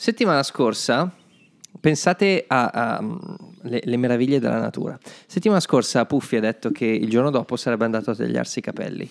[0.00, 1.12] Settimana scorsa,
[1.80, 4.96] pensate alle meraviglie della natura.
[5.26, 9.10] Settimana scorsa Puffi ha detto che il giorno dopo sarebbe andato a tagliarsi i capelli.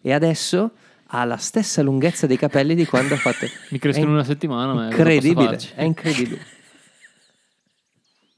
[0.00, 0.70] E adesso
[1.06, 3.44] ha la stessa lunghezza dei capelli di quando ha fatto.
[3.70, 5.58] Mi crescono in una settimana, ma incredibile.
[5.74, 6.46] È incredibile.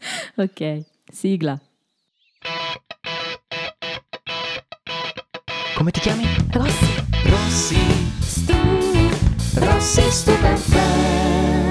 [0.37, 1.61] ok, sigla.
[5.75, 6.25] Come ti chiami?
[6.53, 7.05] Rossi.
[7.25, 7.77] Rossi.
[8.23, 8.55] Stu.
[9.57, 11.62] Rossi Stupid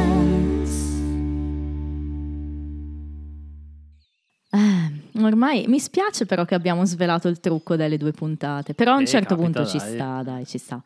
[5.31, 9.03] ormai mi spiace però che abbiamo svelato il trucco delle due puntate, però a un
[9.03, 9.93] Eh, certo capita, punto ci dai.
[9.93, 10.81] sta, dai, ci sta.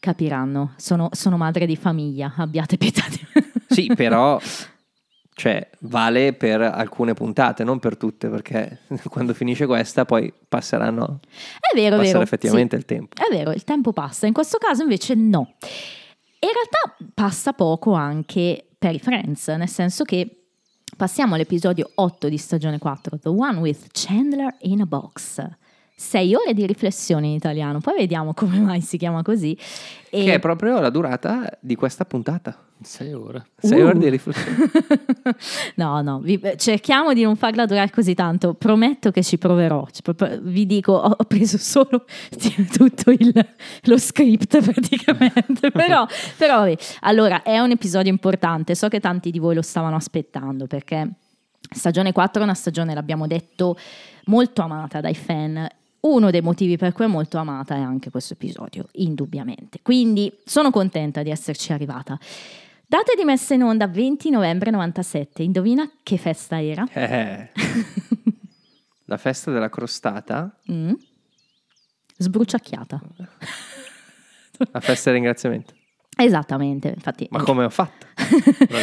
[0.00, 3.20] Capiranno, sono, sono madre di famiglia, abbiate pietà di
[3.68, 4.38] Sì, però
[5.34, 11.20] cioè, vale per alcune puntate, non per tutte, perché quando finisce questa poi passeranno
[11.60, 12.22] È vero, è passerà vero.
[12.24, 12.80] effettivamente sì.
[12.82, 13.14] il tempo.
[13.22, 15.54] È vero, il tempo passa, in questo caso invece no.
[16.40, 20.47] In realtà passa poco anche per i Friends, nel senso che
[20.98, 25.40] passiamo all'episodio 8 di stagione 4, The One with Chandler in a Box.
[26.00, 29.58] Sei ore di riflessione in italiano, poi vediamo come mai si chiama così.
[30.10, 32.56] E- Che è proprio la durata di questa puntata.
[32.80, 33.46] Sei ore.
[33.56, 33.86] Sei Uh.
[33.86, 34.70] ore di riflessione.
[35.74, 38.54] no, no, vi- cerchiamo di non farla durare così tanto.
[38.54, 39.88] Prometto che ci proverò.
[39.90, 42.04] Ci pro- vi dico, ho ho preso solo
[42.72, 43.46] tutto il-
[43.82, 45.72] lo script praticamente.
[45.72, 46.76] però, però, vabbè.
[47.00, 48.76] allora, è un episodio importante.
[48.76, 51.10] So che tanti di voi lo stavano aspettando perché
[51.68, 53.76] stagione 4 è una stagione, l'abbiamo detto,
[54.26, 55.66] molto amata dai fan.
[56.00, 59.80] Uno dei motivi per cui è molto amata è anche questo episodio, indubbiamente.
[59.82, 62.18] Quindi sono contenta di esserci arrivata.
[62.86, 66.86] Data di messa in onda 20 novembre 97, indovina che festa era?
[66.92, 67.50] Eh,
[69.04, 70.92] la festa della crostata, Mm?
[72.16, 73.00] Sbruciacchiata.
[74.72, 75.74] la festa del ringraziamento.
[76.16, 77.28] Esattamente, infatti.
[77.30, 78.06] Ma come ho fatto?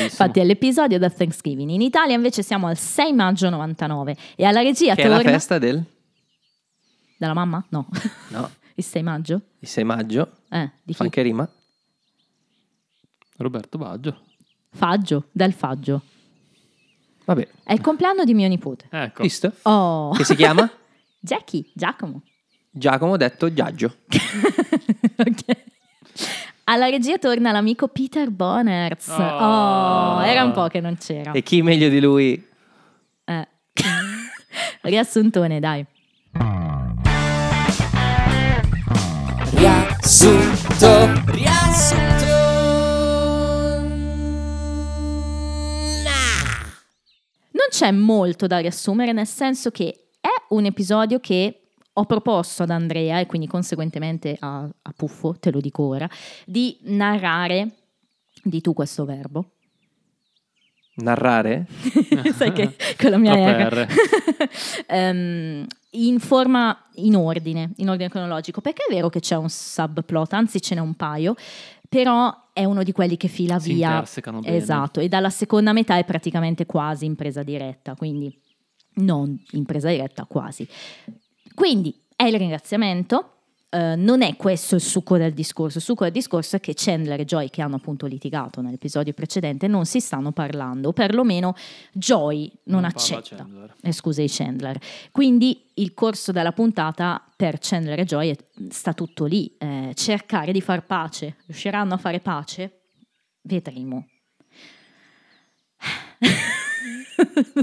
[0.04, 1.70] Infatti è l'episodio da Thanksgiving.
[1.70, 5.22] In Italia invece siamo al 6 maggio 99 e alla regia Che è torna...
[5.24, 5.84] la festa del...
[7.18, 7.64] Della mamma?
[7.70, 7.88] No.
[8.30, 9.42] No, Il 6 maggio?
[9.60, 10.32] il 6 maggio.
[10.50, 11.04] Eh, di Fa chi?
[11.06, 11.50] anche rima.
[13.38, 14.22] Roberto Baggio.
[14.72, 16.02] Faggio, del Faggio.
[17.26, 18.88] Vabbè, È il compleanno di mio nipote.
[18.92, 19.24] Ecco.
[19.24, 19.52] visto?
[19.64, 20.70] Oh, Che si chiama?
[21.20, 22.22] Jackie, Giacomo.
[22.70, 23.96] Giacomo detto Giaggio.
[25.18, 25.64] Ok.
[26.66, 29.08] Alla regia torna l'amico Peter Bonerz.
[29.08, 29.14] Oh.
[29.24, 31.32] Oh, era un po' che non c'era.
[31.32, 32.46] E chi meglio di lui?
[33.24, 33.48] Eh.
[34.82, 35.86] Riassuntone, dai.
[40.06, 42.26] Riassunto, riassunto.
[47.50, 52.70] Non c'è molto da riassumere, nel senso che è un episodio che ho proposto ad
[52.70, 56.08] Andrea e quindi conseguentemente a, a Puffo, te lo dico ora,
[56.46, 57.72] di narrare
[58.44, 59.54] di tu questo verbo.
[60.98, 61.66] Narrare?
[62.38, 63.70] Sai che con la mia.
[63.70, 63.88] R.
[64.86, 70.34] Ehm, in forma, in ordine, in ordine cronologico, perché è vero che c'è un subplot,
[70.34, 71.36] anzi ce n'è un paio,
[71.88, 73.90] però è uno di quelli che fila Si via.
[74.56, 78.34] Esatto, e dalla seconda metà è praticamente quasi in presa diretta, quindi
[78.96, 80.68] non in presa diretta, quasi.
[81.54, 83.35] Quindi è il ringraziamento.
[83.76, 85.80] Eh, non è questo il succo del discorso.
[85.80, 89.68] Il succo del discorso è che Chandler e Joy, che hanno appunto litigato nell'episodio precedente,
[89.68, 91.54] non si stanno parlando, o perlomeno
[91.92, 93.46] Joy non, Non accetta.
[93.82, 94.80] Eh, scusa, i Chandler.
[95.12, 98.36] Quindi il corso della puntata per Chandler e Joy
[98.70, 99.54] sta tutto lì.
[99.58, 101.36] eh, cercare di far pace.
[101.46, 102.80] Riusciranno a fare pace?
[103.42, 104.08] Vedremo.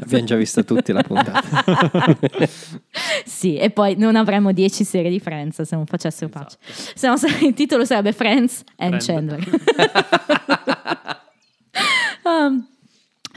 [0.01, 1.43] Abbiamo già visto tutti la puntata.
[3.25, 6.59] Sì, e poi non avremmo 10 serie di Friends se non facessero pace.
[6.95, 9.29] Se no il titolo sarebbe Friends and Friend.
[9.29, 9.51] Chandler.
[12.25, 12.65] Um,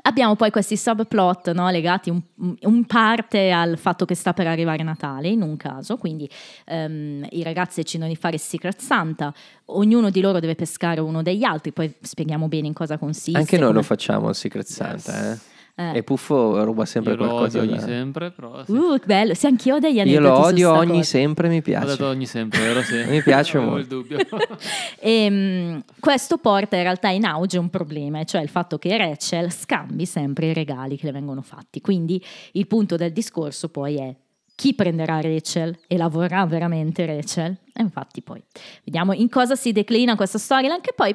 [0.03, 2.21] abbiamo poi questi subplot no, legati un,
[2.61, 6.29] un parte al fatto che sta per arrivare Natale, in un caso, quindi
[6.65, 9.33] ehm, i ragazzi decidono di fare Secret Santa,
[9.65, 13.37] ognuno di loro deve pescare uno degli altri, poi spieghiamo bene in cosa consiste.
[13.39, 15.53] Anche noi come- lo facciamo il Secret Santa, eh.
[15.77, 15.97] Eh.
[15.97, 17.57] E Puffo ruba sempre Io lo qualcosa.
[17.59, 18.71] odio ogni da- sempre, però sì.
[18.71, 21.03] Uh, che bello, sì, anch'io ho degli Io aneddoti lo odio ogni cosa.
[21.03, 22.03] sempre, mi Ho detto piace.
[22.03, 22.81] ogni sempre, vero?
[22.81, 23.03] Sì.
[23.09, 23.77] Mi piace molto.
[23.79, 24.17] il dubbio.
[24.99, 29.51] E mm, questo porta in realtà in auge un problema, cioè il fatto che Rachel
[29.51, 31.81] scambi sempre i regali che le vengono fatti.
[31.81, 32.23] Quindi
[32.53, 34.15] il punto del discorso poi è
[34.55, 37.57] chi prenderà Rachel e lavorerà veramente Rachel?
[37.73, 38.41] E infatti poi
[38.85, 41.13] vediamo in cosa si declina questa storyline che poi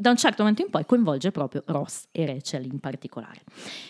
[0.00, 3.42] da un certo momento in poi coinvolge proprio Ross e Rachel in particolare.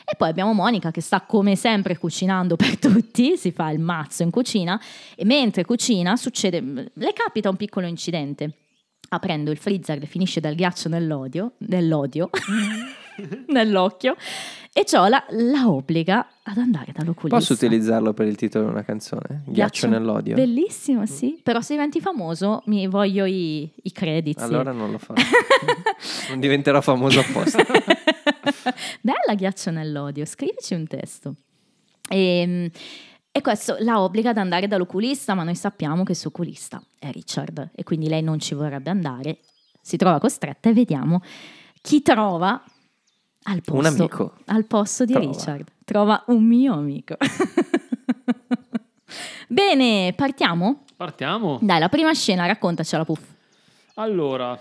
[0.05, 4.22] E poi abbiamo Monica che sta come sempre cucinando per tutti, si fa il mazzo
[4.22, 4.81] in cucina
[5.14, 6.60] e mentre cucina succede,
[6.93, 8.55] le capita un piccolo incidente.
[9.10, 12.31] Aprendo il freezer le finisce dal ghiaccio nell'odio, nell'odio
[13.49, 14.16] nell'occhio
[14.78, 15.25] e ciò la,
[15.66, 17.36] obbliga ad andare dall'oculista.
[17.36, 19.42] Posso utilizzarlo per il titolo di una canzone?
[19.46, 20.36] Ghiaccio, nell'odio.
[20.36, 21.40] Bellissimo, sì.
[21.42, 24.40] Però se diventi famoso mi voglio i, i credits.
[24.40, 25.20] Allora non lo farò.
[26.30, 27.64] non diventerò famoso apposta.
[29.02, 31.34] Bella ghiaccio nell'odio, scrivici un testo.
[32.08, 32.70] E,
[33.32, 37.10] e questo la obbliga ad andare dall'oculista, ma noi sappiamo che il suo oculista è
[37.10, 39.38] Richard e quindi lei non ci vorrebbe andare.
[39.82, 41.20] Si trova costretta e vediamo
[41.80, 42.62] chi trova
[43.50, 44.32] al posto, Un amico.
[44.46, 45.26] al posto di Trova.
[45.30, 45.64] Richard.
[45.84, 47.16] Trova un mio amico.
[49.48, 50.84] Bene, partiamo?
[50.96, 51.58] Partiamo.
[51.62, 53.22] Dai, la prima scena, raccontacela, Puff.
[53.94, 54.58] Allora,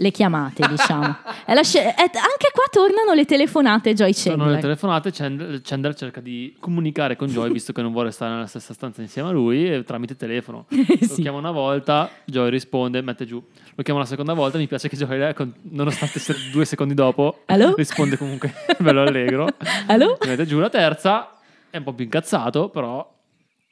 [0.00, 1.14] Le chiamate, diciamo.
[1.44, 4.54] È la sce- è- anche qua tornano le telefonate Joy sono Chandler.
[4.54, 8.46] le telefonate, Chandler, Chandler cerca di comunicare con Joy visto che non vuole stare nella
[8.46, 10.64] stessa stanza insieme a lui e tramite telefono.
[10.72, 11.20] Lo Sì.
[11.20, 13.44] chiama una volta, Joy risponde, mette giù.
[13.74, 17.42] Lo chiama la seconda volta, mi piace che Joy, con- nonostante essere due secondi dopo,
[17.46, 17.74] Allo?
[17.76, 19.48] risponde comunque bello allegro.
[19.88, 20.16] Allo?
[20.26, 21.36] Mette giù la terza,
[21.68, 23.06] è un po' più incazzato, però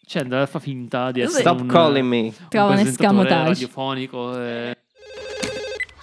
[0.07, 2.21] Chandler fa finta di essere Stop un, calling me.
[2.21, 3.45] un Trova un escamotage.
[3.49, 4.39] radiofonico.
[4.43, 4.77] e-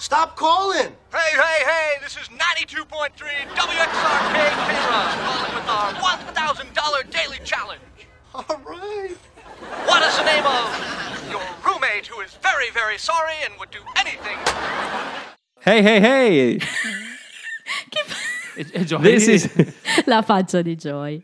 [0.05, 0.93] Stop calling!
[1.11, 4.37] Hey, hey, hey, this is 92.3 WXRK
[4.69, 7.81] Kayla, calling with our $1,000 daily challenge.
[8.35, 9.17] All right.
[9.87, 13.79] What is the name of your roommate who is very, very sorry and would do
[13.97, 14.37] anything?
[15.61, 16.59] Hey, hey, hey!
[18.55, 19.49] E, e Joy, This is...
[20.05, 21.21] La faccia di Joy.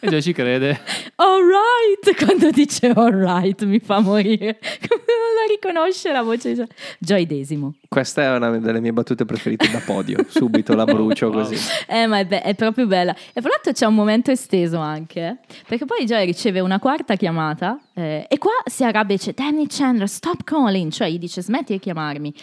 [0.00, 0.80] e Joy ci crede.
[1.16, 4.58] Alright, quando dice alright mi fa morire.
[4.60, 6.64] Come non la riconosce la voce di
[6.98, 7.74] Joy Desimo.
[7.88, 10.24] Questa è una delle mie battute preferite da podio.
[10.28, 11.42] Subito la brucio Wow.
[11.42, 11.56] così.
[11.86, 13.14] Eh, ma è, be- è proprio bella.
[13.32, 15.36] E fra l'altro c'è un momento esteso anche, eh,
[15.68, 19.66] perché poi Joy riceve una quarta chiamata eh, e qua si arrabbia e dice Danny
[19.68, 22.34] Chandler, stop calling, cioè gli dice smetti di chiamarmi.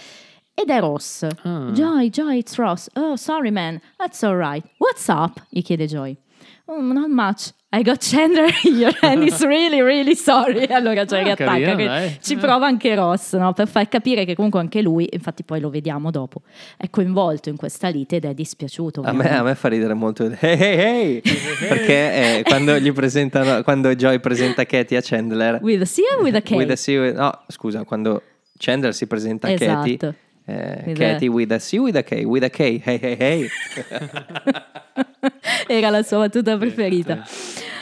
[0.62, 1.26] Ed è Ross.
[1.44, 1.72] Ah.
[1.72, 2.90] Joy, Joy, it's Ross.
[2.96, 4.66] Oh, sorry man, that's alright.
[4.78, 5.42] What's up?
[5.50, 6.18] gli chiede Joy.
[6.66, 7.52] "Oh, not much.
[7.72, 10.66] I got Chandler here and he's really, really sorry.
[10.74, 11.76] Allora Joy Ah, riattacca.
[11.76, 12.18] carino.
[12.20, 12.38] Ci Eh.
[12.38, 13.54] prova anche Ross, no?
[13.54, 16.42] Per far capire che comunque anche lui, infatti poi lo vediamo dopo,
[16.78, 19.02] è coinvolto in questa lite ed è dispiaciuto.
[19.04, 21.22] A me, a me fa ridere molto hey hey hey
[21.70, 26.24] perché eh, quando gli presentano quando Joy presenta Katie a Chandler With a C or
[26.24, 26.56] with a K?
[26.56, 28.22] with a C with- no scusa quando
[28.58, 30.16] Chandler si presenta a Katie Esatto.
[30.50, 33.16] Eh, With Katie a- with a C with a K with a K hey hey
[33.20, 33.48] hey
[35.68, 37.24] Era la sua battuta preferita.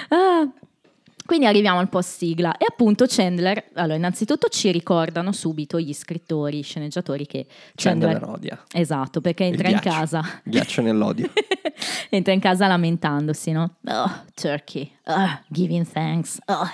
[0.09, 0.47] Ah,
[1.25, 6.59] quindi arriviamo al post sigla e appunto Chandler, allora innanzitutto ci ricordano subito gli scrittori,
[6.59, 10.41] i sceneggiatori che Chandler, Chandler odia Esatto, perché entra in casa.
[10.43, 11.29] ghiaccio nell'odio
[12.09, 13.75] entra in casa lamentandosi, no?
[13.85, 14.91] Oh, turkey.
[15.05, 16.39] Oh, giving thanks.
[16.45, 16.67] Oh.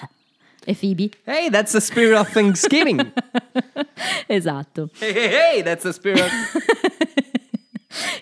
[0.66, 1.10] E Phoebe?
[1.26, 3.12] hey that's the spirit of Thanksgiving
[4.28, 4.90] Esatto.
[5.00, 6.32] hey hey hey that's the spirit of...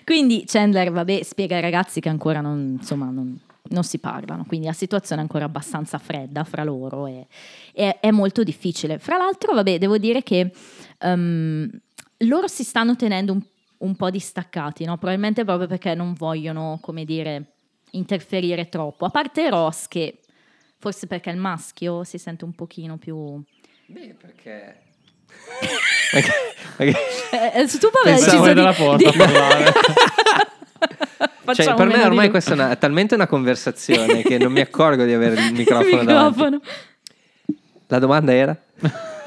[0.04, 3.38] Quindi Chandler, vabbè, spiega ai ragazzi che ancora non, insomma, non,
[3.70, 7.26] non si parlano, quindi la situazione è ancora abbastanza fredda fra loro e,
[7.72, 8.98] e- è molto difficile.
[8.98, 10.52] Fra l'altro, vabbè, devo dire che
[10.98, 11.70] ehm,
[12.18, 13.42] loro si stanno tenendo un,
[13.78, 14.98] un po' distaccati, no?
[14.98, 17.52] probabilmente proprio perché non vogliono, come dire,
[17.92, 19.06] interferire troppo.
[19.06, 20.18] A parte Ross che
[20.82, 23.40] forse perché il maschio si sente un pochino più...
[23.86, 24.80] beh perché
[26.10, 26.32] perché,
[26.76, 26.98] perché-
[27.30, 27.88] Eh, eh, tu
[28.26, 28.54] Fuori di...
[28.54, 29.72] dalla porta di- a parlare.
[31.54, 32.30] cioè, per me di ormai lui.
[32.30, 36.02] questa è, una- è talmente una conversazione che non mi accorgo di avere il microfono,
[36.02, 36.36] davanti.
[36.40, 36.60] microfono.
[37.86, 38.60] La domanda era?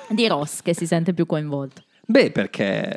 [0.10, 1.84] Di Ross che si sente più coinvolto.
[2.06, 2.92] Beh, perché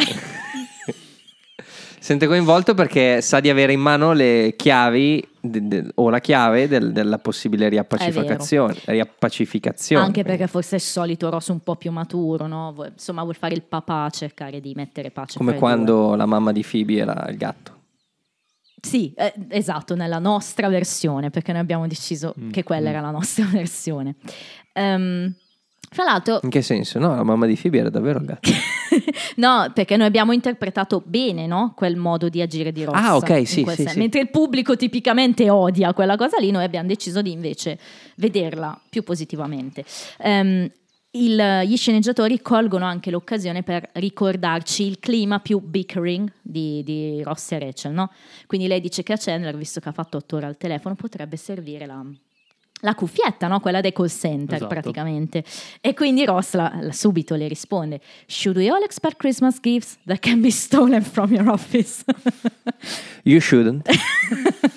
[2.09, 6.67] sente coinvolto perché sa di avere in mano le chiavi de- de- o la chiave
[6.67, 8.75] del- della possibile riappacificazione.
[8.87, 10.05] riappacificazione.
[10.07, 12.75] Anche perché forse è il solito Ross un po' più maturo, no?
[12.91, 15.37] Insomma, vuol fare il papà, cercare di mettere pace.
[15.37, 15.69] Come fra i due.
[15.85, 17.77] quando la mamma di Phoebe era il gatto.
[18.81, 22.93] Sì, eh, esatto, nella nostra versione, perché noi abbiamo deciso Mm, che quella mm.
[22.93, 24.15] era la nostra versione.
[24.73, 25.35] Ehm,
[25.91, 26.99] fra l'altro, In che senso?
[26.99, 28.51] No, la mamma di Phoebe era davvero il gatto.
[29.37, 31.73] no, perché noi abbiamo interpretato bene, no?
[31.75, 32.95] Quel modo di agire di Ross.
[32.97, 33.99] Ah, ok, sì, sì, sì.
[33.99, 37.79] Mentre il pubblico tipicamente odia quella cosa lì, noi abbiamo deciso di invece
[38.17, 39.85] vederla più positivamente.
[40.19, 40.71] Ehm,
[41.13, 47.53] il- gli sceneggiatori colgono anche l'occasione per ricordarci il clima più bickering di, di Ross
[47.53, 48.11] e Rachel, no?
[48.47, 51.37] Quindi lei dice che a Chandler, visto che ha fatto otto ore al telefono, potrebbe
[51.39, 52.05] servire la,
[52.81, 53.61] la cuffietta, no?
[53.61, 54.67] quella dei call center Esatto.
[54.69, 55.43] praticamente.
[55.81, 60.19] E quindi Ross la- la- subito le risponde: Should we all expect Christmas gifts that
[60.21, 62.05] can be stolen from your office?
[63.25, 63.87] You shouldn't.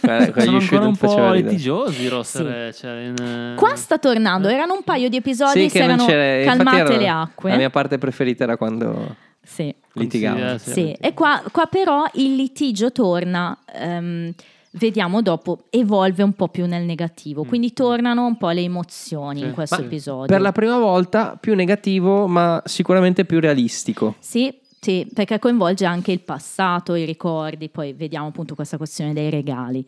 [0.02, 2.44] Quella- quella Sono you ancora un shouldn't faceva po' litigiosi Ross Sì.
[2.44, 3.06] Rachel.
[3.06, 6.46] in, eh, Qua sta tornando, erano un paio di episodi Sì, si che non erano
[6.56, 7.50] calmate era- le acque.
[7.52, 9.74] La mia parte preferita era quando Sì.
[9.94, 10.58] Litigavano.
[10.58, 14.34] Sì, eh, Sì, e qua, qua però il litigio torna, ehm,
[14.72, 19.54] vediamo dopo, evolve un po' più nel negativo, quindi tornano un po' le emozioni in
[19.54, 20.26] questo Ma episodio.
[20.28, 24.16] Per la prima volta più negativo, ma sicuramente più realistico.
[24.20, 29.30] Sì, sì, perché coinvolge anche il passato, i ricordi, poi vediamo appunto questa questione dei
[29.30, 29.86] regali.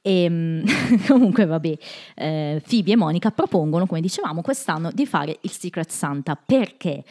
[0.00, 0.62] E,
[1.08, 1.78] comunque vabbè,
[2.14, 6.36] eh, Phoebe e Monica propongono, come dicevamo, quest'anno di fare il Secret Santa.
[6.36, 7.02] Perché?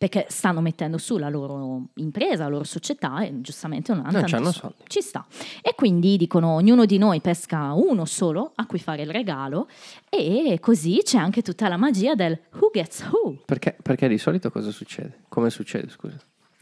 [0.00, 4.50] Perché stanno mettendo su la loro impresa, la loro società e giustamente non hanno tanti
[4.50, 4.76] soldi.
[4.86, 5.26] Ci sta.
[5.60, 9.68] E quindi dicono ognuno di noi pesca uno solo a cui fare il regalo
[10.08, 14.50] e così c'è anche tutta la magia del who gets who, Perché, perché di solito
[14.50, 15.24] cosa succede?
[15.28, 16.16] Come succede, scusa?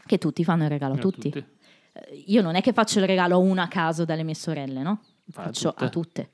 [0.05, 1.29] che tutti fanno il regalo a tutti.
[1.29, 1.45] tutti.
[1.93, 4.81] Eh, Io non è che faccio il regalo a una a caso dalle mie sorelle,
[4.81, 4.99] no?
[5.31, 5.83] Fai a Faccio tutte.
[5.85, 6.29] a tutte.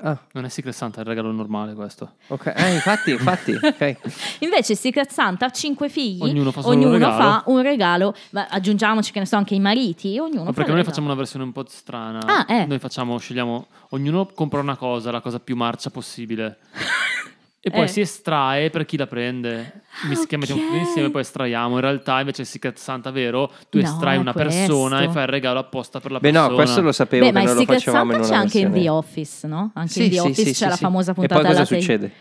[0.00, 2.16] Ah, Non è Secret Santa, è il regalo normale questo.
[2.26, 2.52] ok.
[2.54, 3.52] Eh, infatti, infatti.
[3.60, 3.96] ok.
[4.40, 7.16] Invece Secret Santa ha cinque figli, Ognuno fa solo ognuno un regalo.
[7.16, 10.76] fa un regalo, ma aggiungiamoci che ne so anche i mariti, ognuno Ma perché noi
[10.80, 10.84] regalo.
[10.84, 12.20] facciamo una versione un po' strana.
[12.26, 12.66] Ah, eh.
[12.66, 16.58] Noi facciamo, scegliamo, ognuno compra una cosa, la cosa più marcia possibile.
[17.66, 17.88] E poi Eh.
[17.88, 19.80] si estrae per chi la prende.
[20.04, 20.68] Mischia, mettiamo ok.
[20.68, 21.74] tutti insieme e poi estraiamo.
[21.74, 25.28] In realtà, invece, il Secret Santa vero, tu No, estrai una persona e fai il
[25.28, 26.48] regalo apposta per la Beh, persona.
[26.48, 28.70] no, questo lo sapevo Beh, ma il noi lo Secret facevamo Santa c'è anche in.
[28.72, 29.72] The Office, no?
[29.74, 30.80] Anche Sì, in The sì, Office sì, c'è sì, la sì.
[30.84, 32.12] famosa E puntata poi cosa succede?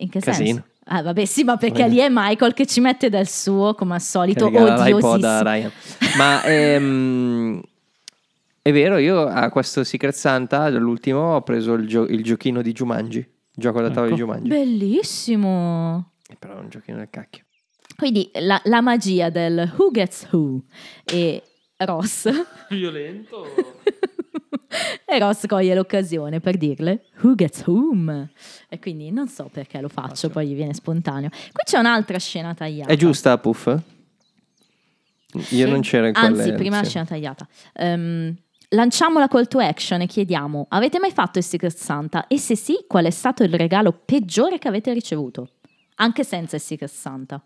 [0.00, 0.46] In che Casino.
[0.46, 0.64] senso?
[0.84, 4.02] Ah, vabbè, sì, ma perché lì è Michael che ci mette del suo, come al
[4.02, 5.70] solito, odiosissimo.
[6.18, 7.60] Ma ehm,
[8.60, 12.72] è vero, io a questo Secret Santa, l'ultimo, ho preso il, gio- il giochino di
[12.72, 13.26] Jumanji.
[13.58, 14.24] Gioco da tavolo di Ecco.
[14.24, 14.48] Jumanji.
[14.48, 16.12] Bellissimo.
[16.38, 17.44] Però è un giochino del cacchio.
[17.96, 20.62] Quindi la, la magia del who gets who
[21.04, 21.42] e
[21.78, 22.28] Ross
[22.70, 23.44] Violento.
[25.04, 28.28] e Ross coglie l'occasione per dirle who gets whom
[28.68, 32.54] e quindi non so perché lo faccio poi gli viene spontaneo qui c'è un'altra scena
[32.54, 33.74] tagliata È giusta, Puff?
[35.50, 36.42] Io non c'ero in quelle...
[36.42, 36.90] anzi prima la sì.
[36.90, 38.36] scena tagliata Ehm,
[38.70, 42.56] lanciamo la call to action e chiediamo avete mai fatto il Secret Santa e se
[42.56, 45.48] sì qual è stato il regalo peggiore che avete ricevuto
[45.96, 47.42] anche senza il Secret Santa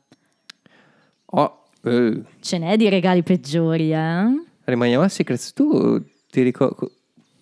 [1.35, 4.25] Oh, eh, ce n'è di regali peggiori eh?
[4.64, 5.52] rimaniamo a Secrets.
[5.52, 6.91] Tu ti ricordi...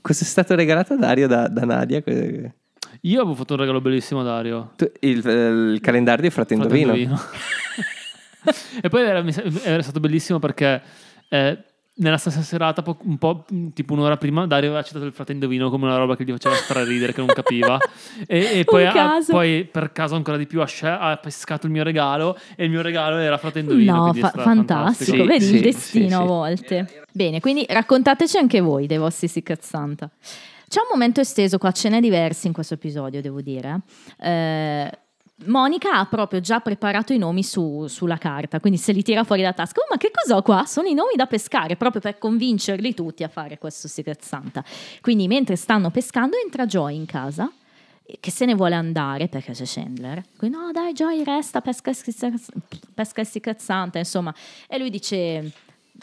[0.01, 2.03] Cos'è stato regalato a Dario da, da Nadia?
[3.03, 4.73] Io avevo fatto un regalo bellissimo a Dario.
[4.77, 6.95] tu- il, il calendario di Frate Indovino.
[8.81, 9.23] E poi era,
[9.65, 10.81] era stato bellissimo perché
[11.29, 11.63] eh,
[11.95, 13.45] nella stessa serata, po- un po'
[13.75, 16.55] tipo un'ora prima, Dario aveva citato il frate Indovino come una roba che gli faceva
[16.55, 17.79] straridere, che non capiva.
[18.27, 20.69] E, e poi, ha- poi, per caso ancora di più ha,
[20.99, 24.07] ha pescato il mio regalo e il mio regalo era frate Indovino.
[24.07, 27.05] No, fa- fantastico, Sì, vedi sì, il destino sì, a volte.
[27.13, 30.11] Bene, quindi raccontateci anche voi dei vostri Secret Santa.
[30.69, 33.81] C'è un momento esteso qua, ce n'è diversi in questo episodio, devo dire.
[34.19, 34.91] Eh,
[35.47, 39.43] Monica ha proprio già preparato i nomi su- sulla carta, quindi se li tira fuori
[39.43, 39.81] da tasca.
[39.81, 40.65] Oh, ma che cos'ho qua?
[40.67, 44.63] Sono i nomi da pescare, proprio per convincerli tutti a fare questo Secret Santa.
[45.01, 47.51] Quindi mentre stanno pescando entra Joy in casa
[48.19, 50.23] che se ne vuole andare perché c'è Chandler.
[50.37, 51.93] Quindi no dai Joy resta, pesca
[52.95, 54.35] pesca il Secret Santa, insomma.
[54.69, 55.53] E lui dice,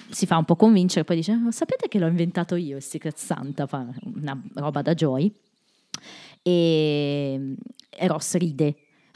[0.09, 3.17] si fa un po' convincere, poi dice, "Oh, sapete che l'ho inventato io il Secret
[3.17, 5.31] Santa, fa una roba da Joy.
[6.41, 7.55] E,
[7.89, 8.75] e Ross ride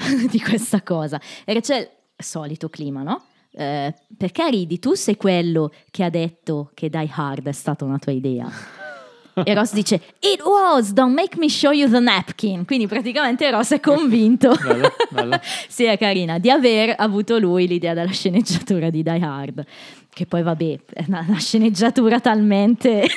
[0.29, 1.19] di questa cosa.
[1.45, 3.25] E Rachel, solito clima, no?
[3.53, 4.79] Eh, perché ridi?
[4.79, 8.49] Tu sei quello che ha detto che Die Hard è stata una tua idea.
[9.33, 12.65] E Ross dice It was, don't make me show you the napkin.
[12.65, 14.53] Quindi praticamente Ross è convinto.
[14.61, 15.39] Bello, bello.
[15.69, 19.65] sì, è carina, di aver avuto lui l'idea della sceneggiatura di Die Hard.
[20.09, 23.07] Che poi, vabbè, è una, una sceneggiatura talmente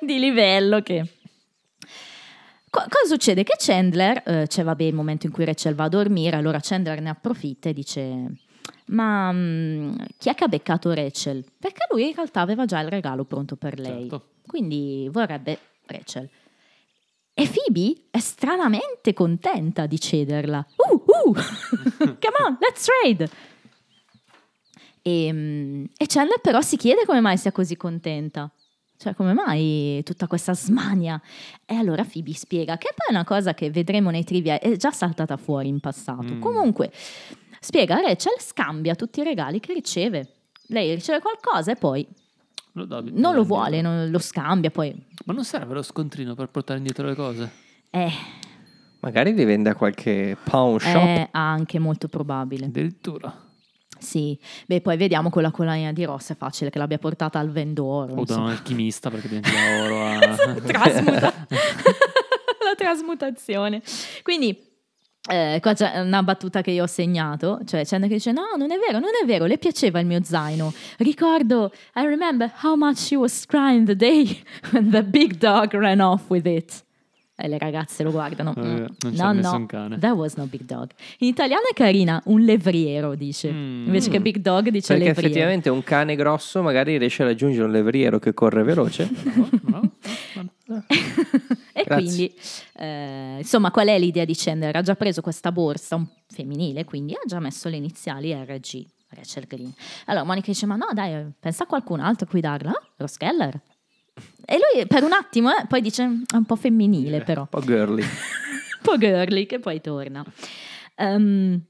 [0.00, 1.06] di livello che.
[2.70, 3.42] Co- cosa succede?
[3.44, 7.00] Che Chandler, eh, c'è vabbè il momento in cui Rachel va a dormire, allora Chandler
[7.00, 8.32] ne approfitta e dice:
[8.86, 11.44] Ma mm, chi è che ha beccato Rachel?
[11.58, 14.08] Perché lui in realtà aveva già il regalo pronto per lei.
[14.08, 14.28] Certo.
[14.46, 16.28] Quindi vorrebbe Rachel.
[17.34, 20.66] E Phoebe è stranamente contenta di cederla.
[20.74, 21.32] Uh, uh!
[21.96, 23.30] Come on, let's trade!
[25.02, 28.50] E, mm, e Chandler però si chiede come mai sia così contenta.
[28.98, 31.20] Cioè, come mai tutta questa smania?
[31.64, 34.90] E allora Phoebe spiega, che poi è una cosa che vedremo nei trivia, è già
[34.90, 36.34] saltata fuori in passato.
[36.34, 36.40] Mm.
[36.40, 36.90] Comunque,
[37.60, 40.34] spiega, Rachel scambia tutti i regali che riceve.
[40.66, 42.06] Lei riceve qualcosa e poi
[42.72, 44.92] Lo non lo vuole, non lo scambia, poi...
[45.26, 47.50] Ma non serve lo scontrino per portare indietro le cose?
[47.90, 48.10] Eh,
[49.00, 50.92] Magari li vende a qualche pawn shop.
[50.92, 52.66] è anche molto probabile.
[52.66, 53.46] Addirittura.
[53.98, 57.50] Sì, beh, poi vediamo con la collanina di Ross, è facile che l'abbia portata al
[57.50, 58.14] vendoro.
[58.14, 59.50] O da un alchimista perché diventa
[59.82, 60.18] oro a...
[60.64, 63.82] Trasmuta- la trasmutazione.
[64.22, 64.66] Quindi
[65.30, 68.70] eh, qua c'è una battuta che io ho segnato, cioè Chandler che dice no, non
[68.70, 70.72] è vero, non è vero, le piaceva il mio zaino.
[70.98, 76.00] Ricordo, I remember how much she was crying the day when the big dog ran
[76.00, 76.84] off with it.
[77.40, 78.52] E le ragazze lo guardano.
[78.56, 79.98] Eh, mm, non c'è no, no, cane.
[79.98, 80.90] that was no big dog.
[81.18, 83.52] In italiano è carina, un levriero dice.
[83.52, 83.86] Mm.
[83.86, 85.20] Invece che big dog dice Perché levriero.
[85.28, 89.08] effettivamente un cane grosso magari riesce a raggiungere un levriero che corre veloce.
[90.68, 90.84] No?
[91.72, 91.94] e Grazie.
[91.94, 92.34] quindi,
[92.76, 94.76] eh, insomma, qual è l'idea di Chandler?
[94.76, 99.46] Ha già preso questa borsa un- femminile, quindi ha già messo le iniziali RG, Rachel
[99.46, 99.72] Green.
[100.06, 102.72] Allora Monica dice, ma no dai, pensa a qualcun altro a cui darla?
[102.96, 103.60] Ross Geller.
[104.50, 107.60] E lui per un attimo, eh, poi dice, è un po' femminile però, Un po'
[107.60, 108.00] girly.
[108.02, 108.08] un
[108.80, 110.24] po' girly, che poi torna.
[110.94, 111.60] Ehm,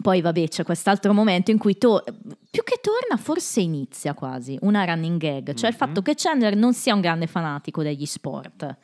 [0.00, 2.02] poi vabbè c'è quest'altro momento in cui to-
[2.50, 6.72] più che torna forse inizia quasi una running gag, cioè il fatto che Chandler non
[6.72, 8.76] sia un grande fanatico degli sport.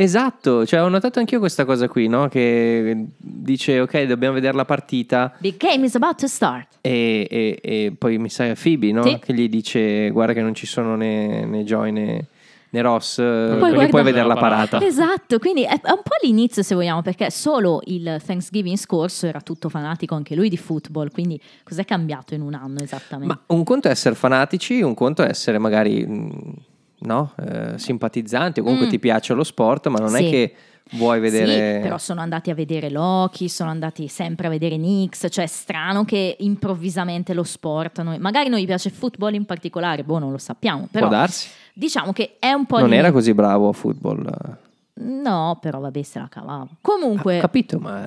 [0.00, 2.28] Esatto, cioè ho notato anch'io questa cosa qui, no?
[2.28, 6.78] Che dice ok, dobbiamo vedere la partita The game is about to start.
[6.82, 9.02] e, e- e poi mi sa Phoebe, no?
[9.02, 9.18] Sì.
[9.18, 12.26] Che gli dice guarda che non ci sono né, né Joy né,
[12.70, 14.80] né Ross, perché guarda- puoi vedere la parata.
[14.84, 19.40] Esatto, quindi è è un po' l'inizio se vogliamo, perché solo il Thanksgiving scorso era
[19.40, 23.34] tutto fanatico anche lui di football, quindi cos'è cambiato in un anno esattamente?
[23.34, 26.52] Ma un conto è essere fanatici, un conto è essere magari mh,
[27.00, 27.32] no?
[27.42, 28.90] Eh, simpatizzanti o comunque Mm.
[28.90, 30.30] ti piace lo sport, ma non è Sì.
[30.30, 30.54] che
[30.92, 31.76] vuoi vedere...
[31.76, 35.48] Sì, però sono andati a vedere Loki, sono andati sempre a vedere Knicks, cioè è
[35.48, 40.18] strano che improvvisamente lo sport, noi- magari non gli piace il football in particolare, boh
[40.18, 41.48] non lo sappiamo, però Può darsi.
[41.74, 44.56] diciamo che è un po' Non lì- era così bravo a football.
[45.00, 46.66] No, però vabbè se la cavava.
[46.80, 47.36] Comunque...
[47.38, 48.04] Ho capito, ma...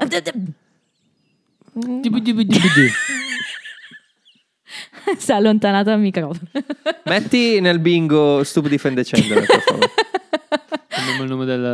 [5.18, 6.50] si è allontanato dal microfono.
[7.06, 9.90] Metti nel bingo Stup Defend Chandler, per favore.
[10.88, 11.66] Cambiamo il nome del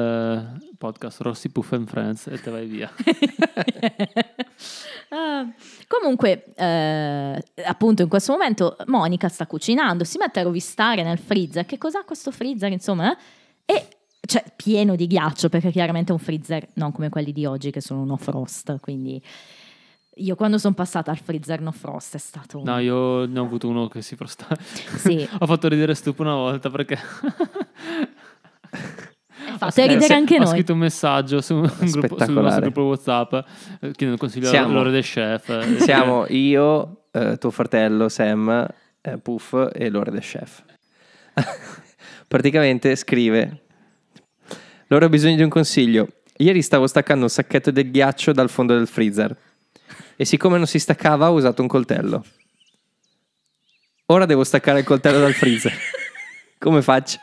[0.62, 2.92] eh, podcast, Rossi Puff and Friends, e te vai via.
[5.10, 5.48] Ah,
[5.88, 11.66] comunque, eh, appunto, in questo momento Monica sta cucinando, si mette a rovistare nel freezer.
[11.66, 12.72] Che cos'ha questo freezer?
[12.72, 13.18] Insomma, eh?
[13.74, 13.88] e
[14.20, 17.80] cioè pieno di ghiaccio, perché chiaramente è un freezer non come quelli di oggi che
[17.80, 18.80] sono no frost.
[18.82, 19.22] Quindi
[20.18, 22.62] io quando sono passata al freezer no frost è stato.
[22.64, 24.48] No, io ne ho avuto uno che si frosta.
[24.98, 25.28] Sì.
[25.40, 26.98] ho fatto ridere stupo una volta perché
[29.58, 30.48] Fate ridere anche ho noi.
[30.48, 32.62] scritto un messaggio su un gruppo, sul nostro Spettacolare.
[32.62, 33.44] gruppo WhatsApp eh,
[33.92, 35.50] chiedendo consiglio Siamo- all'ora del chef.
[35.50, 38.68] eh, Siamo io, eh, tuo fratello Sam,
[39.02, 40.64] eh, Puff e Lore the Chef.
[42.28, 43.62] Praticamente scrive:
[44.88, 46.08] Loro ho bisogno di un consiglio.
[46.38, 49.36] Ieri stavo staccando un sacchetto del ghiaccio dal fondo del freezer
[50.18, 52.26] e siccome non si staccava ho usato un coltello.
[54.08, 55.74] Ora devo staccare il coltello dal freezer.
[56.60, 57.20] Come faccio?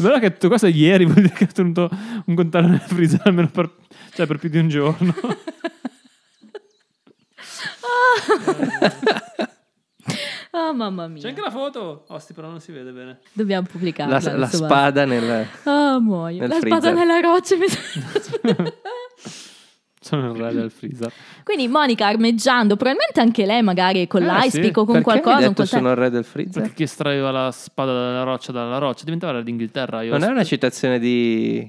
[0.00, 1.88] Però che tutto questo ieri vuol dire che ho tenuto
[2.26, 3.70] un contatto nel freezer almeno per,
[4.12, 5.14] cioè per più di un giorno.
[10.52, 11.20] Oh mamma mia.
[11.20, 12.04] C'è anche la foto.
[12.08, 13.18] Osti, però non si vede bene.
[13.32, 14.18] Dobbiamo La, pubblicarla.
[14.32, 14.56] la basta.
[14.56, 15.46] spada nel...
[15.64, 16.40] Oh, muoio.
[16.40, 16.94] nel La spada freezer.
[16.94, 17.56] nella roccia.
[17.56, 17.66] mi-
[20.06, 21.12] Sono il re del freezer.
[21.42, 24.68] Quindi Monica armeggiando, probabilmente anche lei magari con Eh, l'ice sì.
[24.68, 25.36] o con Perché qualcosa.
[25.38, 25.66] detto coltello.
[25.66, 26.62] sono il re del freezer?
[26.62, 30.02] Perché chi estraeva la spada dalla roccia dalla roccia diventava la d'Inghilterra.
[30.02, 31.68] Io Non è una citazione di...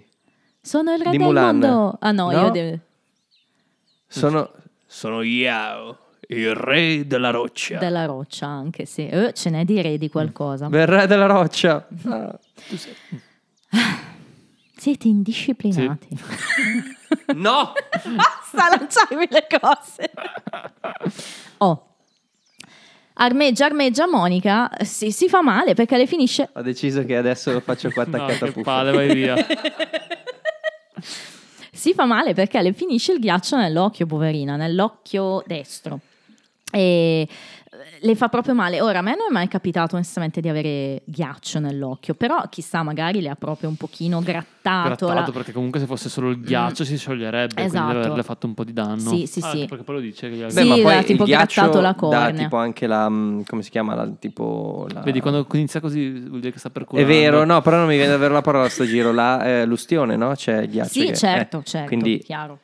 [0.61, 1.57] Sono il re Di del Mulan.
[1.57, 1.97] mondo.
[1.99, 2.41] Ah no, No?
[2.41, 2.79] io devo...
[4.07, 4.51] Sono...
[4.85, 5.97] Sono Yao,
[6.29, 7.77] il re della roccia.
[7.79, 9.07] della roccia anche, sì.
[9.07, 10.67] Eh, ce n'è di re di qualcosa.
[10.67, 11.87] Il re della roccia.
[12.05, 12.39] Ah.
[14.77, 16.07] Siete indisciplinati.
[17.35, 17.73] No!
[18.15, 20.11] Basta lanciarmi le cose.
[21.57, 21.83] Oh.
[23.19, 27.61] Armeggia, armeggia Monica, si, si fa male perché le finisce Ho deciso che adesso lo
[27.61, 28.63] faccio qua No, attaccato a che puffo.
[28.63, 29.35] palle, vai via.
[31.71, 35.99] si fa male perché le finisce il ghiaccio nell'occhio, poverina, nell'occhio destro.
[36.71, 37.27] E
[37.99, 38.81] le fa proprio male.
[38.81, 43.21] Ora, a me non è mai capitato onestamente di avere ghiaccio nell'occhio, però chissà, magari
[43.21, 45.05] le ha proprio un pochino grattato.
[45.07, 47.87] Grattato la- perché comunque se fosse solo il ghiaccio si scioglierebbe, quindi Esatto.
[47.93, 48.97] deve averle fatto un po' di danno.
[48.99, 49.65] Sì, sì, Ah, sì.
[49.67, 51.89] Perché poi lo dice che gli ha- Sì, ma poi tipo il ghiaccio grattato la
[51.91, 52.31] dà cornea.
[52.43, 53.09] tipo anche la...
[53.09, 53.95] mm, come si chiama?
[53.95, 55.01] La, tipo la...
[55.01, 57.95] Vedi, quando inizia così vuol dire che sta per È vero, no, però non mi
[57.95, 59.11] viene davvero la parola a sto giro.
[59.11, 60.31] La eh, l'ustione, no?
[60.35, 60.89] C'è il ghiaccio.
[60.91, 62.59] Sì, che- certo, eh, certo, Quindi chiaro.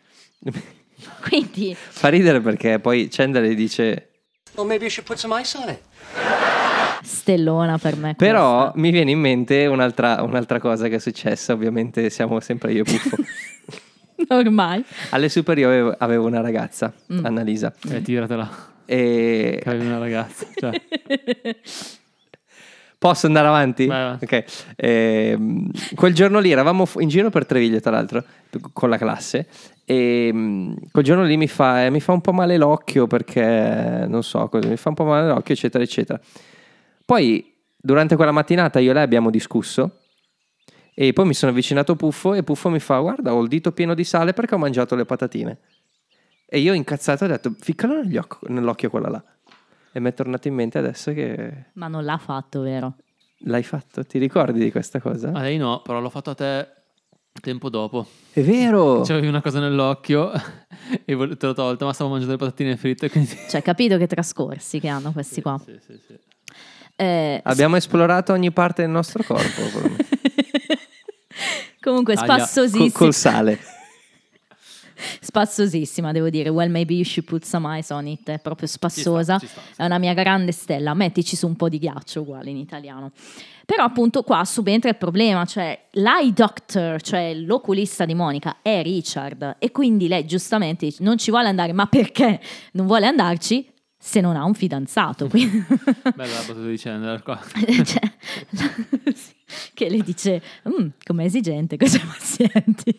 [1.22, 4.10] Quindi, fa ridere perché poi Chandler gli dice...
[4.56, 5.80] Well, maybe you should put some ice on it.
[7.04, 8.14] stellona per me.
[8.16, 8.80] Però questa.
[8.80, 12.86] mi viene in mente un'altra, un'altra cosa che è successa, ovviamente siamo sempre io e
[12.86, 13.16] Puffo.
[14.30, 14.84] Ormai.
[15.10, 17.26] Alle superiori avevo, avevo una ragazza, Mm.
[17.26, 18.50] Annalisa, Eh, tiratela.
[18.86, 20.46] e Che avevi una ragazza.
[20.56, 20.82] Cioè,
[23.04, 23.86] Posso andare avanti?
[23.86, 24.18] Vai, vai.
[24.22, 24.74] Ok.
[24.78, 28.24] Ehm, quel giorno lì eravamo in giro per Treviglio, tra l'altro,
[28.72, 29.46] con la classe.
[29.84, 34.06] E mm, quel giorno lì mi fa, eh, mi fa un po' male l'occhio perché
[34.08, 36.18] non so cosa, mi fa un po' male l'occhio, eccetera, eccetera.
[37.04, 39.98] Poi, durante quella mattinata, io e lei abbiamo discusso.
[40.94, 43.96] E poi mi sono avvicinato Puffo e Puffo mi fa: Guarda, ho il dito pieno
[43.96, 45.58] di sale perché ho mangiato le patatine.
[46.46, 48.02] E io incazzato ho detto: Ficcalo
[48.48, 49.24] nell'occhio quella là.
[49.96, 52.96] E mi è tornato in mente adesso che Ma non l'ha fatto, vero?
[53.46, 54.04] l'hai fatto.
[54.04, 55.32] Ti ricordi di questa cosa?
[55.34, 56.68] A lei no, però l'ho fatto a te
[57.42, 58.08] tempo dopo.
[58.32, 59.02] È vero!
[59.02, 60.32] C'avevi una cosa nell'occhio
[61.06, 63.10] e te l'ho tolta, ma stavo mangiando le patatine fritte.
[63.10, 63.38] Quindi...
[63.50, 65.60] Cioè, capito che trascorsi che hanno questi qua.
[65.64, 66.18] Sì, sì, sì.
[66.96, 69.62] Eh, Abbiamo esplorato ogni parte del nostro corpo.
[71.82, 72.24] Comunque, Aia.
[72.24, 72.84] spassosissima.
[72.84, 73.60] Col, col sale.
[75.34, 76.50] Spassosissima, devo dire.
[76.50, 78.30] Well, maybe you should put some eyes on it.
[78.30, 79.40] È proprio spassosa.
[79.40, 80.94] ci sta, ci È una mia grande stella.
[80.94, 83.12] Mettici su un po' di ghiaccio, uguale in italiano.
[83.66, 85.44] Però, appunto, qua subentra il problema.
[85.46, 89.56] Cioè, l'eye doctor, cioè l'oculista di Monica, è Richard.
[89.58, 91.74] E quindi lei, giustamente, dice, non ci vuole andare.
[91.74, 92.40] Ma perché
[92.74, 93.68] non vuole andarci?
[93.98, 95.28] Se non ha un fidanzato.
[95.30, 95.66] Quindi-
[96.14, 97.40] Bella la battuta di Chandler qua.
[97.84, 98.14] Cioè,
[99.74, 102.96] che le dice "Mm, com'è esigente questi pazienti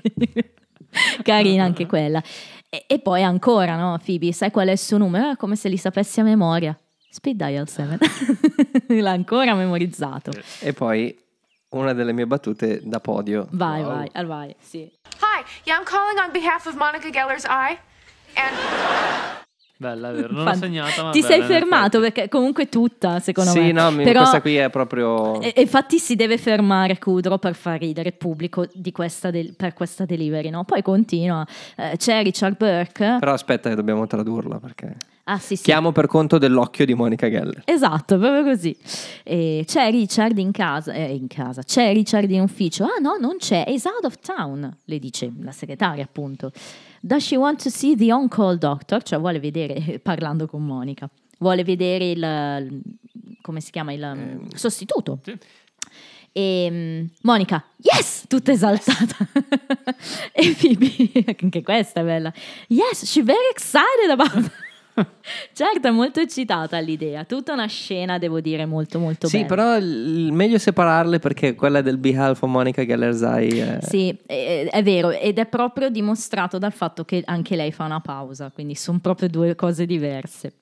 [1.22, 2.22] carina anche quella
[2.68, 5.30] e, e poi ancora no Phoebe sai qual è il suo numero?
[5.30, 6.78] È come se li sapessi a memoria
[7.10, 7.98] speed dial 7
[9.00, 11.16] l'ha ancora memorizzato E poi
[11.70, 13.46] una delle mie battute da podio.
[13.50, 13.90] vai Wow.
[13.90, 14.90] vai ah, vai sì.
[15.20, 17.78] Hi, yeah, I'm calling on behalf of Monica Geller's eye.
[18.36, 18.54] And
[19.76, 20.28] Bella, è vero.
[20.32, 23.72] Non l'ho Fan- segnata, ma ti bella, sei fermato perché comunque tutta secondo me Sì,
[23.72, 25.40] no, mi- Però- questa qui è proprio...
[25.40, 29.54] E- e infatti si deve fermare Kudrow per far ridere il pubblico di questa del-
[29.56, 30.62] per questa delivery, no?
[30.64, 31.44] Poi continua.
[31.76, 33.16] Eh, c'è Richard Burke.
[33.18, 34.94] Però aspetta che dobbiamo tradurla perché...
[35.24, 35.62] Ah, sì, sì.
[35.62, 37.62] Chiamo per conto dell'occhio di Monica Geller.
[37.64, 38.76] Esatto, proprio così.
[39.22, 42.84] E c'è Richard in casa, eh, in casa, c'è Richard in ufficio.
[42.84, 46.52] Ah no, non c'è, is out of town, le dice la segretaria appunto.
[47.00, 49.02] Does she want to see the on-call doctor?
[49.02, 51.08] Cioè vuole vedere, parlando con Monica,
[51.38, 52.82] vuole vedere il,
[53.40, 55.20] come si chiama, il um, sostituto.
[55.22, 55.38] Sì.
[56.36, 59.16] E mm, Monica, yes, tutta esaltata.
[60.34, 62.32] e Phoebe, anche questa è bella.
[62.66, 64.50] Yes, she's very excited about
[65.52, 67.24] certo, è molto eccitata all'idea.
[67.24, 69.48] Tutta una scena, devo dire, molto molto Sì, bella.
[69.48, 73.82] però il meglio separarle perché quella del Behalf of Monica Geller's Eye è...
[73.82, 78.00] Sì, è, è vero, ed è proprio dimostrato dal fatto che anche lei fa una
[78.00, 80.54] pausa, quindi sono proprio due cose diverse.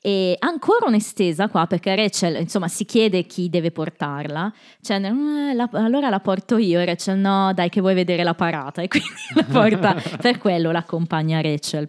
[0.00, 4.52] E ancora un'estesa qua perché Rachel, insomma, si chiede chi deve portarla.
[4.80, 8.34] Cioè, "Mm, la- allora la porto io e Rachel no, dai che vuoi vedere la
[8.34, 11.88] parata e quindi la porta, per quello l'accompagna Rachel.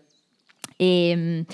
[0.76, 1.46] E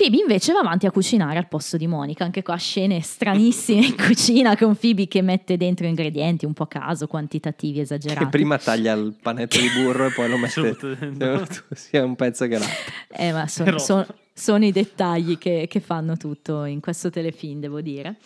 [0.00, 3.96] Phoebe invece va avanti a cucinare al posto di Monica, anche qua scene stranissime in
[3.96, 8.24] cucina con Phoebe che mette dentro ingredienti un po' a caso, quantitativi esagerati.
[8.24, 10.74] Che prima taglia il panetto di burro e poi lo mette
[11.12, 11.66] dentro.
[11.76, 12.92] sia un pezzo che l'altro.
[13.10, 17.60] Eh, ma son- Però- son- sono i dettagli che, che fanno tutto in questo telefilm,
[17.60, 18.16] devo dire.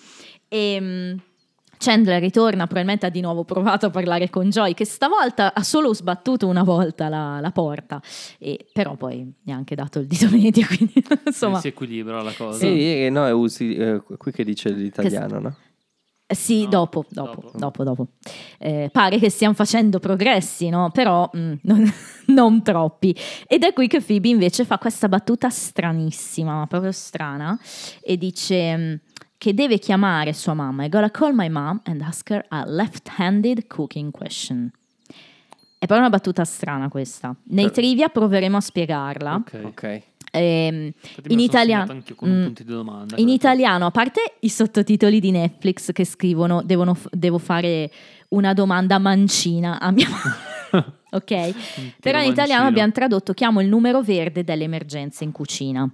[0.46, 1.16] E mm,
[1.78, 5.92] Chandler ritorna, probabilmente ha di nuovo provato a parlare con Joy, che stavolta ha solo
[5.94, 8.00] sbattuto una volta la, la porta,
[8.38, 11.60] e, però poi gli ha anche dato il dito medio, quindi insomma...
[11.60, 12.58] Si equilibra la cosa.
[12.58, 15.56] Sì, eh, no, è usi, eh, qui che dice l'italiano, no?
[16.26, 17.58] Eh, Sì, No, dopo, dopo, dopo.
[17.58, 18.06] dopo, dopo.
[18.58, 20.90] Eh, pare che stiano facendo progressi, no?
[20.90, 21.92] Però mm, non,
[22.28, 23.14] non troppi.
[23.46, 27.58] Ed è qui che Phoebe invece fa questa battuta stranissima, ma proprio strana,
[28.00, 28.94] e dice mm,
[29.44, 30.84] che deve chiamare sua mamma.
[30.84, 34.72] I gotta call my mom and ask her a left-handed cooking question.
[35.76, 37.36] È proprio una battuta strana questa.
[37.48, 39.34] Nei trivia proveremo a spiegarla.
[39.34, 39.60] Ok.
[39.64, 40.02] Ok.
[40.32, 40.90] Ehm,
[41.28, 42.42] in italiano, con Mm.
[42.44, 43.16] punti di domanda.
[43.18, 47.90] in italiano, a parte i sottotitoli di Netflix che scrivono devono devo fare
[48.28, 50.92] una domanda mancina a mia mamma.
[51.10, 51.26] ok?
[51.26, 52.30] Però in mancino.
[52.32, 55.86] italiano abbiamo tradotto chiamo il numero verde delle emergenze in cucina.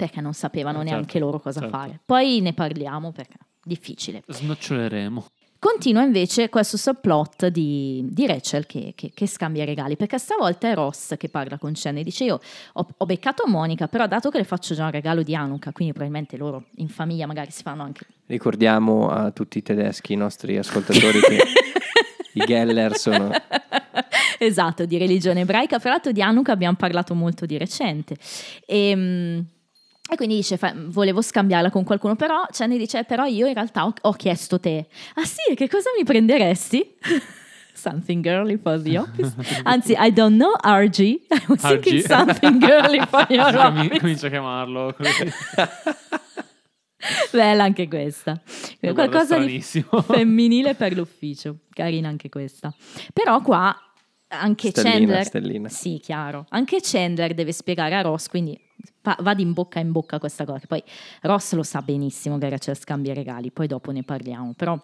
[0.00, 1.76] Perché non sapevano Eh, neanche certo, loro cosa certo.
[1.76, 2.00] fare.
[2.06, 4.22] Poi ne parliamo perché è difficile.
[4.26, 5.26] Snoccioleremo.
[5.58, 10.70] Continua invece questo subplot di, di Rachel che, che- che scambia i regali, perché stavolta
[10.70, 12.40] è Ross che parla con Chen e dice io
[12.72, 15.92] ho, ho beccato Monica, però dato che le faccio già un regalo di Hanukkah, quindi
[15.92, 18.06] probabilmente loro in famiglia magari si fanno anche...
[18.24, 21.42] Ricordiamo a tutti i tedeschi, i nostri ascoltatori, che
[22.32, 23.28] i Geller sono...
[24.38, 28.16] esatto, di religione ebraica, fra l'altro di Hanukkah abbiamo parlato molto di recente.
[28.64, 29.44] E,
[30.10, 33.86] e quindi dice, volevo scambiarla con qualcuno, però Chen dice, "Eh, però io in realtà
[33.86, 34.86] ho, ho chiesto te.
[35.14, 36.96] Ah sì, che cosa mi prenderesti?
[37.72, 39.32] Something girly for the office.
[39.64, 40.98] Anzi, I don't know, RG.
[41.30, 42.06] I was thinking RG.
[42.06, 43.98] something girly for your office.
[44.00, 44.94] comincia a chiamarlo.
[47.32, 48.38] Bella anche questa.
[48.80, 51.60] Qualcosa di femminile per l'ufficio.
[51.72, 52.74] Carina anche questa.
[53.14, 53.74] Però qua
[54.30, 55.24] anche Stellina, Chandler...
[55.24, 55.68] stellina.
[55.68, 56.46] Sì, chiaro.
[56.50, 58.58] Anche Chandler deve spiegare a Ross, quindi
[59.02, 60.66] fa- va di in bocca in bocca questa cosa.
[60.66, 60.82] Poi
[61.22, 64.54] Ross lo sa benissimo che Rachel scambia i regali, poi dopo ne parliamo.
[64.56, 64.80] Però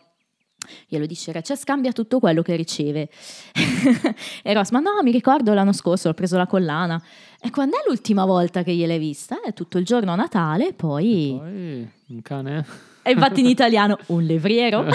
[0.89, 3.09] glielo dice Rachel scambia tutto quello che riceve.
[4.43, 7.01] e Ross, ma no, mi ricordo l'anno scorso, ho preso la collana.
[7.41, 9.41] E quando è l'ultima volta che gliel'hai vista?
[9.43, 11.37] È tutto il giorno a Natale, poi...
[11.39, 12.67] Poi un cane.
[13.03, 14.83] E infatti in italiano un levriero.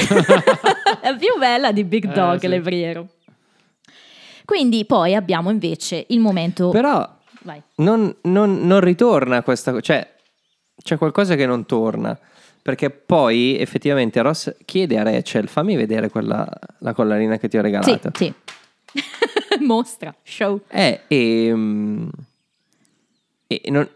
[1.01, 2.47] è più bella di Big Eh, Dog, sì.
[2.47, 3.07] levriero.
[4.45, 6.69] Quindi poi abbiamo invece il momento...
[6.69, 7.07] Però
[7.75, 10.13] non, non- non ritorna questa cosa, cioè
[10.83, 12.17] c'è qualcosa che non torna.
[12.61, 16.47] Perché poi effettivamente Ross chiede a Rachel: fammi vedere quella,
[16.79, 18.11] la collarina che ti ho Sì, regalato.
[18.13, 18.31] sì.
[19.65, 20.61] Mostra, show.
[20.67, 22.09] Eh, e, mm,
[23.47, 23.89] e non,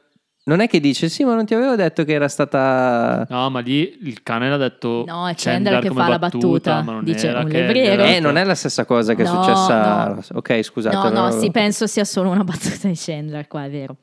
[0.47, 3.25] non è che dice sì, ma non ti avevo detto che era stata.
[3.29, 5.03] No, ma lì il cane l'ha detto.
[5.07, 6.81] No, è Chandler che come fa la battuta.
[6.83, 8.03] ma non Dice, era un che- levriero.
[8.03, 10.03] Eh, non è la stessa cosa che è No, successa.
[10.05, 10.21] a no.
[10.33, 10.95] Ok, scusate.
[10.95, 13.97] No, no, avevo- sì, penso sia solo una battuta di Chandler qua, è vero.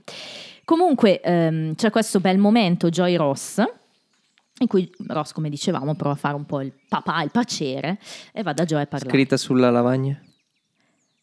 [0.65, 3.63] Comunque ehm, c'è questo bel momento Joy Ross
[4.59, 7.99] in cui Ross, come dicevamo, prova a fare un po' il papà, il pacere
[8.33, 9.11] e va da Joy a parlare.
[9.11, 10.21] Scritta sulla lavagna?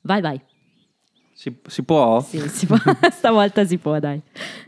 [0.01, 0.41] Vai, vai.
[1.39, 2.19] Si, si può?
[2.19, 2.75] Sì, si può.
[3.11, 4.21] Stavolta si può, dai.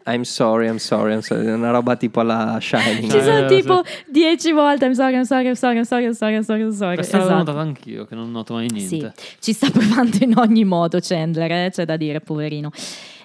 [0.06, 1.46] I'm sorry, I'm sorry, I'm sorry.
[1.46, 3.12] È Una roba tipo alla Shining.
[3.12, 3.56] Ci Eh, sono sì.
[3.58, 6.62] tipo dieci volte I'm sorry, I'm sorry, I'm sorry, I'm sorry, I'm sorry, I'm sorry,
[6.62, 6.96] I'm sorry.
[6.96, 7.34] Questa Esatto.
[7.36, 9.14] notata anch'io, che non noto mai Sì, niente.
[9.40, 12.70] ci sta provando in ogni modo Chandler, eh, c'è da dire, poverino.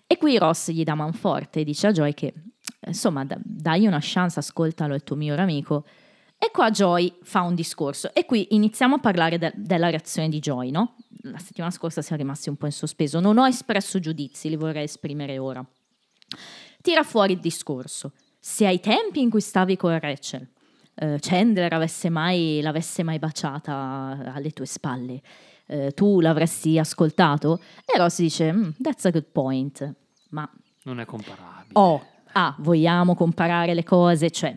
[0.09, 2.35] E qui Ross gli dà manforte e dice a Joy che,
[2.85, 5.85] insomma, da- dagli una chance, ascoltalo, è il tuo migliore amico.
[6.39, 10.39] E qua Joy fa un discorso e qui iniziamo a parlare de- della reazione di
[10.39, 10.97] Joy, no?
[11.23, 14.85] La settimana scorsa siamo rimasti un po' in sospeso, non ho espresso giudizi, li vorrei
[14.85, 15.65] esprimere ora.
[16.83, 18.13] Tira fuori il discorso.
[18.39, 20.47] Se ai tempi in cui stavi con Rachel,
[20.95, 25.21] eh, Chandler avesse mai, l'avesse mai baciata alle tue spalle,
[25.67, 27.61] eh, tu l'avresti ascoltato?
[27.85, 29.95] E Ross dice, "Mm, that's a good point.
[30.31, 30.49] Ma
[30.85, 31.71] Non è comparabile.
[31.73, 34.31] oh, ah, vogliamo comparare le cose?
[34.31, 34.57] Cioè,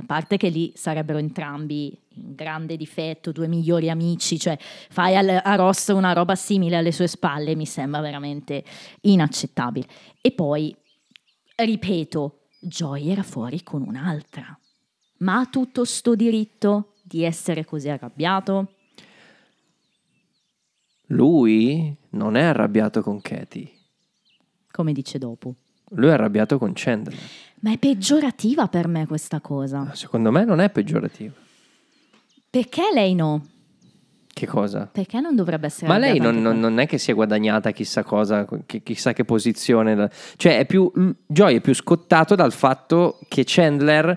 [0.00, 5.40] a parte che lì sarebbero entrambi in grande difetto, due migliori amici, cioè fai al-
[5.42, 8.64] a Ross una roba simile alle sue spalle, mi sembra veramente
[9.02, 9.86] inaccettabile.
[10.20, 10.74] E poi,
[11.56, 14.58] ripeto, Joy era fuori con un'altra.
[15.18, 18.74] Ma ha tutto sto diritto di essere così arrabbiato?
[21.06, 23.70] Lui non è arrabbiato con Katie.
[24.70, 25.54] Come dice dopo.
[25.90, 27.18] Lui è arrabbiato con Chandler.
[27.60, 29.90] Ma è peggiorativa per me questa cosa.
[29.94, 31.34] Secondo me non è peggiorativo.
[32.50, 33.44] Perché lei no?
[34.32, 34.88] Che cosa?
[34.90, 38.04] Perché non dovrebbe essere Ma lei non, non- non è che si è guadagnata chissà
[38.04, 40.10] cosa, chi- chissà che posizione.
[40.36, 40.90] Cioè, è più,
[41.26, 44.16] Joy è più scottato dal fatto che Chandler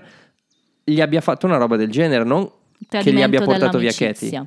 [0.84, 2.48] gli abbia fatto una roba del genere, non
[2.88, 3.90] che gli abbia portato via.
[3.92, 4.46] Katie.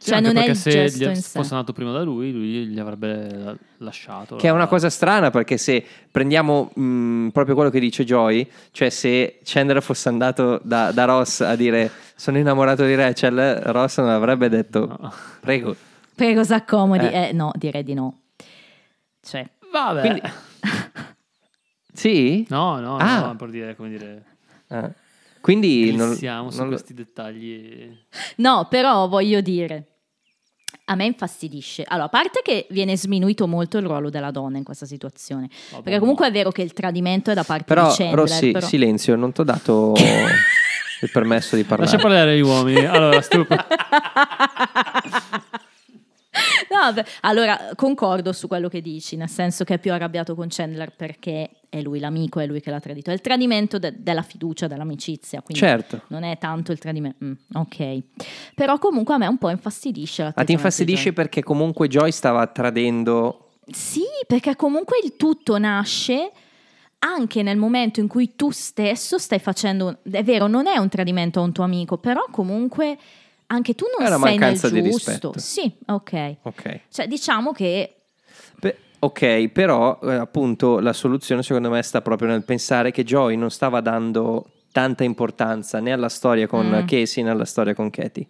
[0.00, 2.30] Sì, Cioè, anche non è perché il se gesto gli fosse nato prima da lui,
[2.32, 4.36] lui gli avrebbe lasciato.
[4.36, 8.90] Che è una cosa strana perché se prendiamo mh, proprio quello che dice Joy, cioè
[8.90, 14.10] se Chandler fosse andato da, da Ross a dire sono innamorato di Rachel, Ross non
[14.10, 15.12] avrebbe detto No.
[15.40, 15.74] prego.
[16.14, 17.04] Prego, s'accomodi.
[17.06, 17.28] Eh.
[17.28, 17.32] Eh.
[17.32, 18.20] no, direi di no.
[19.20, 20.00] Cioè, Vabbè.
[20.00, 20.22] Quindi-
[21.92, 22.46] Sì?
[22.48, 23.26] No, no, Ah.
[23.26, 24.22] no, per dire, come dire,
[24.68, 24.88] Ah.
[25.40, 27.90] Quindi non, glissiamo su non questi dettagli.
[28.36, 29.86] no, però voglio dire,
[30.86, 31.84] a me infastidisce.
[31.86, 35.48] Allora, a parte che viene sminuito molto il ruolo della donna in questa situazione.
[35.70, 38.14] Vabbè, Perché comunque è vero che il tradimento è da parte Però di Chandler.
[38.18, 39.92] Rossi, però- silenzio, non ti ho dato
[41.00, 41.90] il permesso di parlare.
[41.90, 42.84] Lascia parlare gli uomini.
[42.84, 43.64] Allora, stupido.
[46.70, 50.46] No, beh, allora, concordo su quello che dici, nel senso che è più arrabbiato con
[50.48, 53.10] Chandler perché è lui l'amico, è lui che l'ha tradito.
[53.10, 55.42] È il tradimento de- della fiducia, dell'amicizia.
[55.42, 56.02] Quindi Certo.
[56.08, 57.24] Non è tanto il tradimento.
[57.24, 58.02] mm, ok.
[58.54, 62.10] Però comunque a me un po' infastidisce Ma ti l'atteggiamento di infastidisce perché comunque Joy
[62.10, 66.30] stava tradendo Sì, perché comunque il tutto nasce
[67.00, 69.98] anche nel momento in cui tu stesso stai facendo.
[70.10, 72.98] È vero, non è un tradimento a un tuo amico, però comunque
[73.48, 75.10] anche tu non È una sei nel mancanza di giusto.
[75.10, 75.38] rispetto.
[75.38, 76.36] Sì, ok.
[76.42, 76.80] Ok.
[76.90, 77.94] Cioè, diciamo che
[78.60, 83.36] Beh, ok, però eh, appunto la soluzione secondo me sta proprio nel pensare che Joy
[83.36, 86.86] non stava dando tanta importanza né alla storia con Mm.
[86.86, 88.26] Casey né alla storia con Katie.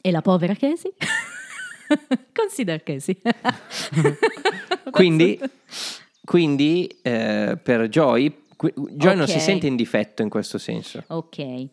[0.00, 0.92] E la povera Casey?
[2.34, 3.20] Consider Casey.
[4.90, 5.38] Quindi,
[6.24, 11.04] quindi eh, per Joy, Joy non si sente in difetto in questo senso.
[11.08, 11.68] ok.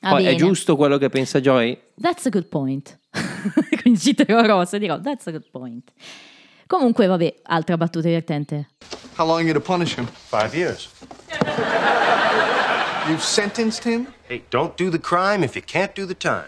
[0.00, 1.78] Va Poi è giusto quello che pensa Joy?
[2.00, 2.98] That's a good point.
[3.82, 5.92] Quindi citerò Ross e dirò that's a good point.
[6.66, 8.70] Comunque, vabbè, altra battuta divertente.
[9.16, 10.06] How long are you to punish him?
[10.06, 10.88] Five years.
[13.08, 14.06] You've sentenced him?
[14.28, 16.46] Hey, don't do the crime if you can't do the time.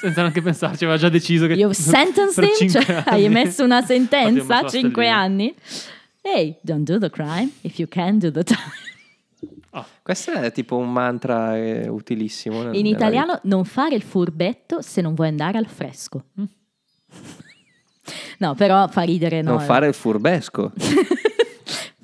[0.00, 1.52] Senza neanche pensarci, aveva già deciso che...
[1.52, 2.68] You've sentenced per him?
[2.70, 4.66] Cioè, hai messo una sentenza?
[4.66, 5.54] Cinque anni?
[6.22, 8.92] Hey, don't do the crime if you can do the time.
[10.02, 12.62] Questo è tipo un mantra eh, utilissimo.
[12.62, 16.24] nel- In nella italiano, non fare il furbetto se non vuoi andare al fresco.
[18.38, 19.40] No, però fa ridere.
[19.40, 20.72] No, Non fare il furbesco.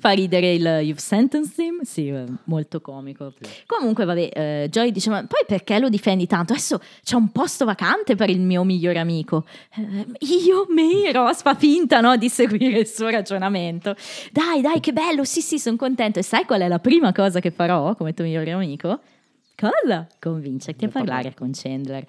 [0.01, 1.83] Fa ridere il You've sentenced him?
[1.83, 3.33] Sì, eh, molto comico.
[3.67, 6.53] Comunque, vabbè, eh, Joy dice: Ma poi perché lo difendi tanto?
[6.53, 9.45] Adesso c'è un posto vacante per il mio migliore amico.
[9.75, 10.07] Eh,
[10.43, 13.95] io, me, Ross fa finta no, di seguire il suo ragionamento.
[14.31, 15.23] Dai, dai, che bello!
[15.23, 16.17] Sì, sì, sono contento.
[16.17, 19.01] E sai qual è la prima cosa che farò come tuo migliore amico?
[19.55, 20.07] Cosa?
[20.19, 22.03] Convincerti a parlare con Chandler.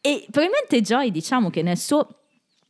[0.00, 2.08] E probabilmente Joy, diciamo che nel suo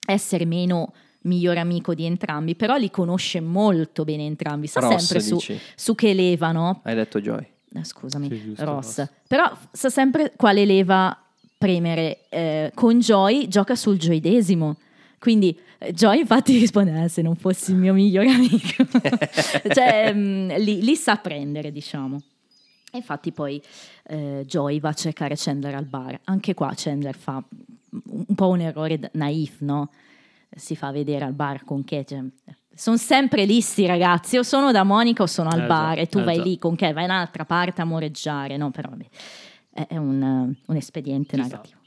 [0.04, 0.92] essere meno
[1.26, 5.38] migliore amico di entrambi, però li conosce molto bene entrambi, sa Ross, sempre su,
[5.74, 6.80] su che leva, no?
[6.84, 7.46] Hai detto Joy.
[7.74, 8.98] Eh, scusami, Sì, giusto, Ross.
[8.98, 9.08] Ross.
[9.26, 11.16] Però sa sempre quale leva
[11.58, 12.28] premere.
[12.28, 14.76] Eh, con Joy gioca sul gioidesimo.
[15.18, 18.84] Quindi eh, Joy infatti risponde, "Eh, se non fossi il mio migliore amico.
[19.74, 22.20] cioè, mm, li, li sa prendere, diciamo.
[22.92, 23.60] E infatti poi
[24.08, 26.18] eh, Joy va a cercare Chandler al bar.
[26.24, 27.42] Anche qua Chandler fa
[28.08, 29.90] un po' un errore naif, no?
[30.54, 32.30] Si fa vedere al bar con Kate.
[32.74, 36.00] Sono sempre lì sti ragazzi, o sono da Monica o sono al Eh, bar già,
[36.00, 36.42] e tu eh, vai già.
[36.42, 38.70] lì con Kate, vai in un'altra parte a moreggiare, no?
[38.70, 39.06] Però vabbè,
[39.88, 41.80] è, un, un espediente narrativo.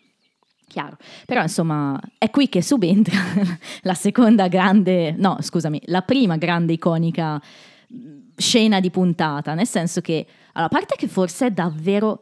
[0.67, 3.17] Chiaro, però insomma è qui che subentra
[3.81, 7.41] la seconda grande, no scusami, la prima grande iconica
[7.87, 7.97] mh,
[8.37, 12.21] scena di puntata, nel senso che, allora, a parte che forse è davvero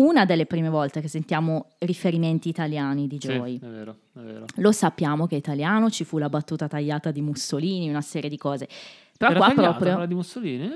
[0.00, 3.58] una delle prime volte che sentiamo riferimenti italiani di Sì, Joy.
[3.58, 4.44] è vero, è vero.
[4.56, 8.36] Lo sappiamo che è italiano, ci fu la battuta tagliata di Mussolini, una serie di
[8.38, 8.68] cose.
[9.18, 9.76] Però Era qua proprio...
[9.76, 10.70] quella di Mussolini?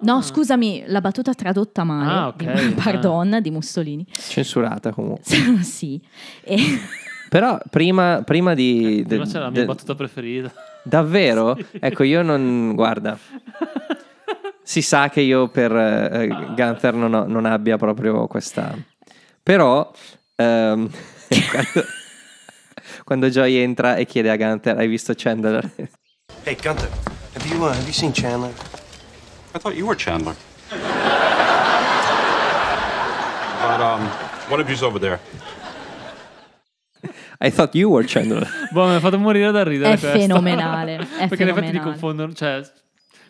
[0.00, 0.22] No, Ah.
[0.22, 2.66] scusami, la battuta tradotta male, Ah, ok.
[2.68, 4.06] di, pardon, di Mussolini.
[4.10, 5.22] Censurata comunque.
[5.62, 6.00] sì.
[6.42, 6.56] E-
[7.30, 9.04] Però prima, prima di...
[9.06, 10.50] Prima de- c'era la mia de- battuta preferita.
[10.82, 11.56] Davvero?
[11.78, 12.72] Ecco, io non...
[12.74, 13.18] Guarda,
[14.68, 18.76] si sa che io per eh, Gunther non, ho- non abbia proprio questa...
[19.42, 19.90] Però,
[20.36, 20.90] ehm,
[21.50, 21.86] quando,
[23.02, 25.70] quando Joy entra e chiede a Gunther, hai visto Chandler?
[26.44, 26.90] Hey, Gunther,
[27.34, 28.52] have you uh, have you seen Chandler?
[29.54, 30.36] I thought you were Chandler.
[33.62, 34.06] but um,
[34.50, 35.18] one of you's over there.
[37.40, 38.46] I thought you were Chandler.
[38.70, 40.18] Boh, mi ha fatto morire da ridere È questa.
[40.18, 41.90] fenomenale, è Perché in effetti li fenomenale.
[41.90, 42.60] confondono, cioè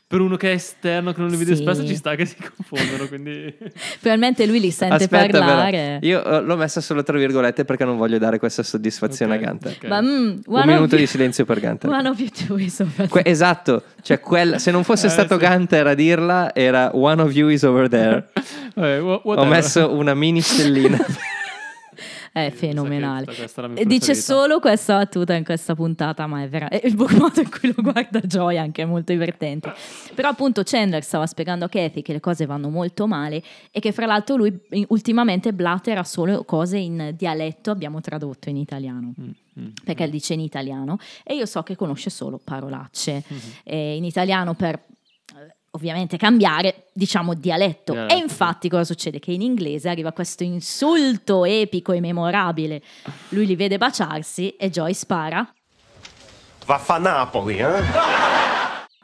[0.08, 1.60] per uno che è esterno che non li vede Sì.
[1.60, 3.54] spesso ci sta che si confondono, quindi
[4.00, 5.98] Probabilmente lui li sente Aspetta, parlare.
[6.00, 9.42] però, io eh, l'ho messa solo tra virgolette perché non voglio dare questa soddisfazione Ok,
[9.42, 9.72] a Gunther.
[9.72, 9.84] ok.
[9.84, 10.06] Ma, mm,
[10.46, 11.90] Un minuto you- di silenzio per Gunther.
[11.92, 15.38] One of you two is over Que- esatto, cioè quella- se non fosse Eh, stato
[15.38, 15.44] sì.
[15.46, 18.28] Gunter a dirla era One of you is over there.
[18.74, 20.96] Vabbè, Ho messo una mini stellina.
[22.46, 23.26] È fenomenale.
[23.74, 26.68] È dice solo questa battuta in questa puntata, ma è vera.
[26.68, 29.72] E il modo in cui lo guarda Joy anche è molto divertente.
[30.14, 33.92] Però appunto Chandler stava spiegando a Kathy che le cose vanno molto male e che
[33.92, 39.12] fra l'altro lui ultimamente blattera solo cose in dialetto, abbiamo tradotto in italiano.
[39.20, 43.96] Mm, Perché dice in italiano e io so che conosce solo parolacce Mm-hmm.
[43.96, 44.80] In italiano per
[45.78, 49.20] ovviamente cambiare diciamo dialetto Dialetto, e infatti cosa succede?
[49.20, 52.82] Che in inglese arriva questo insulto epico e memorabile
[53.28, 55.50] lui li vede baciarsi e Joy spara
[56.66, 57.82] Vaffa Napoli, eh?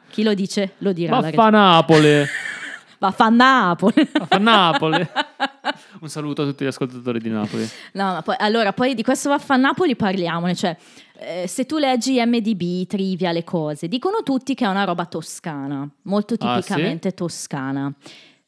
[0.09, 0.73] chi lo dice?
[0.79, 2.23] lo dirà la Vaffa Napoli.
[2.99, 5.07] Vaffa Napoli Vaffa Napoli.
[5.99, 7.63] Un saluto a tutti gli ascoltatori di Napoli.
[7.93, 10.75] No, ma poi, allora, poi di questo Vaffa Napoli parliamone, cioè
[11.19, 15.87] eh, se tu leggi MDB, trivia, le cose, dicono tutti che è una roba toscana,
[16.03, 17.93] molto Ah, tipicamente toscana.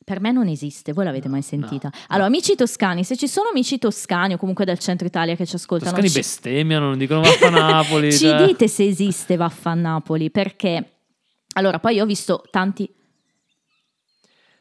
[0.03, 1.89] Per me non esiste, voi l'avete mai sentita?
[2.07, 5.55] Allora, amici toscani, se ci sono amici toscani o comunque del centro Italia che ci
[5.55, 8.11] ascoltano, Toscani ci, bestemmiano, non dicono Vaffa Napoli.
[8.13, 8.45] ci cioè.
[8.45, 10.91] dite se esiste Vaffa Napoli, perché...
[11.55, 12.89] Allora, poi io ho visto tanti...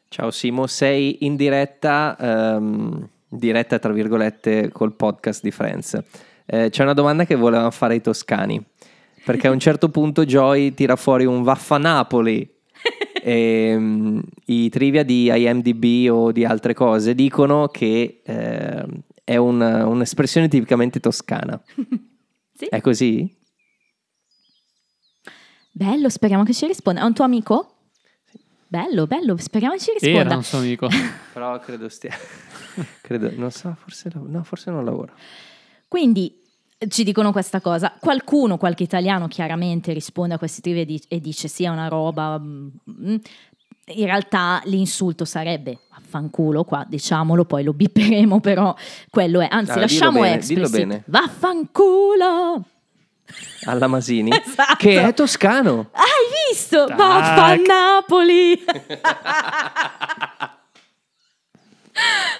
[0.09, 6.01] Ciao Simo, sei in diretta, ehm, diretta tra virgolette col podcast di Friends.
[6.45, 8.63] Eh, c'è una domanda che volevano fare i toscani,
[9.25, 12.49] perché a un certo punto Joy tira fuori un Vaffa Napoli.
[13.27, 19.59] E, mm, I trivia di IMDB o di altre cose dicono che ehm, è un-
[19.59, 21.61] un'espressione tipicamente toscana.
[22.53, 22.67] Sì.
[22.67, 23.29] È così?
[25.73, 27.01] Bello, speriamo che ci risponda.
[27.01, 27.76] È un tuo amico?
[28.67, 30.19] Bello, bello, speriamo che ci risponda.
[30.19, 30.87] Era un suo amico.
[31.33, 32.13] Però credo stia...
[33.01, 35.13] credo, non so, forse, no, forse non lavora.
[35.87, 36.35] Quindi
[36.77, 37.95] eh, ci dicono questa cosa.
[37.99, 42.37] Qualcuno, qualche italiano chiaramente risponde a questi trivia e di- e dice sia una roba.
[42.37, 43.15] mm, mm.
[43.95, 48.75] in realtà l'insulto sarebbe vaffanculo qua, diciamolo, poi lo bipperemo, però
[49.09, 51.03] quello è, anzi Ah, dillo lasciamo bene, dillo bene.
[51.07, 52.65] Vaffanculo!
[53.65, 54.75] Alla Masini, Esatto.
[54.77, 55.89] che è toscano.
[55.91, 56.85] Hai visto?
[56.85, 56.95] Tac.
[56.97, 58.63] Vaffannapoli!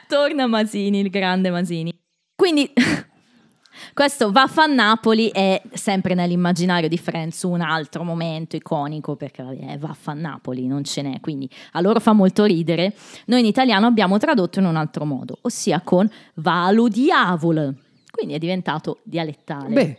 [0.07, 1.93] Torna Masini, il grande Masini.
[2.35, 2.71] Quindi
[3.93, 10.83] questo Vaffannapoli è sempre nell'immaginario di Friends un altro momento iconico perché è Vaffannapoli, non
[10.83, 12.93] ce n'è, quindi a loro fa molto ridere.
[13.25, 17.73] Noi in italiano abbiamo tradotto in un altro modo, ossia con Valu diavolo.
[18.11, 19.73] Quindi è diventato dialettale.
[19.73, 19.97] Beh,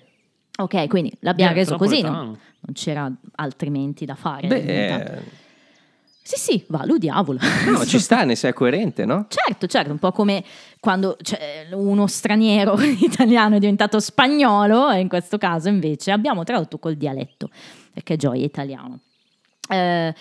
[0.61, 2.11] ok, quindi l'abbiamo Beh, reso così, no?
[2.13, 2.37] non
[2.73, 4.47] c'era altrimenti da fare.
[4.49, 5.23] beh, eh,
[6.23, 7.39] Sì, sì, Valu diavolo.
[7.71, 9.27] no, ci sta, ne sei coerente, no?
[9.29, 10.45] Certo, certo, un po' come
[10.81, 16.79] quando cioè, uno straniero italiano è diventato spagnolo, e in questo caso invece abbiamo tradotto
[16.79, 17.49] col dialetto,
[17.93, 19.01] perché Joy è italiano.
[19.71, 20.15] Eh,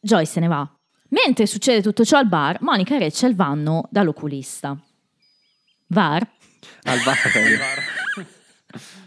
[0.00, 0.68] Joy se ne va.
[1.08, 4.76] Mentre succede tutto ciò al bar, Monica e Rachel vanno dall'oculista.
[5.88, 6.26] VAR?
[6.84, 7.16] Al bar.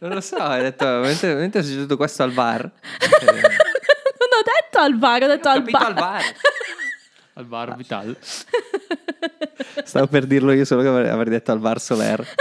[0.00, 2.64] non lo so, hai detto, mentre, mentre è successo questo al bar.
[2.64, 5.82] eh, non ho detto al bar, ho detto ho al bar.
[5.82, 6.22] al bar.
[7.34, 8.16] Al bar Vital.
[9.84, 12.26] Stavo per dirlo io solo che avrei detto al bar Soler.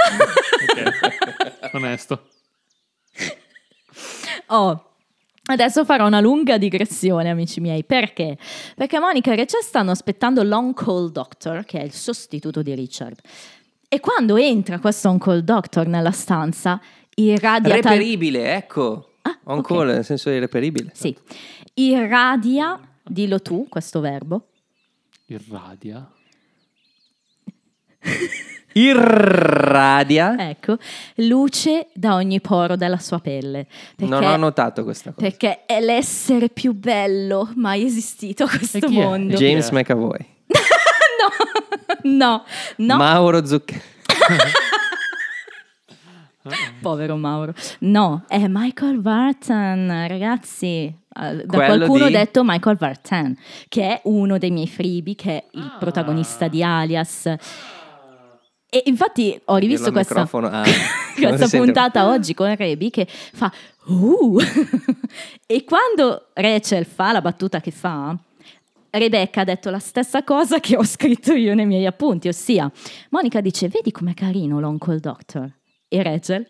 [0.62, 1.74] Ok.
[1.74, 2.28] Onesto.
[4.48, 4.92] Oh,
[5.46, 7.84] adesso farò una lunga digressione, amici miei.
[7.84, 8.38] Perché?
[8.76, 13.18] Perché Monica e Rachel stanno aspettando l'on call doctor, che è il sostituto di Richard.
[13.94, 16.80] E quando entra questo on call doctor nella stanza,
[17.16, 19.16] irradia tal- Reperibile, ecco.
[19.24, 19.68] Ah, On ok.
[19.68, 20.92] call nel senso di reperibile.
[20.94, 21.14] Sì,
[21.74, 24.48] irradia, dillo tu, questo verbo.
[25.26, 26.10] Irradia.
[28.74, 30.36] Irradia.
[30.50, 30.78] Ecco,
[31.16, 33.68] luce da ogni poro della sua pelle.
[33.98, 35.28] Perché, Non ho notato questa cosa.
[35.28, 39.36] perché è l'essere più bello mai esistito a questo mondo.
[39.36, 39.70] James?
[39.72, 40.26] McAvoy.
[42.04, 42.44] no,
[42.78, 43.82] no, Mauro Zucchero.
[46.82, 47.54] povero Mauro.
[47.80, 50.66] No, è Michael Vartan, ragazzi.
[50.68, 50.96] Eh,
[51.46, 55.38] Da Quello qualcuno di- ho detto Michael Vartan, che è uno dei miei freebie, che
[55.38, 57.26] è il protagonista di Alias.
[58.74, 60.22] E infatti ho rivisto questa.
[60.22, 60.64] Ah,
[61.20, 63.52] questa puntata oggi con Rebi che fa
[63.88, 64.38] uh!
[65.46, 68.16] e quando Rachel fa la battuta che fa
[68.92, 72.70] Rebecca ha detto la stessa cosa che ho scritto io nei miei appunti ossia
[73.10, 75.50] Monica dice vedi com'è carino l'Uncle Doctor
[75.88, 76.46] e Rachel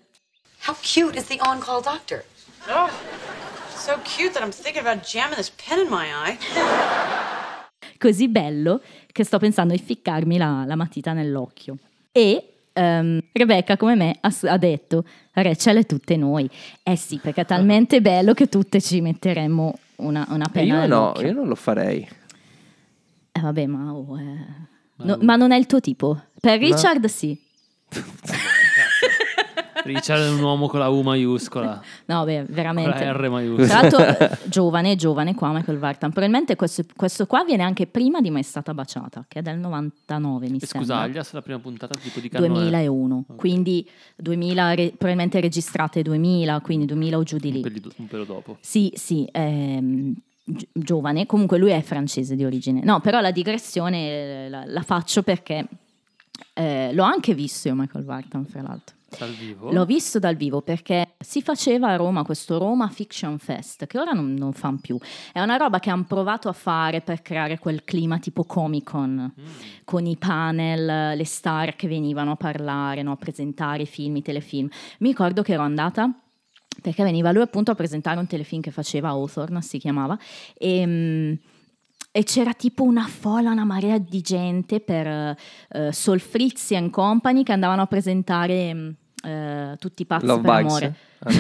[0.66, 2.24] How cute is the on-call doctor?
[2.68, 2.90] Oh,
[3.76, 6.38] so cute that I'm thinking about jamming this pen in my eye.
[7.98, 8.82] così bello
[9.12, 11.78] che sto pensando di ficcarmi la, la matita nell'occhio
[12.12, 16.50] e ehm, Rebecca come me ha, ha detto Rachel è tutte noi
[16.82, 21.14] eh sì perché è talmente bello che tutte ci metteremmo una, una penna Io no,
[21.20, 22.08] io non lo farei.
[23.32, 24.46] Eh vabbè, ma, oh, eh.
[25.04, 26.20] No, ma non è il tuo tipo.
[26.40, 27.40] Per Richard sì.
[29.84, 31.82] Richard è un uomo con la U maiuscola.
[32.06, 33.04] No, beh, Con veramente.
[33.04, 33.68] la R Tra maiuscola.
[33.82, 36.12] l'altro, eh, giovane, giovane qua Michael Vartan.
[36.12, 40.50] Probabilmente questo, questo qua viene anche prima di Mai stata baciata, che è del 99,
[40.50, 40.80] mi E sembra.
[40.80, 42.50] scusa, Alias, la prima puntata tipo di Canno è?
[42.50, 43.36] 2001, Ok.
[43.38, 47.82] quindi 2000, re- probabilmente registrate 2000, quindi 2000 o giù di Un lì.
[47.98, 48.58] un pelo dopo.
[48.60, 50.14] Sì, sì, ehm,
[50.44, 52.82] giovane, comunque lui è francese di origine.
[52.84, 55.68] No, però la digressione eh, la, la faccio perché
[56.54, 58.96] eh, l'ho anche visto io Michael Vartan, fra l'altro.
[59.18, 59.72] Dal vivo.
[59.74, 64.14] L'ho visto dal vivo perché si faceva a Roma questo Roma Fiction Fest, che ora
[64.14, 64.98] non, non fanno più.
[65.34, 69.34] È una roba che hanno provato a fare per creare quel clima tipo Comic Con,
[69.84, 74.22] con i panel, le star che venivano a parlare, no, a presentare i film, i
[74.22, 74.70] telefilm.
[75.00, 76.10] Mi ricordo che ero andata
[76.82, 80.18] perché veniva lui appunto a presentare un telefilm che faceva Hawthorne, si chiamava,
[80.58, 81.34] e, mm,
[82.12, 87.52] e c'era tipo una folla, una marea di gente per eh, Solfrizzi and Company che
[87.54, 90.66] andavano a presentare eh, tutti i pazzi Love per Bugs.
[90.66, 90.96] amore.
[91.20, 91.40] Ah, no.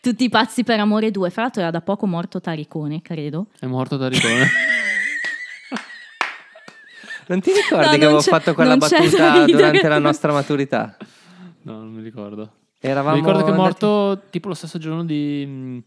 [0.00, 1.30] tutti i pazzi per amore 2.
[1.30, 3.48] Fra l'altro era da poco morto Taricone, credo.
[3.58, 4.48] È morto da Ricone.
[7.26, 10.96] Non ti ricordi No, che avevo fatto quella battuta durante la nostra maturità?
[11.62, 12.54] no, non mi ricordo.
[12.80, 15.78] Eravamo mi ricordo che è andati- morto tipo lo stesso giorno di mm,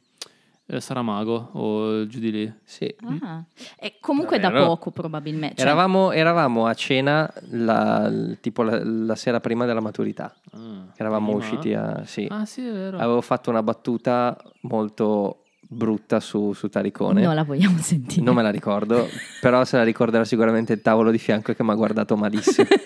[0.67, 2.53] eh, Saramago o giù di lì.
[2.63, 2.93] Sì.
[3.21, 3.43] Ah.
[3.79, 4.67] E comunque da Davvero?
[4.67, 5.55] poco probabilmente.
[5.55, 10.33] Cioè, Eravamo, eravamo a cena la, tipo la, la sera prima della maturità.
[10.51, 11.39] Ah, Eravamo prima?
[11.39, 12.03] usciti a...
[12.05, 12.27] Sì.
[12.29, 12.97] Ah, sì, è vero.
[12.97, 17.23] Avevo fatto una battuta molto brutta su, su Taricone.
[17.23, 18.21] non la vogliamo sentire.
[18.21, 19.07] Non me la ricordo,
[19.41, 22.67] però se la ricorderà sicuramente il tavolo di fianco che mi ha guardato malissimo.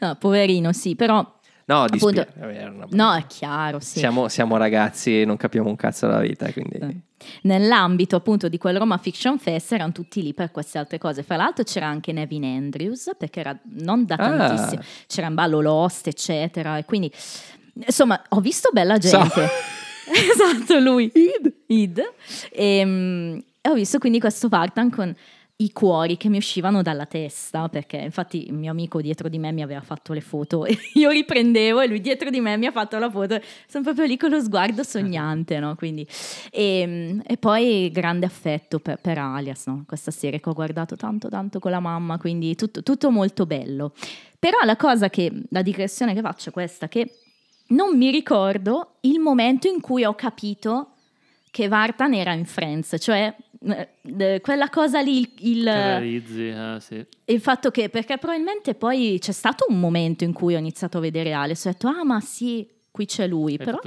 [0.00, 1.26] No, poverino, sì, però
[1.66, 3.98] No, di Appunto- vabbè, una- No, è chiaro, sì.
[3.98, 7.02] Siamo, siamo ragazzi e non capiamo un cazzo della vita, quindi...
[7.42, 11.22] Nell'ambito appunto di quel Roma Fiction Fest erano tutti lì per queste altre cose.
[11.22, 14.36] Fra l'altro c'era anche Nevin Andrews, perché era non da Ah.
[14.36, 16.76] tantissimo, c'era in ballo Lost, eccetera.
[16.76, 17.10] E quindi,
[17.86, 19.48] insomma, ho visto bella gente.
[20.12, 21.10] esatto, lui.
[21.14, 21.54] Id.
[21.68, 22.02] Id.
[22.52, 25.14] E, mm, e ho visto quindi questo Vartan con
[25.56, 29.52] i cuori che mi uscivano dalla testa, perché infatti il mio amico dietro di me
[29.52, 32.72] mi aveva fatto le foto e io riprendevo e lui dietro di me mi ha
[32.72, 33.40] fatto la foto.
[33.68, 35.76] Sono proprio lì con lo sguardo sognante, no?
[35.76, 36.06] Quindi,
[36.50, 39.84] e, e poi grande affetto per, per Alias, no?
[39.86, 43.92] Questa serie che ho guardato tanto tanto con la mamma, quindi tutto, tutto molto bello.
[44.38, 47.18] Però la cosa che, la digressione che faccio è questa, che
[47.68, 50.90] non mi ricordo il momento in cui ho capito
[51.50, 53.34] che Vartan era in Friends, cioè
[54.40, 57.06] quella cosa lì, il, realizzi, eh, sì.
[57.24, 61.00] il fatto che, perché probabilmente poi c'è stato un momento in cui ho iniziato a
[61.00, 63.80] vedere Alex, ho detto, ah ma sì, qui c'è lui, Hai però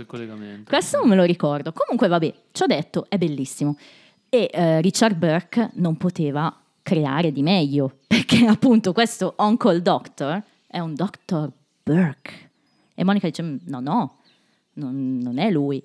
[0.65, 1.71] questo non me lo ricordo.
[1.73, 3.78] Comunque vabbè, ci ho detto, è bellissimo.
[4.30, 10.80] E eh, Richard Burke non poteva creare di meglio, perché appunto questo Uncle Doctor è
[10.80, 11.51] un Dr.
[11.84, 12.49] Burke.
[12.95, 14.17] E Monica dice, "Mm, no, no,
[14.73, 15.82] non, non è lui.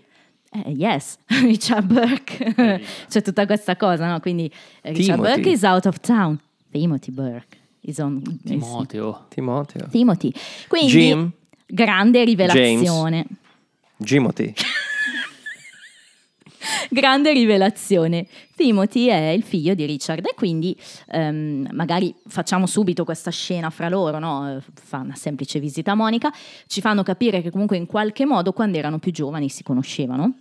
[0.54, 2.82] Eh, yes, Richard Burke.
[3.08, 4.20] C'è tutta questa cosa, no?
[4.20, 5.34] Quindi eh, Richard Timothy.
[5.34, 6.38] Burke is out of town.
[6.70, 8.22] Timothy Burke is on...
[8.44, 9.26] Timoteo.
[9.28, 9.88] Timoteo.
[9.90, 10.32] Timothy.
[10.68, 11.32] Quindi, Jim.
[11.66, 13.26] grande rivelazione.
[13.96, 14.52] Jimothy.
[16.88, 18.26] Grande rivelazione.
[18.54, 20.76] Timothy è il figlio di Richard e quindi
[21.08, 24.62] ehm, magari facciamo subito questa scena fra loro, no?
[24.74, 26.30] Fa una semplice visita a Monica,
[26.66, 30.34] ci fanno capire che comunque in qualche modo quando erano più giovani si conoscevano.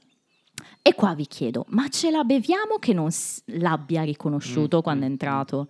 [0.84, 5.08] E qua vi chiedo, ma ce la beviamo che non s- l'abbia riconosciuto quando è
[5.10, 5.68] entrato?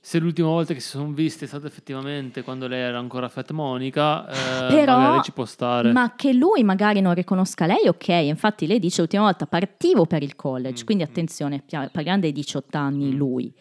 [0.00, 3.50] Se l'ultima volta che si sono visti è stata effettivamente quando lei era ancora Fat
[3.50, 5.90] Monica, eh, Però, magari ci può stare.
[5.92, 8.08] ma che lui magari non riconosca lei, ok.
[8.08, 10.82] Infatti, lei dice l'ultima volta partivo per il college.
[10.82, 13.14] Mm, Quindi, attenzione, pia- parliamo dei 18 anni.
[13.16, 13.52] Lui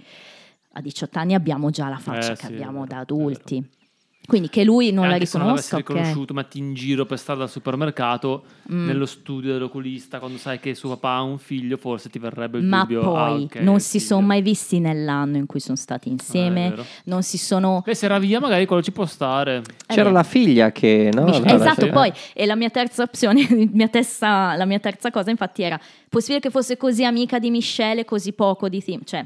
[0.74, 3.68] a 18 anni abbiamo già la faccia Eh, che sì, abbiamo da adulti.
[4.28, 7.44] Quindi, che lui non la Anche se non riconosca, riconosciuto, metti in giro per strada
[7.44, 8.86] al supermercato, Mm.
[8.88, 12.64] nello studio dell'oculista, quando sai che suo papà ha un figlio, forse ti verrebbe il
[12.64, 13.02] Ma dubbio.
[13.02, 14.04] poi ah, ok, non si figlio.
[14.16, 16.86] sono mai visti nell'anno in cui sono stati Ah, insieme, vero.
[17.04, 19.62] non si sono Beh, se era via, magari quello ci può stare.
[19.86, 20.16] C'era vero.
[20.16, 21.12] la figlia che...
[21.14, 25.30] No, Dice- esatto, poi e la mia terza opzione, mia testa- la mia terza cosa
[25.30, 29.24] infatti era possibile che fosse così amica di Michelle e così poco di Tim, cioè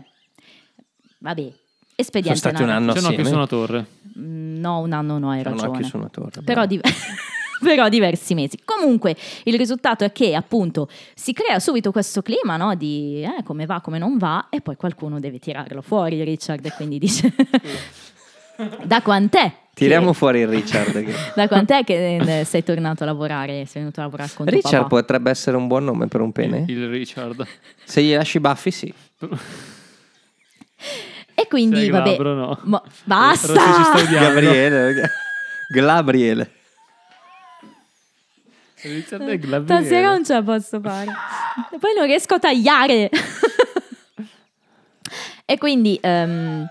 [1.20, 1.52] vabbè,
[1.95, 3.30] espediente Sono stati un anno C'è un occhio assieme.
[3.30, 3.86] su una torre.
[4.20, 5.88] Mm, No, un anno no, hai C'era un occhio ragione.
[5.88, 6.41] su una torre.
[6.43, 6.80] Però, di-
[7.63, 8.57] però diversi mesi.
[8.65, 13.65] Comunque, il risultato è che appunto si crea subito questo clima no, di eh, come
[13.65, 17.34] va, come non va, e poi qualcuno deve tirarlo fuori, Richard, e quindi dice:
[18.84, 19.53] Da quant'è?
[19.74, 20.91] Tiriamo che- fuori il Richard.
[20.91, 23.65] che- Da quant'è che eh, sei tornato a lavorare?
[23.65, 24.88] Sei venuto a lavorare con Richard papà?
[24.88, 26.65] potrebbe essere un buon nome per un pene?
[26.67, 27.45] Il Richard.
[27.86, 28.93] Se gli lasci i baffi, sì.
[31.40, 32.60] E quindi, Sei vabbè, glabro, no.
[32.92, 33.54] ci basta!
[34.10, 35.10] Gabriele.
[35.70, 36.52] Gabriele.
[39.64, 41.14] Stasera non ce la posso fare.
[41.80, 43.10] Poi non riesco a tagliare.
[45.46, 45.98] e quindi...
[46.02, 46.70] ehm,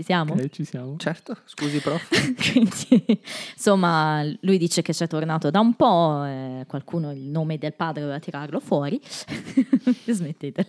[0.00, 0.32] Ci siamo?
[0.32, 0.96] Ok, ci siamo.
[0.96, 2.08] Certo, scusi prof.
[2.50, 3.20] Quindi,
[3.54, 8.00] insomma, lui dice che c'è tornato da un po', eh, qualcuno il nome del padre
[8.00, 8.98] doveva tirarlo fuori.
[10.08, 10.66] Smettete.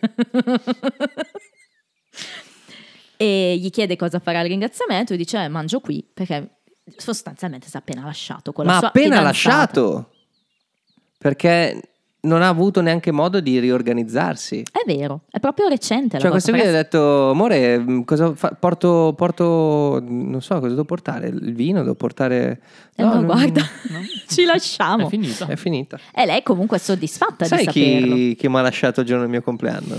[3.16, 6.58] e gli chiede cosa farà il ringraziamento e dice "Eh, mangio qui perché
[6.98, 9.28] sostanzialmente si è appena lasciato con la Ma sua appena fidanzata.
[9.28, 10.12] lasciato.
[11.18, 11.91] Perché
[12.24, 14.64] non ha avuto neanche modo di riorganizzarsi.
[14.72, 18.56] È vero, è proprio recente la Cioè, questo qui ha detto, amore, mh, cosa fa-
[18.60, 21.30] porto, porto, non so, cosa devo portare?
[21.30, 22.62] Il vino, devo portare...
[22.96, 24.00] Eh no, non- guarda, no.
[24.30, 25.08] ci lasciamo.
[25.08, 25.48] È finita.
[25.48, 26.00] È finita.
[26.14, 28.16] E lei comunque è soddisfatta Sai di saperlo.
[28.16, 29.98] chi, chi mi ha lasciato il giorno del mio compleanno?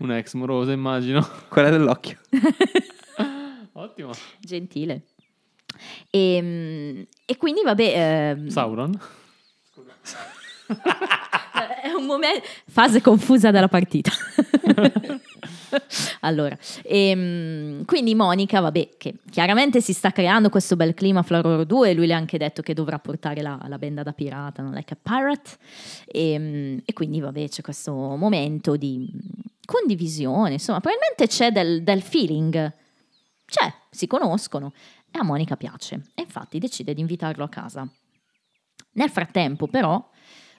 [0.00, 1.26] Un ex morosa, immagino.
[1.48, 2.18] Quella dell'occhio.
[3.72, 4.10] Ottimo.
[4.40, 5.02] Gentile.
[6.10, 8.32] E, e quindi vabbè...
[8.36, 8.98] ehm, Sauron.
[11.82, 12.46] È un momento.
[12.66, 14.10] Fase confusa della partita.
[16.20, 21.64] allora, ehm, quindi Monica, vabbè, che chiaramente si sta creando questo bel clima fra loro
[21.64, 21.94] due.
[21.94, 24.94] Lui le ha anche detto che dovrà portare la, la benda da pirata, non like
[24.94, 25.50] a pirate.
[26.06, 29.10] E, e quindi, vabbè, c'è questo momento di
[29.64, 30.52] condivisione.
[30.52, 32.72] Insomma, probabilmente c'è del, del feeling.
[33.46, 34.72] C'è, si conoscono.
[35.10, 36.02] E a Monica piace.
[36.14, 37.88] E infatti decide di invitarlo a casa.
[38.98, 40.04] Nel frattempo, però,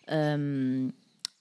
[0.05, 0.89] ehm,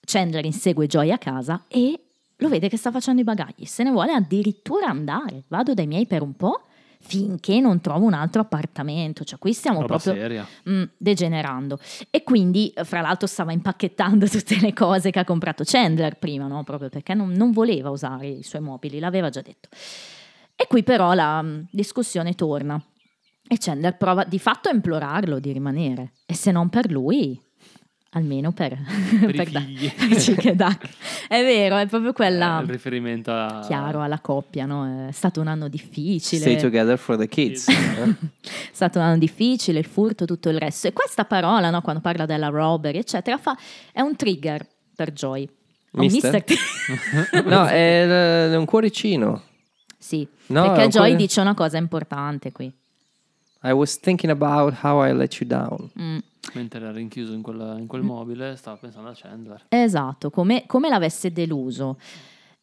[0.01, 1.97] Chandler insegue Joy a casa e
[2.35, 5.43] lo vede che sta facendo i bagagli, se ne vuole addirittura andare.
[5.47, 6.63] Vado dai miei per un po'
[7.01, 9.23] finché non trovo un altro appartamento.
[9.23, 10.47] Cioè, qui stiamo Roba proprio seria.
[10.69, 11.79] mm, degenerando.
[12.09, 16.47] E quindi, eh, fra l'altro, stava impacchettando tutte le cose che ha comprato Chandler prima,
[16.47, 16.65] no?
[16.65, 19.69] proprio perché non, non voleva usare i suoi mobili, l'aveva già detto.
[20.53, 22.81] E qui però la mm, discussione torna.
[23.51, 26.11] E Chandler prova di fatto a implorarlo di rimanere.
[26.27, 27.39] E se non per lui,
[28.11, 28.77] almeno per,
[29.21, 30.89] Per i per per Duck.
[31.27, 32.59] È vero, è proprio quella...
[32.59, 33.63] Eh, il riferimento a...
[33.65, 35.07] Chiaro alla coppia, no?
[35.07, 36.41] È stato un anno difficile.
[36.41, 37.67] Stay together for the kids.
[37.69, 37.75] eh?
[38.03, 38.15] È
[38.71, 40.87] stato un anno difficile, il furto, tutto il resto.
[40.87, 43.57] E questa parola, no, quando parla della robbery, eccetera, fa,
[43.91, 45.47] è un trigger per Joy.
[45.91, 46.43] Un Mister?
[46.47, 49.41] mister- No, è, è un cuoricino.
[49.97, 52.71] sì, No, perché Joy cuore- dice una cosa importante qui.
[53.63, 55.89] I was thinking about how I let you down.
[55.99, 56.17] Mm,
[56.53, 59.65] Mentre era rinchiuso in, quella- in quel mobile, stava pensando a Chandler.
[59.69, 61.97] esatto, come, come l'avesse deluso.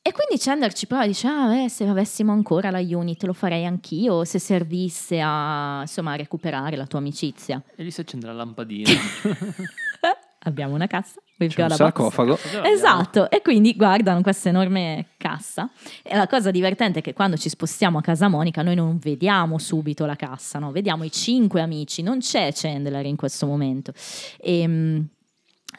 [0.00, 3.32] E quindi Chandler ci prova e dice: Ah, beh, se avessimo ancora la unit lo
[3.32, 7.60] farei anch'io, se servisse a, insomma, a recuperare la tua amicizia.
[7.74, 8.88] E gli si accende la lampadina.
[10.48, 11.20] Abbiamo una cassa.
[11.38, 11.78] we've C'è un a box.
[11.78, 12.38] sarcofago.
[12.64, 15.70] Esatto, e quindi guardano questa enorme cassa.
[16.02, 19.58] E la cosa divertente è che quando ci spostiamo a casa Monica, noi non vediamo
[19.58, 20.70] subito la cassa, no?
[20.70, 23.92] vediamo i cinque amici, non c'è Chandler in questo momento.
[24.38, 25.00] E, mm,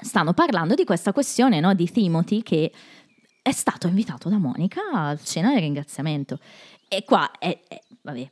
[0.01, 1.73] stanno parlando di questa questione no?
[1.73, 2.71] di Timothy che
[3.41, 6.39] è stato invitato da Monica al cena del ringraziamento.
[6.89, 8.29] E qua è, è- vabbè,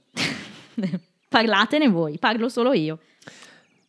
[1.29, 2.99] parlatene voi, parlo solo io.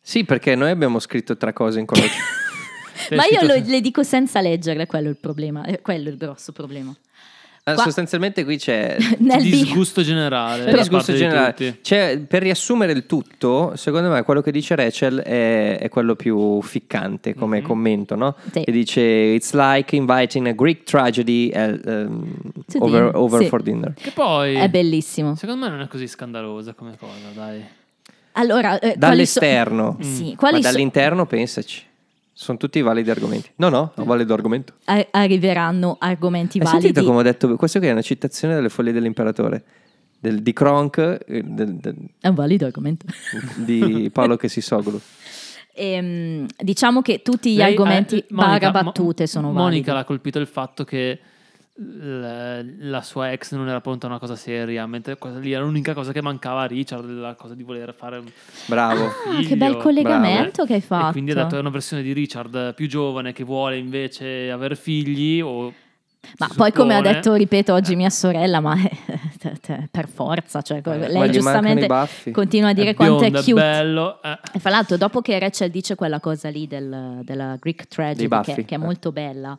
[0.09, 2.07] Sì, perché noi abbiamo scritto tre cose in croce.
[3.13, 6.53] Ma io lo- le dico senza leggerle, quello è il problema, è quello il grosso
[6.53, 6.95] problema.
[7.63, 10.71] Ah, Qua- sostanzialmente qui c'è Nel Disgusto generale.
[10.71, 11.79] Disgusto generale.
[11.81, 16.61] Cioè, per riassumere il tutto, secondo me quello che dice Rachel è, è quello più
[16.61, 17.65] ficcante come Mhm.
[17.65, 18.37] commento, no?
[18.53, 18.61] Sì.
[18.63, 22.33] Che dice It's like inviting a Greek tragedy eh, um,
[22.79, 23.47] over, over sì.
[23.49, 23.93] for dinner.
[23.93, 25.35] Che poi, È bellissimo.
[25.35, 27.61] secondo me non è così scandalosa come cosa, dai.
[28.39, 31.83] Allora, eh, quali Dall'esterno, so- sì, ma quali so- dall'interno pensaci.
[32.33, 33.49] Sono tutti validi argomenti.
[33.55, 34.73] No, no, è un valido argomento.
[34.85, 36.83] a- arriveranno argomenti Hai validi.
[36.83, 37.55] sentito come ho detto?
[37.55, 39.63] Questo qui è una citazione delle foglie dell'imperatore.
[40.19, 43.05] Del- di Kronk, eh, del- del- È un valido argomento.
[43.57, 44.99] di Paolo Chessisoglu.
[45.73, 49.91] Ehm, diciamo che tutti gli Lei- argomenti eh, Monica- barra battute Mo- sono Monica validi.
[49.91, 51.19] l'ha colpito il fatto che
[51.79, 55.63] l- la sua ex non era pronta a una cosa seria, mentre quella lì era
[55.63, 58.25] l'unica cosa che mancava a Richard, la cosa di voler fare un
[58.65, 59.05] Bravo.
[59.05, 59.55] Ah, che figlio.
[59.57, 61.09] bel collegamento che hai fatto.
[61.09, 64.75] E quindi ha detto è una versione di Richard più giovane che vuole invece avere
[64.75, 65.71] figli o
[66.39, 68.75] Ma poi come ha suppone- detto, ripeto, oggi mia sorella, ma
[69.91, 71.87] per forza, cioè, Eh, lei giustamente
[72.31, 73.53] continua a dire è quanto è biondo, cute.
[73.53, 74.21] bello.
[74.23, 74.39] eh.
[74.53, 78.65] E fra l'altro, dopo che Rachel dice quella cosa lì del- della Greek Tragedy, che,
[78.65, 78.81] che è eh.
[78.81, 79.57] molto bella,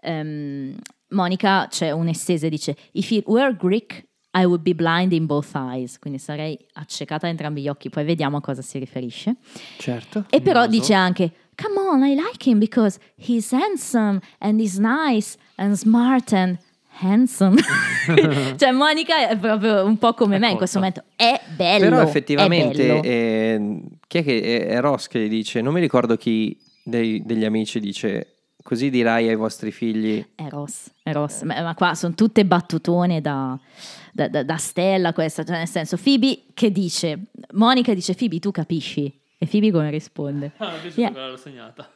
[0.00, 0.74] ehm,
[1.10, 5.98] Monica c'è un'estese dice: If it were Greek, I would be blind in both eyes.
[5.98, 7.90] Quindi sarei accecata da entrambi gli occhi.
[7.90, 9.36] Poi vediamo a cosa si riferisce.
[9.78, 10.24] Certo.
[10.30, 15.36] E però dice anche: Come on, I like him because he's handsome and he's nice
[15.56, 16.58] and smart and
[17.00, 17.56] handsome.
[18.56, 21.04] cioè, Monica è proprio un po' come È me in questo momento.
[21.16, 21.88] È bello.
[21.88, 23.02] Però effettivamente, bello.
[23.02, 27.44] eh, chi è che è, è Ross che dice, non mi ricordo chi dei- degli
[27.44, 31.42] amici dice, così dirai ai vostri figli, è Ross.
[31.42, 33.58] Ma, ma qua sono tutte battutone da,
[34.12, 38.50] da- da- da Stella, questa, cioè nel senso, Phoebe che dice, Monica dice, Phoebe tu
[38.50, 39.12] capisci?
[39.38, 40.52] E Phoebe come risponde?
[40.58, 41.28] Ah, piaciuta Yeah.
[41.30, 41.88] l'ho segnata.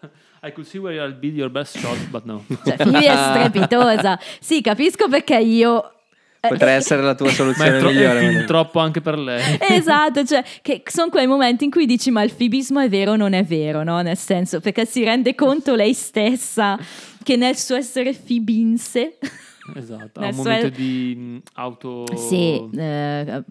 [0.42, 2.44] I could see where I'll be your best shot, but no.
[2.64, 4.18] Cioè, Phoebe è strepitosa.
[4.40, 5.90] Sì, capisco perché io...
[6.45, 8.18] eh, potrebbe essere la tua Ma è, soluzione tro- è migliore.
[8.18, 8.47] fin Manuel.
[8.47, 9.42] troppo anche per lei.
[9.68, 13.16] Esatto, cioè, che sono quei momenti in cui dici ma il fibismo è vero o
[13.16, 14.01] non è vero, no?
[14.03, 16.78] Nel senso, perché si rende conto lei stessa
[17.22, 19.18] che nel suo essere fibinse,
[19.74, 22.05] Esatto, ha un momento di mh, auto...
[22.16, 23.42] sì, eh,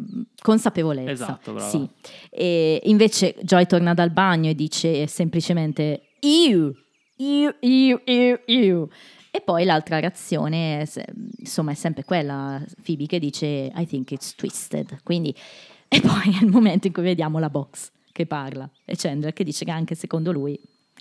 [0.41, 1.11] consapevolezza.
[1.11, 1.67] Esatto, brava.
[1.69, 1.87] Sì.
[2.29, 6.75] E invece Joy torna dal bagno e dice semplicemente io,
[7.17, 8.01] io, io,
[8.45, 8.89] io.
[9.35, 10.87] E poi l'altra reazione,
[11.39, 14.99] insomma, è sempre quella, Phoebe che dice I think it's twisted.
[15.01, 15.35] Quindi,
[15.87, 19.43] e poi è il momento in cui vediamo la box che parla e Chandler che
[19.43, 20.53] dice che anche secondo lui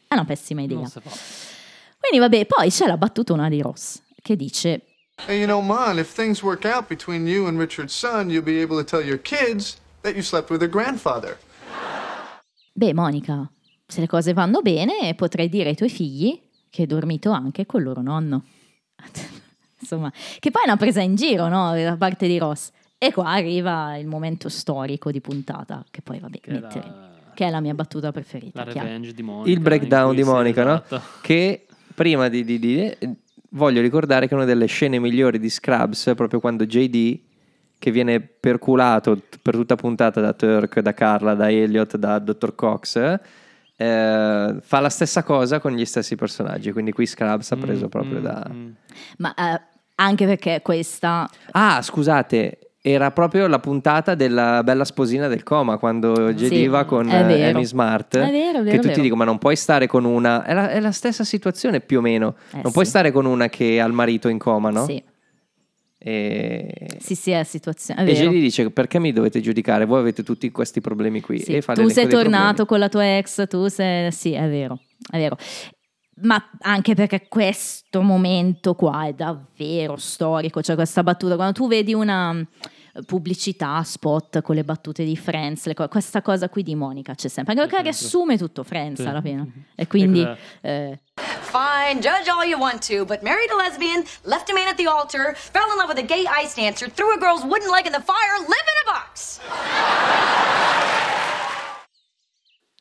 [0.08, 0.78] è una pessima idea.
[0.88, 4.86] Quindi vabbè, poi c'è la battutona di Ross che dice
[5.26, 8.62] Hey, you know, Mon, if things work out between you and Richard's son, you'll be
[8.62, 11.38] able to tell your kids that you slept with their grandfather.
[12.72, 13.52] Beh, Monica,
[13.86, 16.40] se le cose vanno bene, potrei dire ai tuoi figli
[16.72, 18.44] che hai dormito anche col loro nonno.
[19.78, 21.74] Insomma, che poi è una presa in giro, no?
[21.74, 22.70] Da parte di Ross.
[22.96, 27.10] E qua arriva il momento storico di puntata, che poi vabbè, Che è mettere- la-
[27.34, 28.64] che è la mia battuta preferita.
[28.64, 28.86] La chiaro.
[28.88, 29.50] revenge di Monica.
[29.50, 30.74] Il breakdown di Monica, no?
[30.84, 31.00] esatto.
[31.20, 32.98] Che prima di, di dire
[33.50, 37.20] voglio ricordare che una delle scene migliori di Scrubs è proprio quando JD,
[37.78, 42.54] che viene perculato per tutta puntata da Turk, da Carla, da Elliot, da Dr.
[42.54, 43.18] Cox,
[43.82, 46.72] eh, fa la stessa cosa con gli stessi personaggi.
[46.72, 48.46] Quindi qui Scrubs ha preso Mm, proprio mm, da...
[48.50, 48.68] mm.
[49.18, 49.60] Ma eh,
[49.96, 56.32] anche perché questa Ah, scusate, era proprio la puntata della bella sposina del coma quando
[56.32, 57.50] JD Sì, va con eh.
[57.50, 58.16] Amy Smart.
[58.16, 59.02] È vero, è vero, che tutti vero.
[59.02, 60.44] dicono: Ma non puoi stare con una.
[60.44, 62.34] È la, è la stessa situazione più o meno.
[62.52, 62.90] Eh, non puoi sì.
[62.90, 64.84] stare con una che ha il marito in coma, no?
[64.84, 65.02] Sì,
[66.04, 68.04] E, sì, sì, è la situazione.
[68.04, 68.14] È e.
[68.14, 69.84] JD dice: Perché mi dovete giudicare?
[69.84, 71.38] Voi avete tutti questi problemi qui.
[71.38, 72.66] Sì, E tu sei tornato problemi.
[72.66, 74.10] con la tua ex, tu sei...
[74.10, 74.80] Sì, è vero,
[75.10, 75.36] è vero.
[76.22, 81.94] Ma anche perché questo momento qua è davvero storico, cioè questa battuta, quando tu vedi
[81.94, 82.44] una
[83.06, 87.54] pubblicità, spot con le battute di Friends, co- questa cosa qui di Monica c'è sempre,
[87.54, 89.06] anche perché riassume tutto Friends Sì.
[89.06, 89.66] alla fine.
[89.74, 90.20] E quindi...
[90.20, 90.98] Ecco, eh,
[91.40, 94.86] Fine, judge all you want to, but married a lesbian, left a man at the
[94.86, 97.92] altar, fell in love with a gay ice dancer, threw a girl's wooden leg in
[97.92, 99.38] the fire, live in a box.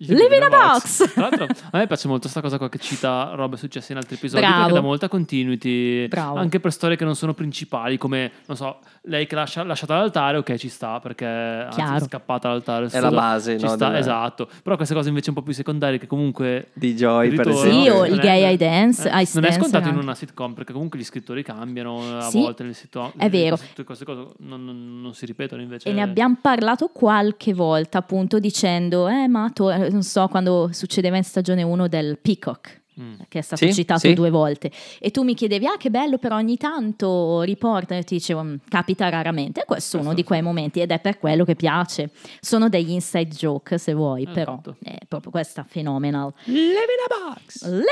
[0.08, 1.12] Live in a box!
[1.14, 4.16] Tra l'altro, a me piace molto questa cosa qua che cita robe successe in altri
[4.16, 4.58] episodi Bravo.
[4.60, 6.38] perché dà molta continuity Bravo.
[6.38, 10.38] anche per storie che non sono principali, come non so, lei che lascia lasciata all'altare,
[10.38, 12.88] ok, ci sta perché anzi, è scappata all'altare.
[12.88, 14.50] È la base, ci no, sta, della- esatto.
[14.64, 17.82] Però queste cose invece un po' più secondarie che comunque Di Joy, per esempio.
[17.84, 20.16] Sì, o il è- gay eye dance, eh, ice non è dancer scontato in una
[20.16, 23.12] sitcom perché comunque gli scrittori cambiano a Sì, volte nelle sitcom.
[23.18, 23.56] è vero.
[23.56, 25.90] Tutte queste cose non, non- non si ripetono invece.
[25.90, 30.70] E ne abbiamo parlato qualche volta, appunto, dicendo, eh, ma tu, eh, non so, quando
[30.72, 33.14] succedeva in stagione 1 del Peacock, Mm.
[33.30, 34.14] che è stato Sì, citato sì.
[34.14, 34.70] due volte,
[35.00, 38.56] e tu mi chiedevi, ah, che bello, però ogni tanto riporta, e ti dicevo, "Mm,
[38.68, 42.10] capita raramente, e questo è uno di quei momenti, ed è per quello che piace.
[42.42, 44.76] Sono degli inside joke, se vuoi, però Esatto.
[44.84, 46.34] è proprio questa phenomenal.
[46.44, 46.76] Live in
[47.10, 47.64] a box.
[47.64, 47.84] Live in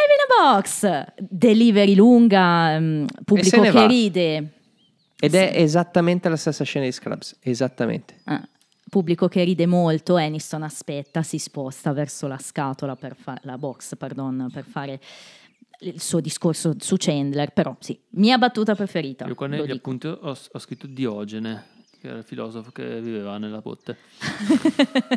[0.44, 1.06] a box!
[1.18, 3.86] Delivery lunga, mm, pubblico che va.
[3.88, 4.52] ride.
[5.18, 7.38] Ed è esattamente la stessa scena di Scrubs.
[7.42, 8.16] Esattamente.
[8.26, 8.46] Ah,
[8.90, 13.96] pubblico che ride molto, Aniston aspetta, si sposta verso la scatola per fare la box,
[13.96, 15.00] pardon, per fare
[15.82, 19.26] il suo discorso su Chandler, però sì, mia battuta preferita.
[19.26, 19.78] Io qua lo negli dico.
[19.78, 21.64] appunti ho, ho scritto Diogene,
[22.02, 23.98] che era il filosofo che viveva nella botte.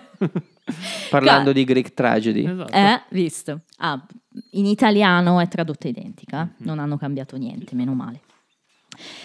[1.11, 2.47] Parlando di Greek tragedy.
[2.47, 2.73] Esatto.
[2.73, 3.61] Eh, visto.
[3.79, 4.05] Ah,
[4.51, 6.53] in italiano è tradotta identica, Mhm.
[6.67, 8.21] non hanno cambiato niente, meno male.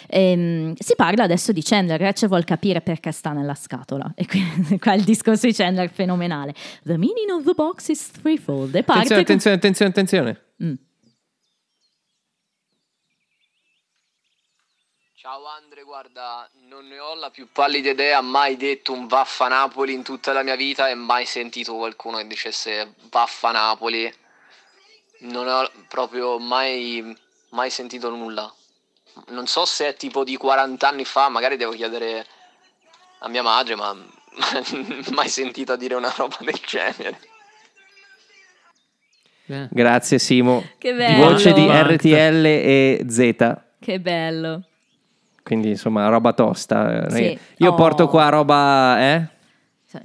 [0.07, 4.41] Ehm, si parla adesso di Chandler, Rachel vuol capire perché sta nella scatola e qui,
[4.80, 6.53] qua il discorso di Chandler è fenomenale.
[6.84, 8.75] The meaning of the box is threefold.
[8.75, 10.41] E parte Attenzione, con- attenzione, attenzione, attenzione.
[10.63, 10.86] Mm.
[15.28, 19.91] Ciao Andre, guarda, non ne ho la più pallida idea, mai detto un vaffa Napoli
[19.91, 24.09] in tutta la mia vita e mai sentito qualcuno che dicesse vaffa Napoli.
[25.23, 27.13] Non ho proprio mai,
[27.49, 28.49] mai sentito nulla.
[29.30, 32.26] Non so se è tipo di 40 anni fa, magari devo chiedere
[33.20, 33.95] a mia madre, ma
[35.13, 37.20] mai sentito dire una roba del genere.
[39.45, 39.70] Bene.
[39.72, 40.63] Grazie Simo.
[40.78, 41.30] Che bello.
[41.30, 41.65] Voce di.
[41.68, 43.36] RTL e Z.
[43.80, 44.63] Che bello.
[45.43, 47.09] Quindi insomma roba tosta.
[47.09, 47.38] Sì.
[47.57, 47.76] Io Oh.
[47.76, 48.99] porto qua roba...
[48.99, 49.28] Eh?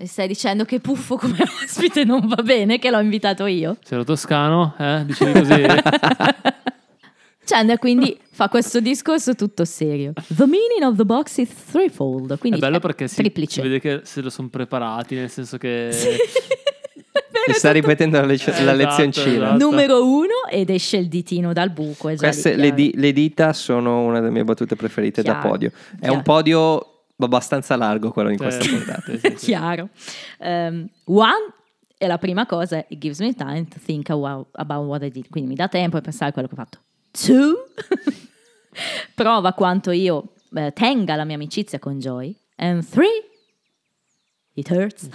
[0.06, 3.76] Stai dicendo che Puffo come ospite non va bene, che l'ho invitato io?
[3.82, 5.02] Se ero toscano, eh?
[5.04, 5.64] Dicevi così?
[7.44, 10.12] Chandler quindi fa questo discorso tutto serio.
[10.28, 12.38] The meaning of the box is threefold.
[12.38, 13.60] Quindi è bello è perché si, triplice.
[13.60, 15.90] si vede che se lo sono preparati, nel senso che...
[17.44, 19.46] Ti sta ripetendo la, lec- Eh, la esatto, lezioncina.
[19.46, 19.58] esatto.
[19.68, 22.08] Numero uno ed esce il ditino dal buco.
[22.08, 25.48] È già Queste, le, di- le dita sono una delle mie battute preferite da Chiaro,
[25.48, 25.68] podio.
[25.94, 26.14] È chiaro.
[26.14, 26.86] un podio
[27.16, 28.42] abbastanza largo quello in Sì.
[28.44, 29.12] questa puntata.
[29.18, 29.34] Sì.
[29.46, 29.88] Chiaro.
[30.38, 31.52] Um, one,
[31.98, 34.46] e la prima cosa è it gives me time to think about,
[34.86, 35.28] what I did.
[35.28, 36.78] Quindi mi dà tempo di pensare a quello che ho fatto.
[37.12, 37.68] Two,
[39.14, 42.34] prova quanto io eh, tenga la mia amicizia con Joy.
[42.56, 43.28] And three,
[44.54, 45.08] it hurts.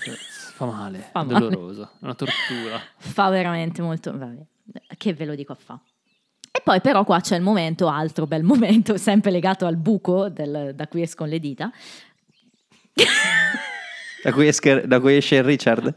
[0.53, 1.39] Fa male, Fa è male.
[1.39, 2.79] doloroso, è una tortura.
[2.97, 4.15] Fa veramente molto...
[4.15, 4.45] Vabbè,
[4.97, 5.79] che ve lo dico a fa.
[6.51, 10.73] E poi però qua c'è il momento, altro bel momento, sempre legato al buco del-
[10.75, 11.71] da cui escono le dita.
[14.23, 15.95] Da cui, esche- da cui esce Richard.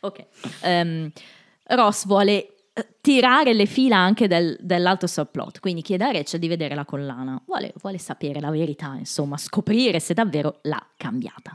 [0.00, 0.26] Ok.
[0.62, 1.10] Ehm,
[1.64, 2.48] Ross vuole
[3.02, 7.42] tirare le fila anche del- dell'altro subplot, quindi chiede a Rachel di vedere la collana,
[7.44, 11.54] vuole, vuole sapere la verità, insomma, scoprire se davvero l'ha cambiata.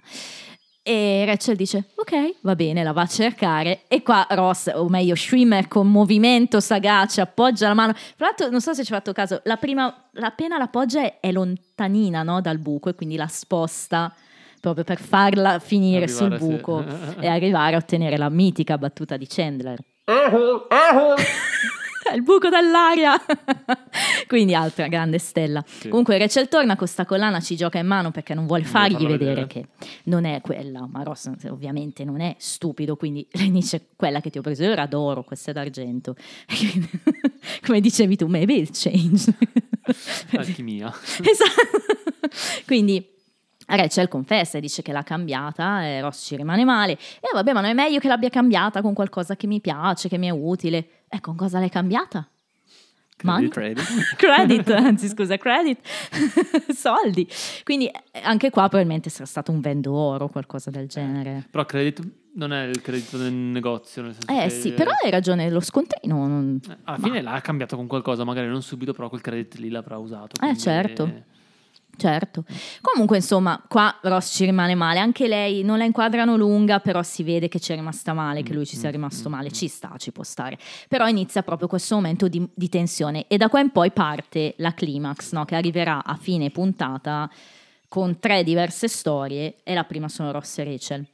[0.84, 3.82] E Rachel dice, ok, va bene, la va a cercare.
[3.88, 7.94] E qua Ross, o meglio Schwimmer, con movimento sagace, appoggia la mano.
[7.94, 11.32] Tra l'altro, non so se ci hai fatto caso, la prima, appena l'appoggia è, è
[11.32, 14.14] lontanina no, dal buco e quindi la sposta
[14.60, 16.46] proprio per farla finire Arrivare, sul sì.
[16.46, 16.86] buco
[17.20, 19.80] e arrivare a ottenere la mitica battuta di Chandler.
[22.16, 23.22] il buco dell'aria.
[24.28, 25.62] Quindi altra grande stella.
[25.90, 29.18] Comunque Rachel torna con sta collana, ci gioca in mano perché non vuole fargli vedere,
[29.18, 29.48] vedere.
[29.48, 29.68] che
[30.04, 30.88] non è quella.
[30.90, 34.72] Ma Ross ovviamente non è stupido, quindi lei dice quella che ti ho preso io
[34.72, 36.16] era d'oro, questa è d'argento.
[37.66, 39.36] Come dicevi tu, maybe it change.
[40.38, 40.94] Alchimia.
[41.22, 42.64] Esatto.
[42.66, 43.16] Quindi
[43.76, 46.94] Rachel confessa e dice che l'ha cambiata e Ross ci rimane male.
[46.94, 50.18] E vabbè, ma non è meglio che l'abbia cambiata con qualcosa che mi piace, che
[50.18, 50.88] mi è utile.
[51.10, 52.28] E con cosa l'hai cambiata?
[53.24, 53.50] Money?
[53.50, 53.84] Credit.
[54.16, 55.80] credit, anzi scusa, credit,
[56.72, 57.28] soldi.
[57.64, 61.48] Quindi eh, anche qua probabilmente sarà stato un vendoro o qualcosa del genere.
[61.50, 62.04] Però credito
[62.36, 64.04] non è il credito del negozio.
[64.04, 66.28] Nel senso Eh che- sì, però hai ragione, lo scontrino.
[66.28, 69.98] non- Alla fine l'ha cambiato con qualcosa, magari non subito, però quel credit lì l'avrà
[69.98, 70.40] usato.
[70.46, 71.12] Eh certo.
[71.98, 72.46] Certo.
[72.80, 75.00] Comunque, insomma, qua Ross ci rimane male.
[75.00, 78.54] Anche lei non la inquadrano lunga, però si vede che ci è rimasta male, che
[78.54, 79.52] lui ci sia rimasto male.
[79.52, 80.58] Ci sta, ci può stare.
[80.88, 84.74] Però inizia proprio questo momento di, di tensione e da qua in poi parte la
[84.74, 85.44] climax, no?
[85.46, 87.30] che arriverà a fine puntata
[87.88, 91.08] con tre diverse storie e la prima sono Ross e Rachel.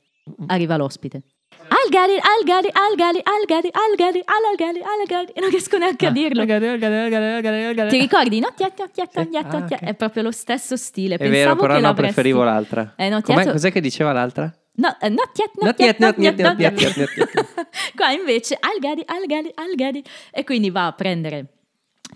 [0.47, 1.32] Arriva l'ospite.
[1.73, 5.31] Algari, Algari, Algari, Algari, Algari, Algari, Algari.
[5.33, 6.45] E non riesco neanche a dirlo.
[6.45, 8.39] Ti ricordi?
[8.39, 9.65] No, tiet, tiet, tiet, tiet, Ah.
[9.79, 11.15] È proprio lo stesso stile.
[11.15, 12.93] È vero, però no, preferivo l'altra.
[12.95, 14.53] Eh, Cos'è che diceva l'altra?
[14.75, 16.79] No, eh, not yet, not, Not yet, yet, not not yet, yet, not yet.
[16.79, 17.67] yet, not yet.
[17.95, 20.03] Qua invece Algari, Algari, Algari.
[20.31, 21.45] E quindi va a prendere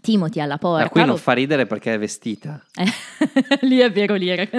[0.02, 0.84] Timothy alla porta.
[0.84, 2.64] Ma qui non lo- fa ridere perché è vestita.
[2.76, 2.86] Eh,
[3.68, 4.50] lì è vero, lì è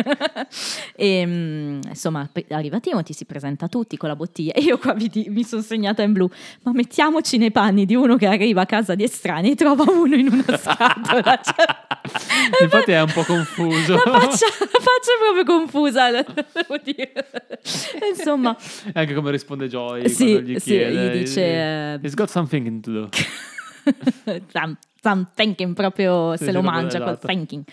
[0.97, 4.53] e, mm, insomma, arriva Timothy, si presenta a tutti con la bottiglia.
[4.53, 6.29] E io qua mi, di- mi sono segnata in blu.
[6.63, 10.15] Ma mettiamoci nei panni di uno che arriva a casa di estranei e trova uno
[10.15, 11.41] in una scatola.
[11.43, 13.95] Cioè, Infatti è un po' confuso.
[13.95, 17.13] la, faccia, la faccia è proprio confusa, devo dire.
[18.15, 20.93] Insomma, E anche come risponde Joy Sì, quando gli sì, chiede.
[21.15, 23.09] gli dice, He's got something to do.
[25.01, 27.27] Some, thinking proprio Sì, se lo sì, mangia quel esatto.
[27.27, 27.65] thinking.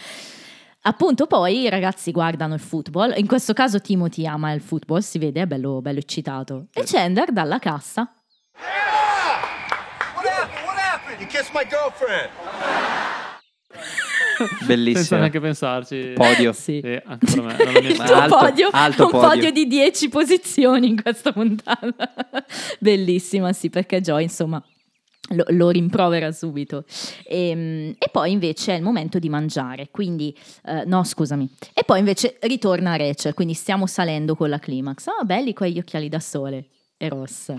[0.81, 3.13] Appunto, poi i ragazzi guardano il football.
[3.17, 6.67] In questo caso Timothy ama il football, si vede, è bello, bello eccitato.
[6.73, 8.11] E Chandler dalla cassa
[11.67, 12.29] girlfriend.
[14.37, 15.19] Senza Bellissima.
[15.19, 16.11] neanche pensarci.
[16.13, 16.51] Podio.
[16.51, 16.81] Sì.
[16.83, 17.55] Sì, anche per me.
[17.97, 19.27] Ma un alto, podio, alto un podio.
[19.29, 22.13] podio di 10 posizioni in questa puntata.
[22.79, 24.61] Bellissima, sì, perché Joy, insomma,
[25.29, 26.83] lo, lo rimprovera subito.
[27.27, 31.49] E, e poi invece è il momento di mangiare, quindi, eh, no, scusami.
[31.73, 35.07] E poi invece ritorna Rachel, quindi stiamo salendo con la climax.
[35.07, 36.67] Ah, belli quegli occhiali da sole.
[36.97, 37.53] E Ross.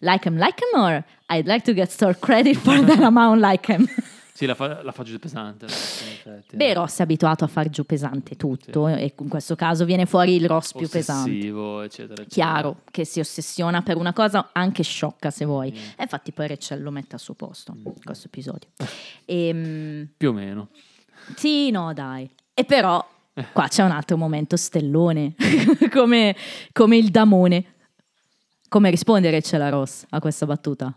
[0.00, 3.70] Like him, like him, or I'd like to get store credit for that amount like
[3.70, 3.86] him.
[4.40, 5.66] Sì, la fa, la fa giù pesante.
[5.66, 6.56] effetti.
[6.56, 10.36] Beh, Ross è abituato a far giù pesante tutto e in questo caso viene fuori
[10.36, 11.30] il Ross più pesante.
[11.30, 12.24] Eccetera, eccetera.
[12.24, 15.72] Chiaro che si ossessiona per una cosa anche sciocca se vuoi.
[15.72, 15.76] Mm.
[15.76, 18.70] E infatti poi Rachel lo mette al suo posto in questo episodio.
[19.26, 20.68] Ehm, Più o meno.
[21.36, 22.26] sì, no, dai.
[22.54, 23.06] E però
[23.52, 25.34] qua c'è un altro momento stellone,
[25.92, 26.34] come,
[26.72, 27.74] come il damone.
[28.70, 30.94] Come risponde Rachel a Ross a questa battuta?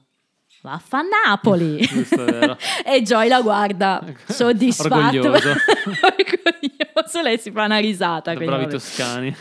[0.64, 1.86] Vaffa Napoli!
[2.86, 4.93] E Joy la guarda soddisfatto.
[4.95, 5.49] Orgoglioso.
[5.49, 7.22] Orgoglioso.
[7.22, 8.34] Lei si fa una risata.
[8.34, 9.36] Da bravi toscani.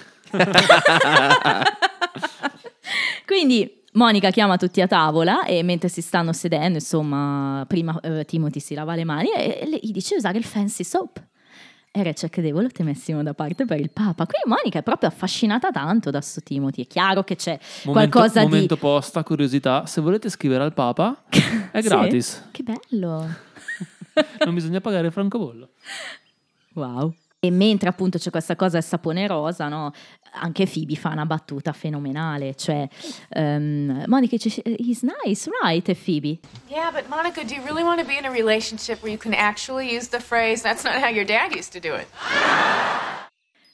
[3.25, 8.59] Quindi Monica chiama tutti a tavola e mentre si stanno sedendo, insomma, prima eh, Timothy
[8.59, 11.23] si lava le mani e, e gli dice di usare il fancy soap.
[11.95, 14.25] E devo lo temessimo da parte per il Papa.
[14.25, 16.85] Qui Monica è proprio affascinata tanto da sto Timothy.
[16.85, 18.81] È chiaro che c'è Momento, qualcosa momento di...
[18.81, 19.85] posta, curiosità.
[19.85, 21.25] Se volete scrivere al Papa,
[21.71, 21.89] è Sì?
[21.89, 22.49] gratis.
[22.51, 23.29] Che bello.
[24.45, 25.69] Non bisogna pagare il francobollo.
[26.75, 27.15] Wow.
[27.45, 29.91] E mentre appunto c'è questa cosa del sapone rosa, no?
[30.35, 32.87] Anche Phoebe fa una battuta fenomenale, cioè
[33.31, 35.89] ehm, Monica dice he's nice, right?
[35.89, 36.39] E Phoebe
[36.69, 39.35] Yeah, but Monica, do you really want to be in a relationship where you can
[39.35, 42.07] actually use the phrase, that's not how your dad used to do it?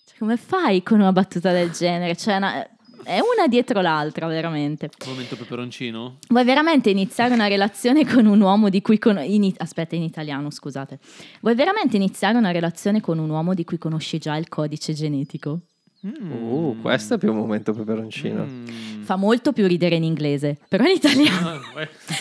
[0.07, 2.17] Cioè, come fai con una battuta del genere?
[2.17, 2.67] Cioè, una-
[3.09, 4.91] è una dietro l'altra, veramente.
[5.07, 6.19] Momento peperoncino.
[6.29, 9.55] Vuoi veramente iniziare una relazione con un uomo di cui conosci...
[9.57, 10.99] Aspetta, in italiano, scusate.
[11.41, 15.61] Vuoi veramente iniziare una relazione con un uomo di cui conosci già il codice genetico?
[16.01, 18.45] Uh, questo è più un momento peperoncino.
[18.45, 19.03] Mm.
[19.03, 21.61] Fa molto più ridere in inglese, però in italiano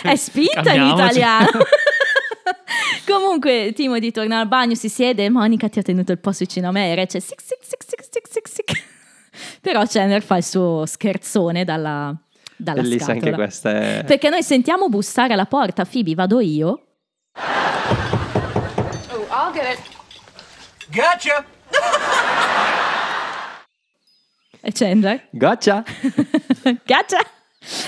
[0.04, 1.50] è spinta in italiano.
[3.06, 6.72] Comunque, Timothy torna al bagno, si siede, Monica ti ha tenuto il posto vicino a
[6.72, 8.96] me e Rachel, sic, sic, sic, sic, sic, sic, sic.
[9.62, 12.16] Però Chandler fa il suo scherzone dalla,
[12.56, 13.44] dalla Bellissima anche scatola.
[13.44, 13.72] questa.
[13.72, 14.04] È...
[14.06, 16.82] Perché noi sentiamo bussare alla porta, Phoebe, vado io.
[19.10, 19.80] Oh, I'll get it.
[20.90, 21.46] Gotcha.
[24.62, 25.84] E Chandler, Gotcha!
[26.86, 27.20] gotcha!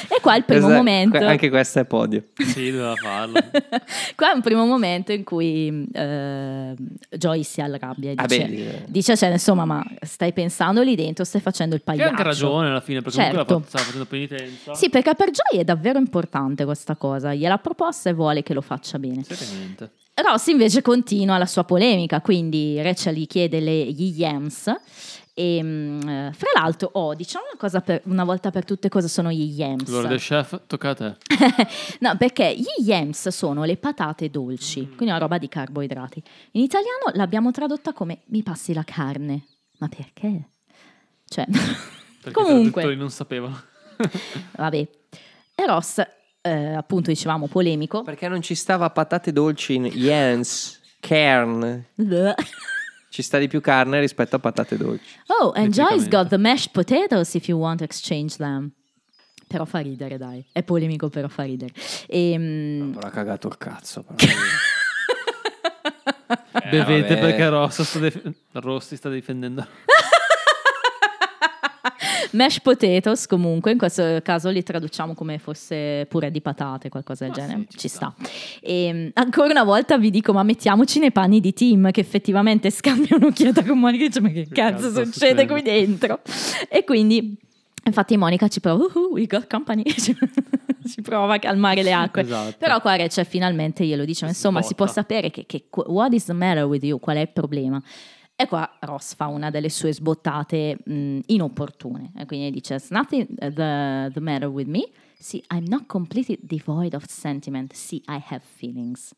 [0.10, 1.18] E qua è il primo Esatto, momento.
[1.18, 2.24] Anche questo è podio.
[2.36, 3.34] Sì, doveva farlo.
[4.16, 6.74] Qua è un primo momento in cui eh,
[7.18, 8.84] Joy si arrabbia e Ah, dice, beh, eh.
[8.88, 12.10] dice cioè, insomma, ma stai pensando lì dentro, stai facendo il Che ha pagliaccio.
[12.12, 13.46] anche ragione alla fine, perché Certo.
[13.46, 14.74] comunque la fa- stava facendo penitenza.
[14.74, 17.34] Sì, perché per Joy è davvero importante questa cosa.
[17.34, 19.24] Gliel'ha proposta e vuole che lo faccia bene.
[19.24, 19.92] Seriamente.
[20.22, 24.70] Ross invece continua la sua polemica, quindi Rachel gli chiede le, gli yams.
[25.34, 29.08] E, mm, eh, fra l'altro, oh, diciamo una cosa per, una volta per tutte cosa
[29.08, 29.88] sono gli yams.
[29.88, 31.16] Lord chef, tocca a te.
[32.00, 36.22] No, perché gli yams sono le patate dolci, quindi una roba di carboidrati.
[36.52, 39.46] In italiano l'abbiamo tradotta come mi passi la carne.
[39.80, 40.50] Ma perché?
[41.26, 41.46] Cioè,
[42.22, 43.62] Perché i comunque, traduttori non sapevano.
[44.58, 44.88] vabbè.
[45.56, 46.02] E Ross,
[46.42, 48.04] eh, appunto, dicevamo polemico.
[48.04, 51.86] Perché non ci stava patate dolci in Jens, Kern.
[53.10, 55.18] Ci sta di più carne rispetto a patate dolci.
[55.42, 58.72] Oh, and Joy's got the mashed potatoes if you want to exchange them.
[59.48, 60.46] Però fa ridere, dai.
[60.52, 61.74] È polemico, però fa ridere.
[62.08, 64.04] Ehm, Però ha cagato il cazzo.
[64.04, 64.32] però.
[66.70, 67.20] Bevete vabbè.
[67.20, 69.66] perché Rosso sta dif- Rossi sta difendendo.
[72.32, 77.34] mashed potatoes, comunque, in questo caso li traduciamo come fosse pure di patate, qualcosa del
[77.34, 77.66] genere.
[77.70, 78.14] ci, sta.
[78.62, 83.16] E, ancora una volta vi dico, ma mettiamoci nei panni di Tim che effettivamente scambia
[83.16, 86.22] un'occhiata con Monica e dice, ma che cazzo, cazzo succede succede?" qui dentro?
[86.70, 87.38] E quindi...
[87.86, 89.84] Infatti Monica ci prova, "Uhu, we got company,
[90.90, 92.22] ci prova a calmare le acque.
[92.22, 92.56] Esatto.
[92.60, 95.02] Però qua Rachel finalmente glielo dice, ma insomma si può sbotta.
[95.02, 97.82] sapere che, che what is the matter with you, qual è il problema?
[98.42, 102.14] E qua Ross fa una delle sue sbottate mh, inopportune.
[102.16, 104.88] E quindi dice: There's nothing uh, the, the matter with me.
[105.20, 107.74] See, I'm not completely devoid of sentiment.
[107.74, 109.14] See, I have feelings.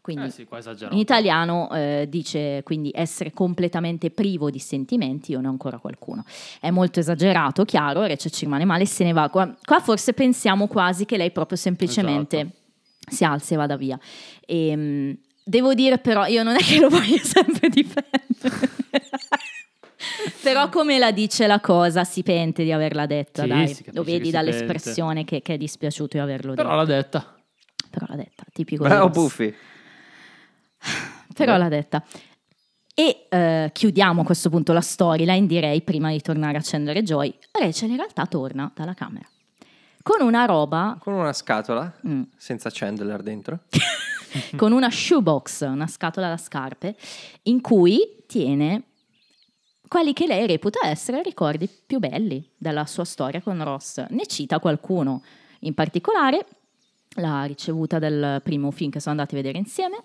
[0.00, 0.46] Quindi Eh sì,
[0.90, 6.24] in italiano eh, dice quindi essere completamente privo di sentimenti, io ne ho ancora qualcuno.
[6.60, 9.28] È molto esagerato, chiaro, Rachel ci rimane male e se ne va.
[9.28, 12.56] Qua, qua forse pensiamo quasi che lei proprio semplicemente Esatto.
[13.08, 13.98] si alza e vada via.
[14.46, 15.18] E,
[15.50, 18.19] devo dire però, io non è che lo voglio sempre difendere.
[20.42, 23.76] Però come la dice la cosa, si pente di averla detta, Sì, dai.
[23.92, 26.76] Lo vedi si dall'espressione che, che è dispiaciuto di averlo Però detto.
[26.76, 27.34] l'ha detta.
[27.90, 29.10] Però l'ha detta, tipico di Bravo.
[29.10, 29.54] Puffi.
[31.34, 32.02] Però l'ha detta.
[32.94, 37.32] E eh, chiudiamo a questo punto la storyline, direi, prima di tornare a accendere Joy.
[37.52, 39.26] Rachel in realtà torna dalla camera.
[40.02, 42.22] Con una roba, Con una scatola, Mm.
[42.36, 43.60] senza Chandler dentro.
[44.56, 46.96] con una shoebox, una scatola da scarpe,
[47.44, 48.84] in cui tiene
[49.88, 54.04] quelli che lei reputa essere i ricordi più belli della sua storia con Ross.
[54.10, 55.22] Ne cita qualcuno,
[55.60, 56.46] in particolare
[57.14, 59.96] la ricevuta del primo film che sono andati a vedere insieme.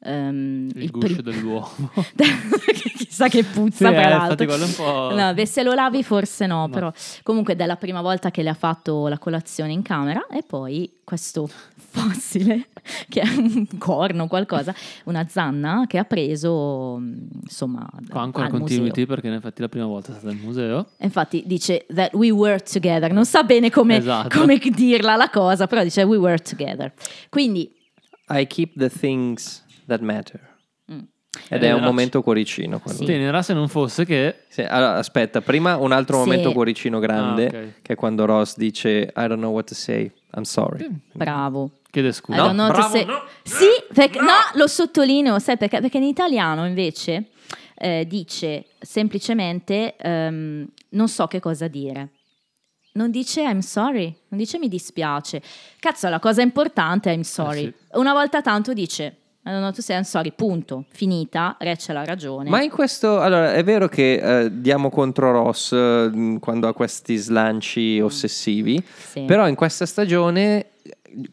[0.00, 1.90] ehm, Il, il guscio pri- dell'uomo.
[3.14, 4.54] chissà che puzza Sì, eh, peraltro.
[4.54, 5.14] è po'...
[5.14, 8.54] No, beh, se lo lavi forse no, però comunque della prima volta che le ha
[8.54, 11.48] fatto la colazione in camera e poi questo
[11.94, 12.66] fossile
[13.08, 14.74] che è un corno qualcosa,
[15.04, 17.00] una zanna che ha preso
[17.42, 19.06] insomma Qua ancora al continuity museo.
[19.06, 20.88] perché in effetti la prima volta è stata al museo.
[20.98, 24.38] E Infatti dice that we were together, non sa bene come, Esatto.
[24.40, 26.92] come dirla la cosa, però dice we were together.
[27.28, 27.72] Quindi
[28.28, 30.40] I keep the things that matter.
[30.92, 30.98] Mm.
[31.48, 32.80] Ed Eh, è un no, momento cuoricino.
[32.80, 33.04] quello.
[33.04, 34.44] Tenera se non fosse che...
[34.48, 36.24] Sì, allora, aspetta, prima un altro Sì.
[36.28, 37.68] momento cuoricino grande, Ah, ok.
[37.82, 40.88] che è quando Ross dice I don't know what to say, I'm sorry.
[41.12, 41.70] bravo.
[41.94, 42.38] Chiede scusa.
[42.42, 43.06] don't know to say-
[43.44, 45.80] Sì, perché- no, lo sottolineo, sai perché?
[45.80, 47.26] Perché in italiano invece
[47.76, 52.08] eh, dice semplicemente ehm, non so che cosa dire.
[52.94, 55.40] Non dice I'm sorry, non dice mi dispiace.
[55.78, 57.64] Cazzo, la cosa importante è I'm sorry.
[57.66, 59.16] Eh Una volta tanto dice
[59.46, 60.86] I don't know to say I'm sorry, punto.
[60.90, 62.48] Finita, Rachel ha ragione.
[62.50, 64.14] Ma in questo, allora, è vero che
[64.44, 69.22] eh, diamo contro Ross eh, quando ha questi slanci ossessivi, Sì.
[69.26, 70.68] però in questa stagione,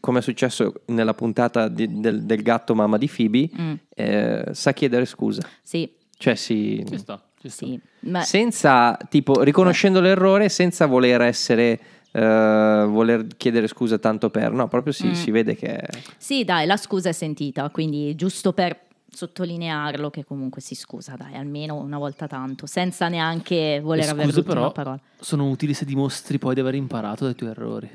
[0.00, 3.72] come è successo nella puntata di- del, del gatto mamma di Phoebe, Mm.
[3.94, 5.42] eh, sa chiedere scusa.
[5.62, 6.84] Sì, Cioè si...
[6.88, 7.66] Ci sta, ci sta.
[7.66, 7.80] sì.
[8.00, 11.80] Ma- senza tipo riconoscendo l'errore senza voler essere
[12.14, 15.12] eh, voler chiedere scusa tanto per no proprio si, Mm.
[15.12, 18.78] si vede che è- Sì, dai, la scusa è sentita, quindi giusto per
[19.26, 24.26] sottolinearlo che comunque si scusa, dai, almeno una volta tanto, senza neanche voler Le avere
[24.32, 25.00] l'ultima però parola.
[25.20, 27.90] sono utili se dimostri poi di aver imparato dai tuoi errori.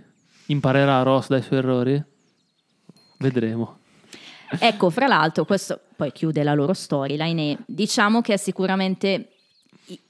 [0.48, 2.04] Imparerà Ross dai suoi errori?
[3.20, 3.80] Vedremo.
[4.60, 9.30] Ecco, fra l'altro, questo poi chiude la loro storyline e diciamo che è sicuramente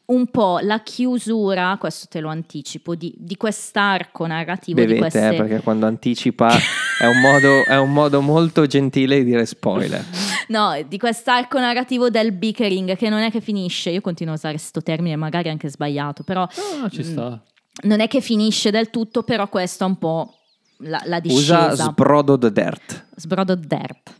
[0.06, 5.28] un po' la chiusura, questo te lo anticipo, di, di quest'arco narrativo di bevete queste...
[5.30, 6.50] eh, perché quando anticipa
[7.00, 10.04] è, un modo, è un modo molto gentile di dire spoiler
[10.48, 14.54] No, di quest'arco narrativo del bickering che non è che finisce, io continuo a usare
[14.56, 17.44] questo termine, magari anche sbagliato, però Ah, ci mm, sta.
[17.84, 20.34] Non è che finisce del tutto, però questo è un po'
[20.80, 21.72] la, la discesa.
[21.72, 23.08] Usa sbrodo the dirt.
[23.16, 24.14] Sbrodo dirt.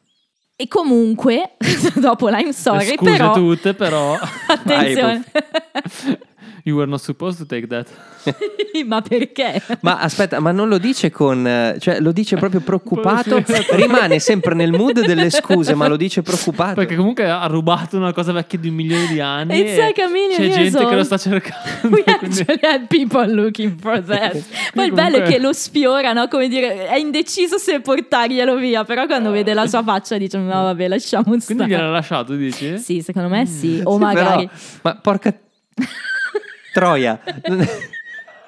[0.56, 1.56] E comunque,
[1.96, 3.34] dopo l'Ime Sorry, Le scuse però...
[3.34, 4.18] tutte, però.
[4.48, 5.24] Attenzione.
[6.68, 7.88] You were not supposed to take that.
[8.86, 9.62] Ma perché?
[9.80, 11.48] Ma aspetta, ma non lo dice con...
[11.48, 13.54] eh, cioè lo dice proprio preoccupato, Sì.
[13.72, 16.74] rimane sempre nel mood delle scuse, ma lo dice preoccupato.
[16.74, 19.60] Perché comunque ha rubato una cosa vecchia di un milione di anni.
[19.62, 20.96] It's e like a million C'è years gente che old.
[20.96, 21.68] lo sta cercando.
[21.84, 24.36] We quindi- actually had people looking for that.
[24.76, 26.28] Ma il bello è che lo sfiora, no?
[26.28, 30.50] Come dire, è indeciso se portarglielo via, però quando vede la sua faccia dice no
[30.64, 31.70] vabbè lasciamo Quindi stare.
[31.70, 32.78] gliel'ha lasciato, dici?
[32.78, 34.48] Sì, secondo me sì, o Sì, magari...
[34.48, 35.34] però- ma porca
[36.78, 37.20] troia.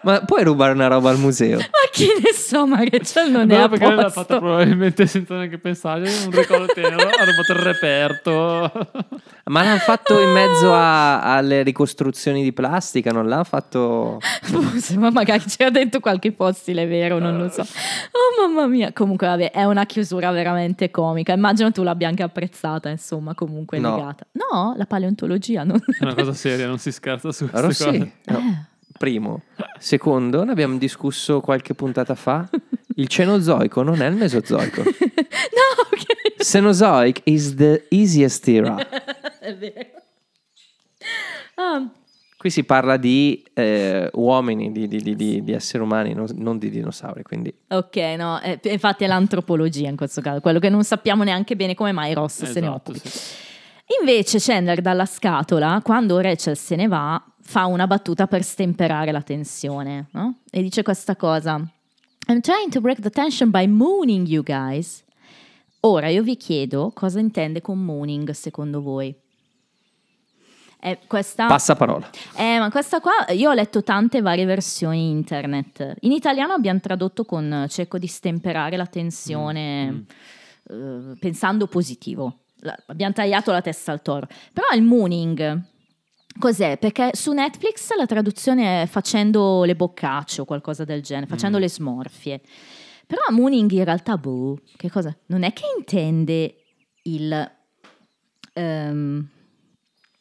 [0.04, 1.58] ma puoi rubare una roba al museo?
[1.80, 4.20] Ma chi ne so, ma Rachel non è No, a perché lei l'ha posto.
[4.22, 6.02] fatta probabilmente senza neanche pensare.
[6.26, 8.72] Un ricordo tenero, ha rubato il reperto.
[9.46, 14.20] Ma l'hanno fatto in mezzo a- alle ricostruzioni di plastica, non l'hanno fatto...
[14.44, 17.62] Forse, ma magari c'era dentro qualche fossile vero, non lo so.
[17.62, 21.34] Oh mamma mia, comunque vabbè, è una chiusura veramente comica.
[21.34, 23.96] Immagino tu l'abbia anche apprezzata, insomma, comunque No.
[23.96, 24.26] legata.
[24.34, 25.78] No, la paleontologia non...
[26.00, 28.12] È una cosa seria, non si scherza su queste Rossi, cose.
[28.26, 28.66] no.
[29.00, 29.42] Primo.
[29.80, 32.48] Secondo, ne abbiamo discusso qualche puntata fa.
[32.96, 34.84] Il Cenozoico non è il Mesozoico.
[34.84, 36.44] no, ok.
[36.44, 38.76] Cenozoic is the easiest era.
[39.40, 39.88] è vero.
[41.56, 41.90] Ah,
[42.38, 46.58] Qui si parla di eh, uomini, di, di- di- di- di esseri umani, non, non
[46.58, 47.22] di dinosauri.
[47.22, 51.58] Quindi ok, no, eh, infatti è l'antropologia in questo caso, quello che non sappiamo neanche
[51.58, 53.00] bene come mai Ross se ne Esatto, occupi.
[53.10, 53.20] sì.
[54.00, 59.24] Invece Chandler dalla scatola, quando Rachel se ne va, fa una battuta per stemperare la
[59.24, 60.42] tensione, no?
[60.52, 61.56] E dice questa cosa.
[62.28, 65.04] I'm trying to break the tension by mooning you guys.
[65.80, 69.16] Ora io vi chiedo cosa intende con mooning secondo voi.
[70.80, 71.48] Eh, questa...
[71.48, 72.08] passa parola.
[72.36, 75.96] Eh, ma questa qua io ho letto tante varie versioni internet.
[76.02, 80.06] In italiano abbiamo tradotto con eh, cerco di stemperare la tensione
[80.70, 82.42] eh, pensando positivo.
[82.60, 84.28] La- abbiamo tagliato la testa al toro.
[84.54, 85.69] Però il mooning
[86.40, 86.78] cos'è?
[86.78, 91.70] Perché su Netflix la traduzione è facendo le boccacce o qualcosa del genere, facendo le
[91.70, 92.42] smorfie.
[93.06, 95.16] Però mooning in realtà, boh, che cosa?
[95.28, 96.56] Non è che intende
[97.04, 97.52] il...
[98.54, 99.28] ehm,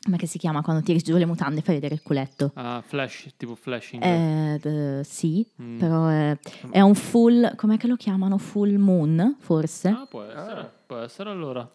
[0.01, 2.53] come che si chiama quando tiri giù le mutande e fai vedere il culetto?
[2.55, 4.03] Ah, flash, tipo flashing.
[4.03, 5.79] Eh, d- sì, Mm.
[5.79, 6.39] però è,
[6.71, 8.39] è un full, com'è che lo chiamano?
[8.39, 9.89] Full moon, forse?
[9.89, 10.71] Ah, può essere.
[10.87, 11.71] Può essere allora.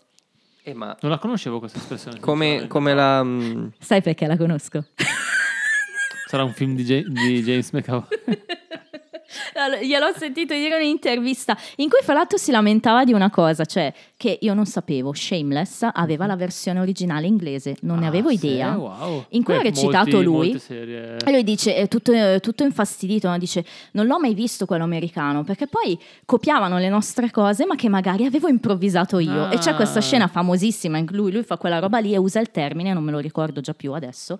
[0.65, 2.19] Eh, ma Non la conoscevo questa espressione.
[2.19, 3.21] come, come la...
[3.23, 4.85] mm, Sai perché la conosco?
[6.27, 8.07] Sarà un film di, Ja- di James McAvoy.
[9.81, 13.93] Gliel'ho sentito dire in un'intervista in cui fra l'altro si lamentava di una cosa, cioè
[14.17, 18.35] che io non sapevo, Shameless aveva la versione originale inglese, non ne Ah, avevo sì?
[18.35, 18.75] idea.
[18.77, 19.25] Wow.
[19.29, 20.61] In cui ha Beh, recitato molti- lui.
[20.69, 23.37] E lui dice, è tutto, è tutto infastidito, no?
[23.37, 27.89] dice, non l'ho mai visto quello americano, perché poi copiavano le nostre cose, ma che
[27.89, 29.49] magari avevo improvvisato io.
[29.49, 30.01] E c'è questa Ah.
[30.01, 33.03] scena famosissima in cui lui, lui fa quella roba lì e usa il termine, non
[33.03, 34.39] me lo ricordo già più adesso.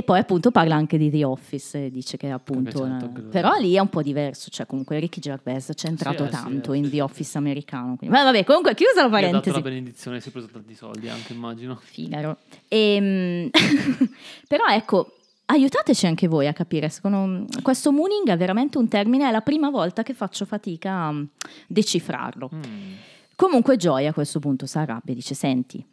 [0.00, 2.80] E poi appunto parla anche di The Office dice che appunto...
[2.80, 6.24] Vabbè, certo, eh, però lì è un po' diverso, cioè comunque Ricky Gervais c'è entrato
[6.24, 7.02] eh, sì, tanto eh, in sì, The sì.
[7.02, 7.96] Office americano.
[7.96, 9.56] quindi- Ma vabbè, comunque chiusa la Gli ha dato parentesi.
[9.56, 11.78] la benedizione si è preso tanti soldi anche, immagino.
[11.82, 12.38] Figaro.
[12.68, 13.50] Ehm,
[14.48, 16.88] però ecco, aiutateci anche voi a capire.
[16.88, 21.24] Secondo questo mooning è veramente un termine, è la prima volta che faccio fatica a
[21.66, 22.48] decifrarlo.
[22.54, 22.92] Mm.
[23.36, 25.84] Comunque Joy a questo punto si arrabbia e dice: Senti.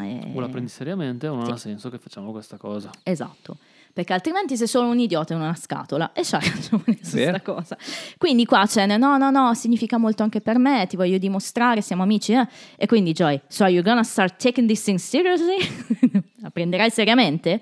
[0.00, 2.90] Eh, O la prendi seriamente o non ha senso che facciamo questa cosa.
[3.02, 3.56] Esatto.
[3.92, 7.76] Perché altrimenti sei solo un idiota in una scatola e c'ha ragione su questa cosa.
[8.16, 12.02] Quindi qua c'è no, no, no, significa molto anche per me, ti voglio dimostrare, siamo
[12.04, 12.32] amici.
[12.32, 12.46] eh?
[12.76, 15.56] E quindi Joy, so are you gonna start taking this thing seriously?
[16.40, 17.60] la prenderai seriamente?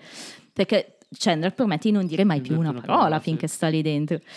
[0.52, 4.18] Perché Chandler promette di non dire mai più una parola finché sta lì dentro.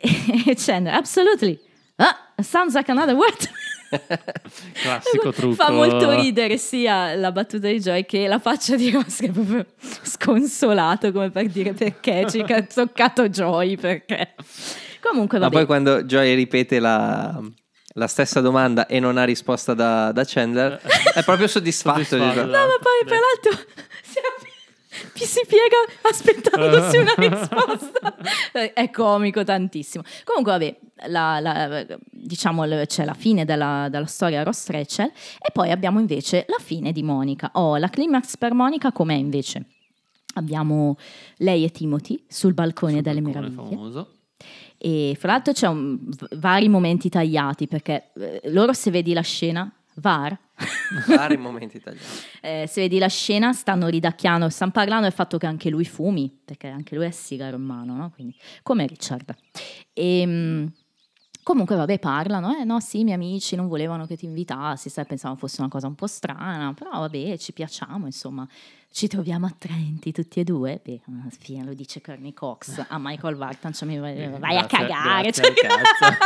[0.00, 1.58] E Chandler, absolutely.
[1.96, 3.48] Ah, sounds like another word.
[4.72, 5.54] Classico trucco.
[5.54, 9.30] Fa molto ridere sia la battuta di Joy che la faccia di Ross che è
[9.30, 9.64] proprio
[10.02, 14.34] sconsolato come per dire perché ci ha toccato Joy perché
[15.00, 17.40] comunque Ma vabbè poi quando Joy ripete la,
[17.94, 20.80] la stessa domanda e non ha risposta da, da Chandler,
[21.14, 22.04] è proprio soddisfatto.
[22.04, 23.64] Soddisfatto, no ma poi per l'altro
[25.24, 28.16] si, pi- si piega aspettandosi una risposta?
[28.74, 30.02] È comico tantissimo.
[30.24, 30.78] Comunque vabbè
[31.10, 35.06] la- la- diciamo c'è la fine della, della storia Ross Rachel
[35.40, 37.50] e poi abbiamo invece la fine di Monica.
[37.54, 39.64] Oh la climax per Monica com'è invece?
[40.34, 40.96] Abbiamo
[41.38, 43.76] lei e Timothy sul balcone delle Balcone meraviglie.
[43.76, 44.12] famoso.
[44.76, 45.98] e fra l'altro c'è un-
[46.36, 50.38] vari momenti tagliati perché eh, loro se vedi la scena VAR.
[51.06, 52.06] Vari momenti italiani.
[52.40, 56.36] Eh, se vedi la scena, stanno ridacchiando, stanno parlando del fatto che anche lui fumi,
[56.44, 58.10] perché anche lui è sigaro in mano, no?
[58.10, 59.34] Quindi, come Richard.
[59.92, 60.68] E,
[61.42, 65.06] comunque, vabbè, parlano, eh no, sì, i miei amici non volevano che ti invitassi, sai,
[65.06, 68.46] pensavano fosse una cosa un po' strana, però vabbè, ci piacciamo, insomma,
[68.90, 70.80] ci troviamo attraenti tutti e due.
[70.82, 74.66] Beh, alla fine lo dice Courtney Cox a Michael Vartan, cioè, mi vai, vai a
[74.66, 75.32] cagare.
[75.32, 75.52] cioè-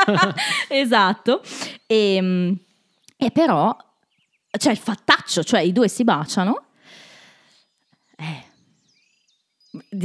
[0.68, 1.42] esatto.
[1.86, 2.56] E,
[3.26, 3.76] e però
[4.50, 6.64] c'è il fattaccio, cioè i due si baciano.
[8.16, 8.50] Eh,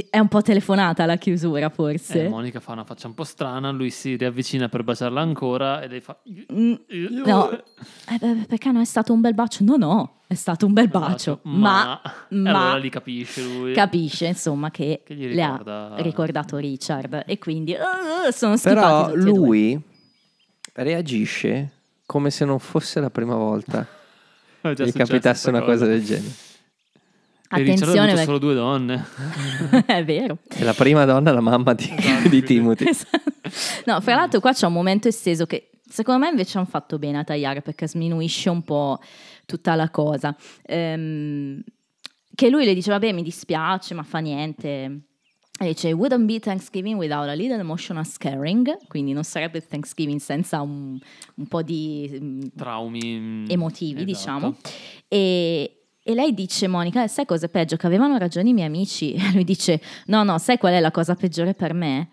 [0.10, 2.26] è un po' telefonata la chiusura, forse.
[2.26, 5.88] Eh, Monica fa una faccia un po' strana, lui si riavvicina per baciarla ancora e
[5.88, 6.15] lei fa...
[6.53, 6.73] Mm,
[7.26, 9.64] no, Eh, beh, perché non è stato un bel bacio?
[9.65, 11.99] No, no, è stato un bel bacio, ma,
[12.30, 13.73] E ma allora lì capisce lui.
[13.73, 18.76] capisce insomma che, Che gli le ha ricorda- ricordato Richard e quindi eh, sono schifati
[18.80, 19.34] Però tutti e due.
[19.48, 19.81] lui
[20.73, 21.72] reagisce
[22.07, 23.85] come se non fosse la prima volta
[24.73, 25.85] già gli capitasse una cosa cosa.
[25.85, 26.34] del genere.
[27.49, 29.05] E Richard ha Attenzione, avuto solo due donne.
[29.88, 30.39] è vero.
[30.49, 32.89] E la prima donna è la mamma di, Esatto, di Timothy.
[33.85, 37.19] No, fra l'altro qua c'è un momento esteso che secondo me invece hanno fatto bene
[37.19, 38.99] a tagliare perché sminuisce un po'
[39.45, 40.35] tutta la cosa.
[40.63, 41.63] Ehm,
[42.35, 45.06] che lui le dice, vabbè mi dispiace, ma fa niente.
[45.59, 50.61] E dice, wouldn't be Thanksgiving without a little emotional scaring, quindi non sarebbe Thanksgiving senza
[50.61, 50.99] un,
[51.35, 53.17] un po' di mm, Traumi.
[53.19, 54.05] mm, emotivi, esatto.
[54.05, 54.57] diciamo.
[55.07, 55.71] E,
[56.03, 57.75] e lei dice, Monica, sai cosa è peggio?
[57.75, 59.13] Che avevano ragione i miei amici.
[59.13, 62.09] E lui dice, no, no, sai qual è la cosa peggiore per me?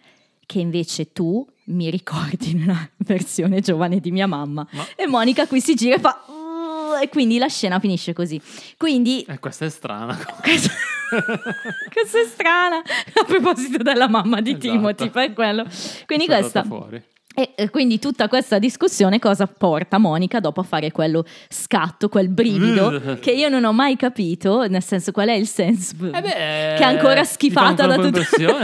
[0.46, 4.66] Che invece tu mi ricordi nella versione giovane di mia mamma.
[4.96, 6.24] E Monica qui si gira e fa...
[6.28, 8.40] "Uh", E quindi la scena finisce così.
[8.76, 10.16] Quindi E questa è strana.
[10.42, 10.70] questa,
[11.92, 14.68] questa è strana a proposito della mamma di Esatto.
[14.70, 15.64] Timothy, per quello.
[16.06, 16.62] Quindi È questa...
[16.64, 17.02] fuori.
[17.36, 22.92] E quindi tutta questa discussione cosa porta Monica dopo a fare quello scatto, quel brivido
[22.92, 23.14] Mm.
[23.18, 26.76] che io non ho mai capito, nel senso qual è il senso Eh beh, che
[26.76, 28.20] è ancora schifata da tutto.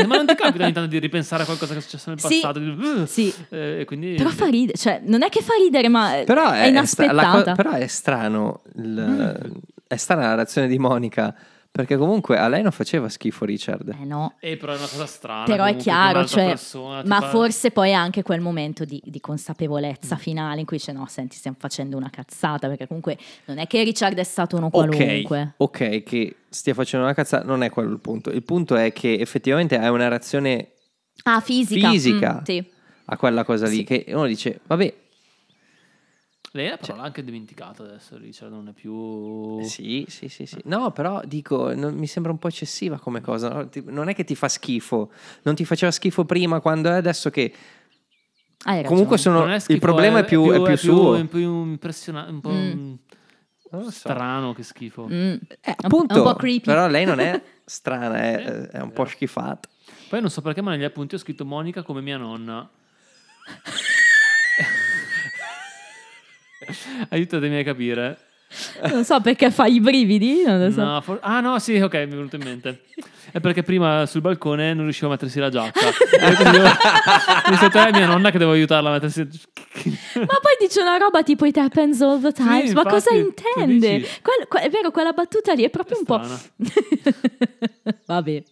[0.07, 2.41] ma non ti capita ogni tanto di ripensare a qualcosa che è successo nel Sì,
[2.43, 3.07] passato?
[3.07, 3.35] Sì.
[3.49, 6.71] eh, e quindi Però fa ridere, cioè non è che fa ridere, ma Però è,
[6.73, 7.43] è, sta- la inaspettata.
[7.43, 9.51] co- però è strano, il-
[9.89, 11.35] è strana la reazione di Monica,
[11.73, 13.95] perché comunque a lei non faceva schifo Richard.
[14.01, 14.35] Eh no.
[14.41, 15.45] Eh, però è una cosa strana.
[15.45, 19.21] Però è chiaro, cioè, persona ma fa- forse poi è anche quel momento di, di
[19.21, 20.19] consapevolezza Mm.
[20.19, 23.17] finale in cui dice no, senti, stiamo facendo una cazzata, perché comunque
[23.47, 25.55] non è che Richard è stato uno qualunque.
[25.57, 28.31] ok, che stia facendo una cazzata, non è quello il punto.
[28.31, 30.73] Il punto è che effettivamente hai una reazione
[31.25, 31.91] Ah, fisica.
[31.91, 32.39] Fisica.
[32.41, 32.71] Mm, sì.
[33.07, 33.85] a quella cosa lì, Sì.
[33.85, 34.95] che uno dice, vabbè,
[36.53, 39.61] Lei la parola anche dimenticata adesso, Richard, non è più...
[39.63, 40.59] Sì, sì, sì, sì.
[40.65, 43.49] No, però dico, non- mi sembra un po' eccessiva come cosa.
[43.51, 43.69] no?
[43.69, 45.13] Ti- Non è che ti fa schifo,
[45.43, 47.53] non ti faceva schifo prima quando è adesso che...
[48.65, 48.87] Ragione.
[48.89, 51.15] Comunque sono, è il schifo, problema è più, è più suo.
[51.15, 52.95] È più impressionante, un po' Mm.
[53.71, 53.91] So.
[53.93, 55.07] strano che schifo.
[55.07, 55.13] Mm.
[55.13, 56.65] Eh, È un- appunto, è un po' creepy.
[56.65, 58.43] però lei non è strana, è,
[58.75, 59.69] è un po' schifata.
[60.09, 62.69] Poi non so perché, ma negli appunti ho scritto Monica come mia nonna.
[67.11, 68.19] Aiutatemi a capire.
[68.91, 70.57] Non so perché fa i brividi, so.
[70.83, 72.81] No, for- ah no, sì, ok, mi è venuto in mente.
[73.31, 75.79] È perché prima sul balcone non riuscivo a mettersi la giacca.
[77.49, 79.21] Mi detto, è mia nonna che devo aiutarla a mettersi
[80.15, 82.67] Ma poi dice una roba tipo it happens all the time.
[82.67, 84.09] Sì, Ma cosa infatti, intende?
[84.21, 86.21] Quel- que- è vero, quella battuta lì è proprio un po'.
[88.07, 88.43] Vabbè.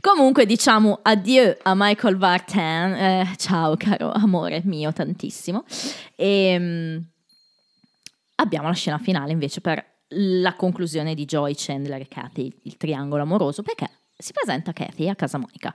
[0.00, 2.92] Comunque diciamo addio a Michael Vartan.
[2.94, 5.64] Eh, ciao caro amore mio tantissimo.
[6.16, 6.98] E mm,
[8.36, 9.84] abbiamo la scena finale invece per
[10.14, 13.88] la conclusione di Joy, Chandler e Kathy, il triangolo amoroso, perché
[14.20, 15.74] si presenta Kathy a casa Monica.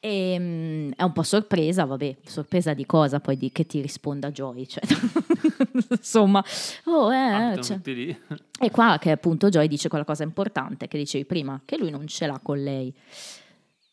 [0.00, 4.30] E, mm, è un po' sorpresa, vabbè, sorpresa di cosa poi di che ti risponda
[4.30, 4.82] Joy, cioè,
[5.90, 6.44] insomma,
[6.84, 7.76] oh, eh, Abitano cioè.
[7.76, 8.20] tutti lì.
[8.58, 12.06] E qua che appunto Joy dice quella cosa importante che dicevi prima, che lui non
[12.06, 12.94] ce l'ha con lei.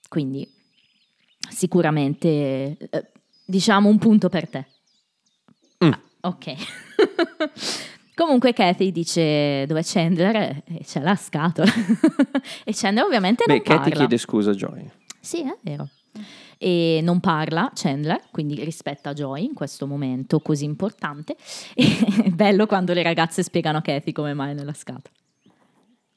[0.07, 0.47] Quindi
[1.49, 3.11] sicuramente eh,
[3.45, 4.65] diciamo un punto per te.
[5.79, 6.53] Ah, ok.
[8.19, 10.35] Comunque Kathy dice dove è Chandler
[10.65, 11.71] e c'è la scatola.
[12.65, 13.95] e Chandler ovviamente Beh, non Katy parla.
[13.95, 14.91] chiede scusa a Joy.
[15.21, 15.87] Sì, è vero.
[16.57, 21.37] E non parla Chandler, quindi rispetta Joy in questo momento così importante.
[21.73, 25.15] E è bello quando le ragazze spiegano a Kathy come mai è nella scatola.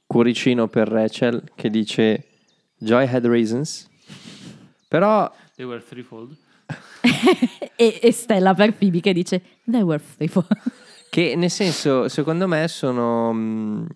[0.05, 2.27] Cuoricino per Rachel che dice
[2.79, 3.89] Joy had reasons.
[4.89, 6.37] Però They were threefold.
[7.77, 10.45] e, e Stella per Phoebe che dice They were faithful.
[11.13, 13.35] Che nel senso, secondo me sono...
[13.35, 13.87] mh,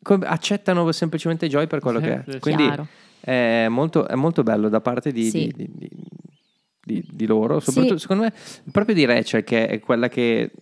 [0.00, 2.38] come- accettano semplicemente Joy per quello Sì, che sì, è.
[2.38, 2.86] Quindi Chiaro.
[3.18, 5.52] è molto, è molto bello da parte di, Sì.
[5.56, 5.90] di- di-
[6.84, 8.02] di- di loro, soprattutto Sì.
[8.02, 8.32] secondo me
[8.70, 10.52] proprio di Rachel che è quella che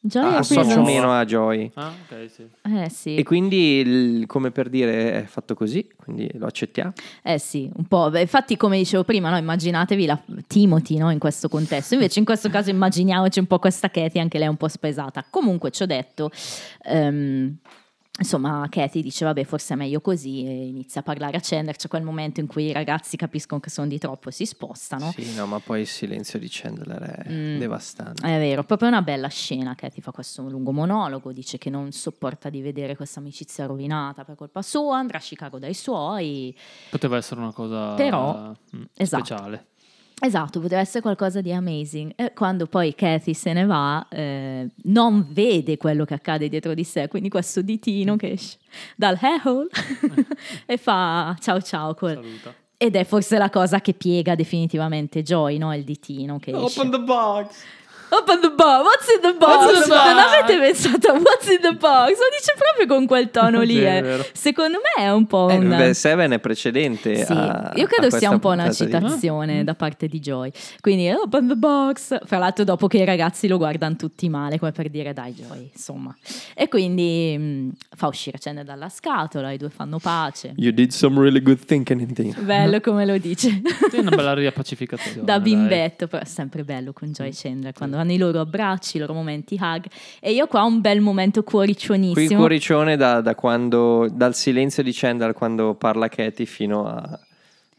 [0.00, 1.70] Joy Ah, è associo meno a Joy.
[1.74, 2.46] Ah, ok, sì.
[2.62, 3.16] Eh sì.
[3.16, 6.92] E quindi, il- come per dire, è fatto così, quindi lo accettiamo.
[7.22, 8.08] Eh sì, un po'.
[8.08, 11.94] Beh, Infatti, come dicevo prima, no, immaginatevi la Timothy no, in questo contesto.
[11.94, 15.24] Invece, in questo caso, immaginiamoci un po' questa Katie, anche lei un po' spesata.
[15.28, 16.30] Comunque, ci ho detto.
[16.84, 17.56] ehm,
[18.18, 20.44] Insomma, Katie dice: Vabbè, forse è meglio così.
[20.44, 21.76] E inizia a parlare a Chandler.
[21.76, 25.12] C'è quel momento in cui i ragazzi capiscono che sono di troppo e si spostano.
[25.12, 27.58] Sì, no, ma poi il silenzio di Chandler è Mm.
[27.58, 28.22] devastante.
[28.26, 29.74] È vero, proprio una bella scena.
[29.76, 34.34] Katie fa questo lungo monologo, dice che non sopporta di vedere questa amicizia rovinata per
[34.34, 36.56] colpa sua, andrà a Chicago dai suoi.
[36.90, 39.24] Poteva essere una cosa Però, mm, esatto.
[39.24, 39.66] speciale.
[40.20, 42.12] Esatto, poteva essere qualcosa di amazing.
[42.16, 46.84] E quando poi Kathy se ne va, eh, non vede quello che accade dietro di
[46.84, 48.58] sé, quindi questo ditino che esce
[48.96, 49.66] dal hair
[50.66, 51.94] e fa ciao ciao.
[51.94, 52.54] col- Saluta.
[52.80, 55.74] Ed è forse la cosa che piega definitivamente Joy, no?
[55.74, 56.88] Il ditino che esce.
[56.88, 57.64] the box.
[58.10, 59.64] Open the box, what's in the box?
[59.64, 60.32] What's in the Non box?
[60.34, 62.08] avete pensato a what's in the box?
[62.08, 63.78] Lo dice proprio con quel tono lì.
[63.80, 64.30] È eh.
[64.32, 65.68] Secondo me è un po' Eh, un...
[65.68, 67.24] beh, Seven è precedente.
[67.24, 70.20] Sì, a- io a credo sia un po' una puntata di- citazione da parte di
[70.20, 70.50] Joy.
[70.80, 72.18] Quindi, open the box.
[72.24, 75.70] Fra l'altro, dopo che i ragazzi lo guardano tutti male, come per dire, dai, Joy,
[75.72, 76.14] insomma.
[76.54, 80.54] E quindi mh, fa uscire Chandler dalla scatola, i due fanno pace.
[80.56, 81.96] You did some really good thinking.
[82.40, 83.60] Bello come lo dice.
[83.90, 85.24] Sì, una bella riappacificazione.
[85.26, 85.42] da dai.
[85.42, 89.12] bimbetto, però è sempre bello con Joy Chandler quando hanno i loro abbracci, i loro
[89.14, 89.84] momenti hug.
[90.20, 92.20] E io qua ho un bel momento Qui cuoricionissimo.
[92.30, 97.18] il cuoricione da, da quando, dal silenzio di Chandler quando parla Katie fino a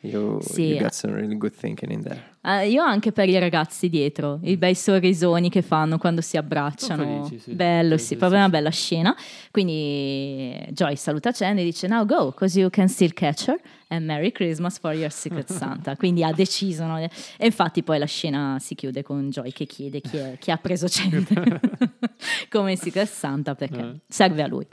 [0.02, 0.62] you, Sì.
[0.74, 2.29] you got some really good thinking in there.
[2.42, 7.26] Ah, io anche per i ragazzi dietro, i bei sorrisoni che fanno quando si abbracciano.
[7.26, 7.52] Felici, sì.
[7.54, 9.16] Bello, Sì, sì, proprio sì, una bella scena.
[9.52, 13.60] Quindi Joy saluta Chandler e dice now go, cause you can still catch her
[13.90, 15.96] and Merry Christmas for your Secret Santa.
[15.98, 16.98] Quindi ha deciso, no?
[16.98, 17.10] E
[17.42, 20.86] infatti poi la scena si chiude con Joy che chiede chi, è- chi ha preso
[20.90, 21.60] Chandler
[22.50, 24.00] come Secret Santa perché Eh.
[24.08, 24.66] serve a lui.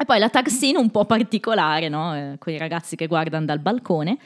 [0.00, 2.14] E poi la tag scene un po' particolare, no?
[2.14, 4.18] Eh, con i ragazzi che guardano dal balcone.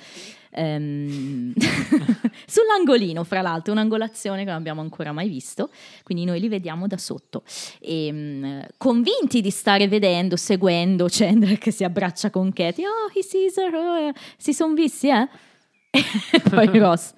[0.55, 1.53] Ehm,
[2.47, 5.71] sull'angolino, fra l'altro, un'angolazione che non abbiamo ancora mai visto,
[6.03, 7.43] quindi noi li vediamo da sotto.
[7.81, 13.23] E, mm, convinti di stare vedendo, seguendo Chandler che si abbraccia con Katie, oh, he
[13.23, 15.29] sees her, oh, eh, si sono visti, eh?
[16.33, 17.13] E poi Ross,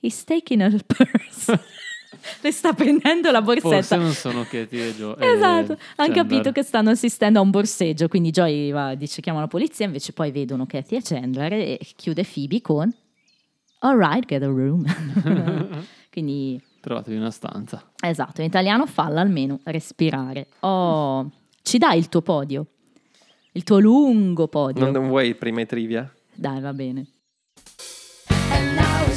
[0.00, 1.58] he's taking her purse.
[2.40, 3.68] Le sta prendendo la borsetta.
[3.68, 5.16] Forse non sono Katie e Joe.
[5.18, 6.16] e Esatto, hanno Chandler.
[6.16, 10.12] capito che stanno assistendo a un borseggio, quindi Joy va, dice chiama la polizia, invece
[10.12, 12.94] poi vedono Katie e Chandler e chiude Phoebe con
[13.80, 14.84] Alright, get a room.
[16.10, 17.90] quindi Trovatevi una stanza.
[18.00, 20.48] esatto, in italiano falla almeno respirare.
[20.60, 21.30] Oh,
[21.62, 22.66] ci dai il tuo podio?
[23.52, 24.82] Il tuo lungo podio.
[24.84, 26.10] Non, non vuoi prima i trivia?
[26.34, 27.06] Dai, va bene.
[28.28, 29.16] Non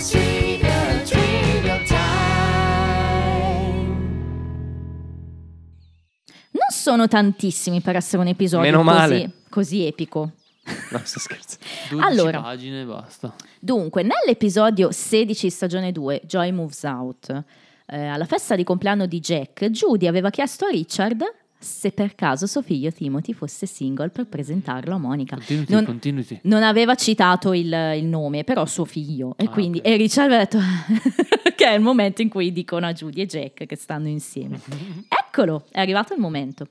[6.82, 9.32] sono tantissimi per essere un episodio Meno così, male.
[9.50, 10.32] così epico.
[10.90, 11.64] No, sto scherzando.
[11.92, 12.42] 12 Allora.
[12.42, 13.34] pagine e basta.
[13.60, 17.44] Dunque, nell'episodio 16 stagione 2, Joy Moves Out,
[17.86, 21.24] eh, alla festa di compleanno di Jack, Judy aveva chiesto a Richard
[21.62, 25.36] se per caso suo figlio Timothy fosse single per presentarlo a Monica.
[25.36, 26.40] Continuity, Non- continuity.
[26.44, 29.36] Non aveva citato il, il nome, però suo figlio.
[29.38, 29.88] E Ah, quindi ok.
[29.88, 30.60] e Richard aveva detto
[31.56, 34.60] che è il momento in cui dicono a Judy e Jack che stanno insieme.
[35.08, 36.68] Eccolo, è arrivato il momento.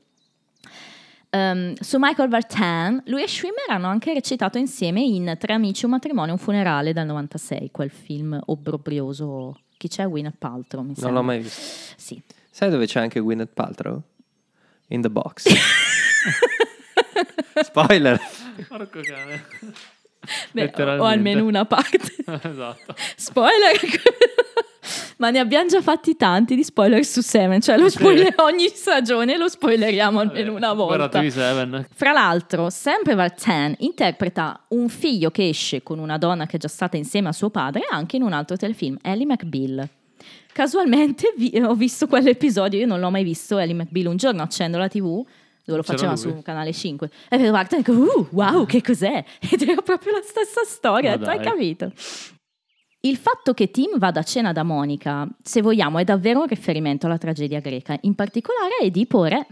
[1.31, 5.93] Ehm, su Michael Vartan, lui e Schwimmer hanno anche recitato insieme in Tre amici, un
[5.93, 9.61] matrimonio, un funerale del 96, quel film obbrobrioso.
[9.77, 10.07] Chi c'è?
[10.09, 11.15] Gwyneth Paltrow, mi Non sembra.
[11.21, 11.61] l'ho mai visto.
[11.97, 12.21] Sì.
[12.51, 14.03] Sai dove c'è anche Gwyneth Paltrow?
[14.91, 15.47] In the box.
[17.63, 18.21] Spoiler.
[18.69, 19.45] Porco cane.
[20.53, 21.99] Beh, o almeno una parte.
[22.27, 22.95] esatto.
[23.17, 23.79] Spoiler!
[25.19, 29.37] Ma ne abbiamo già fatti tanti di spoiler su Seven, cioè lo spoiler ogni stagione
[29.37, 31.21] lo spoileriamo almeno una volta.
[31.29, 31.87] Seven.
[31.95, 36.69] Fra l'altro, sempre Vartan interpreta un figlio che esce con una donna che è già
[36.69, 39.89] stata insieme a suo padre anche in un altro telefilm, Ellie McBeal.
[40.53, 44.79] Casualmente vi- ho visto quell'episodio, io non l'ho mai visto, Ellie McBeal, un giorno accendo
[44.79, 45.25] la tv
[45.65, 49.25] dove lo faceva su Canale 5 e vedo Vartan e dico, uh, wow, che cos'è?
[49.51, 51.93] Ed era proprio la stessa storia, detto, hai capito?
[53.03, 57.07] Il fatto che Tim vada a cena da Monica, se vogliamo, è davvero un riferimento
[57.07, 59.47] alla tragedia greca, in particolare a Edipo Re,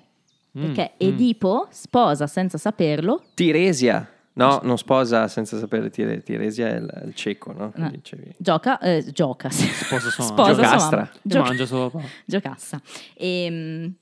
[0.52, 1.12] perché Mm, mm.
[1.12, 4.10] Edipo sposa senza saperlo Tiresia.
[4.38, 7.72] No, non sposa senza sapere Tire- Tiresia è il, il cieco, no?
[7.74, 7.90] No.
[7.90, 8.34] dicevi.
[8.38, 9.50] gioca, eh, gioca.
[9.50, 11.10] Sposa sua Sposa sua Giocastra.
[11.12, 12.00] E Gioca- mangia papà.
[12.24, 12.80] giocassa.
[13.14, 13.92] E,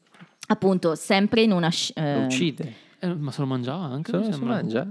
[0.48, 1.70] appunto, sempre in una...
[1.70, 2.74] sc- Lo eh, uccide.
[2.98, 4.12] Eh, ma se lo mangiava anche?
[4.24, 4.86] Se lo mangia?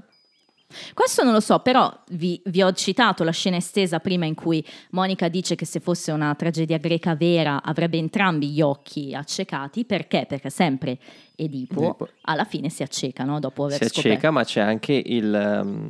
[0.93, 4.65] Questo non lo so, però vi, vi ho citato la scena estesa prima in cui
[4.91, 9.85] Monica dice che se fosse una tragedia greca vera avrebbe entrambi gli occhi accecati.
[9.85, 10.25] Perché?
[10.27, 10.97] Perché sempre
[11.35, 12.09] Edipo, Edipo.
[12.21, 13.39] alla fine si acceca, no?
[13.39, 14.09] Dopo aver Si scoperto.
[14.09, 15.89] acceca, ma c'è anche il, um,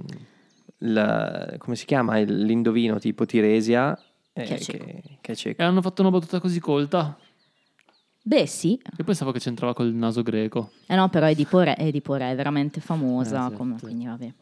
[0.80, 2.18] il- come si chiama?
[2.20, 3.98] Il- l'indovino tipo Tiresia
[4.34, 4.86] eh, Che è cieco.
[4.86, 5.62] che, che è cieco.
[5.62, 7.18] E hanno fatto una battuta così colta.
[8.28, 10.72] Beh sì, Io pensavo che c'entrava col naso greco.
[10.88, 14.34] eh no, però Edipo Re, Edipo Re è veramente famosa, Eh, sì, come- quindi vabbè.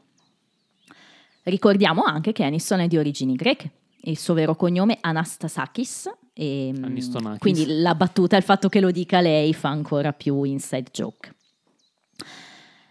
[1.43, 3.71] Ricordiamo anche che Aniston è di origini greche.
[4.05, 6.09] Il suo vero cognome è Anastasakis.
[6.33, 7.39] E, mm, Anistonakis.
[7.39, 11.35] quindi la battuta, il fatto che lo dica lei, fa ancora più inside joke.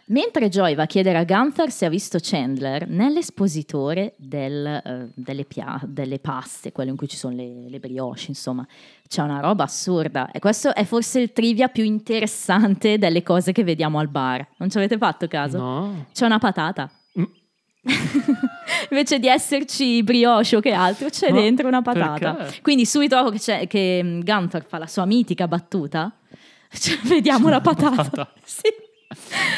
[0.06, 5.44] Mentre Joy va a chiedere a Gunther se ha visto Chandler nell'espositore del, eh, delle,
[5.44, 8.66] pia- delle paste, quello in cui ci sono le, le brioche, insomma,
[9.08, 10.30] c'è una roba assurda.
[10.30, 14.46] E questo è forse il trivia più interessante delle cose che vediamo al bar.
[14.58, 15.56] Non ci avete fatto caso?
[15.56, 16.06] No.
[16.12, 16.90] C'è una patata.
[18.90, 22.34] Invece di esserci brioche o che altro, c'è Ma dentro una patata.
[22.34, 22.60] perché?
[22.62, 26.12] Quindi subito dopo che, c'è- che mm, Gunther fa la sua mitica battuta,
[26.72, 28.32] cioè, vediamo la patata.
[28.44, 28.68] Sì.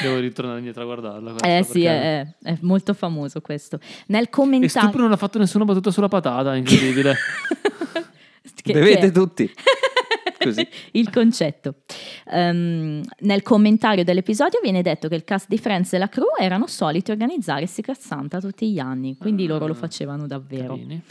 [0.03, 1.31] Devo ritornare indietro a guardarla.
[1.31, 3.79] questa, Eh sì, è, è molto famoso questo.
[4.09, 4.89] Nel E commentario...
[4.89, 7.15] Stupro non ha fatto nessuna battuta sulla patata, incredibile.
[8.63, 9.49] che- Bevete che tutti.
[10.45, 10.69] Così.
[10.93, 11.75] il concetto.
[12.31, 16.67] Ehm, nel commentario dell'episodio viene detto che il cast di Friends e la crew erano
[16.67, 20.75] soliti organizzare Secret Santa tutti gli anni, quindi loro lo facevano davvero.
[20.75, 21.03] Carini.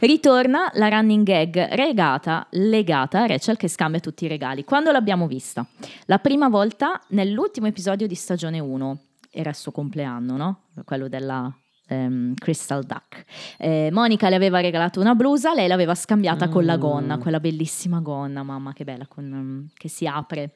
[0.00, 4.64] Ritorna la running gag regata, legata a Rachel che scambia tutti i regali.
[4.64, 5.64] Quando l'abbiamo vista?
[6.06, 8.98] La prima volta nell'ultimo episodio di stagione 1,
[9.30, 10.62] era il suo compleanno, no?
[10.84, 11.54] Quello della
[11.92, 13.24] ehm, Crystal Duck.
[13.58, 18.00] Eh, Monica le aveva regalato una blusa, lei l'aveva scambiata con la gonna, quella bellissima
[18.00, 20.50] gonna, mamma che bella, con, ehm, che si apre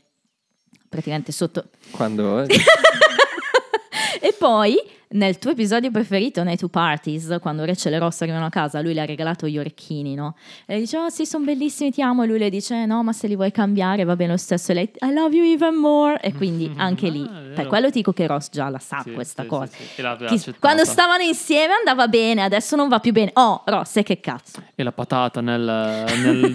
[0.88, 1.70] praticamente sotto...
[1.90, 2.46] Quando...
[4.20, 4.76] E poi
[5.08, 8.92] nel tuo episodio preferito, nei two parties, quando Rachel e Ross arrivano a casa, lui
[8.92, 10.34] le ha regalato gli orecchini, no?
[10.66, 12.24] E lei dice, oh sì, sono bellissimi, ti amo.
[12.24, 14.72] E lui le dice, no, ma se li vuoi cambiare va bene lo stesso.
[14.72, 16.20] E lei, I love you even more.
[16.20, 17.68] E quindi anche lì, Ah, per vero.
[17.68, 19.66] quello ti dico che Ross già la sa Sì, questa sì, cosa.
[19.76, 20.00] sì, sì.
[20.00, 20.58] E l'aveva Chi- accettata.
[20.60, 23.30] quando stavano insieme andava bene, adesso non va più bene.
[23.34, 24.60] Oh, Ross, e che cazzo?
[24.74, 25.60] E la patata nel,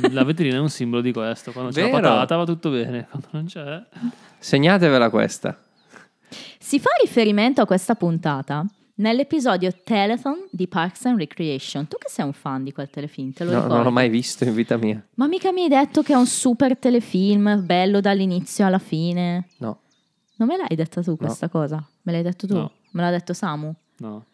[0.02, 1.52] nella vetrina è un simbolo di questo.
[1.54, 2.02] Quando c'è la Vero.
[2.02, 3.82] patata va tutto bene, quando non c'è...
[4.40, 5.58] Segnatevela questa.
[6.72, 8.66] Si fa riferimento a questa puntata
[8.96, 11.86] nell'episodio Telethon di Parks and Recreation.
[11.86, 13.76] Tu che sei un fan di quel telefilm, te lo No, ricordi?
[13.76, 15.06] non l'ho mai visto in vita mia.
[15.16, 19.50] Ma mica mi hai detto che è un super telefilm, bello dall'inizio alla fine.
[19.58, 19.82] No.
[20.38, 21.86] Non me l'hai detta tu questa cosa?
[22.04, 22.54] Me l'hai detto tu?
[22.54, 22.72] No.
[22.92, 23.76] Me l'ha detto Samu?
[23.98, 24.26] No.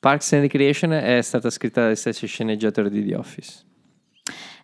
[0.00, 3.62] Parks and Recreation è stata scritta dagli stessi sceneggiatori di The Office.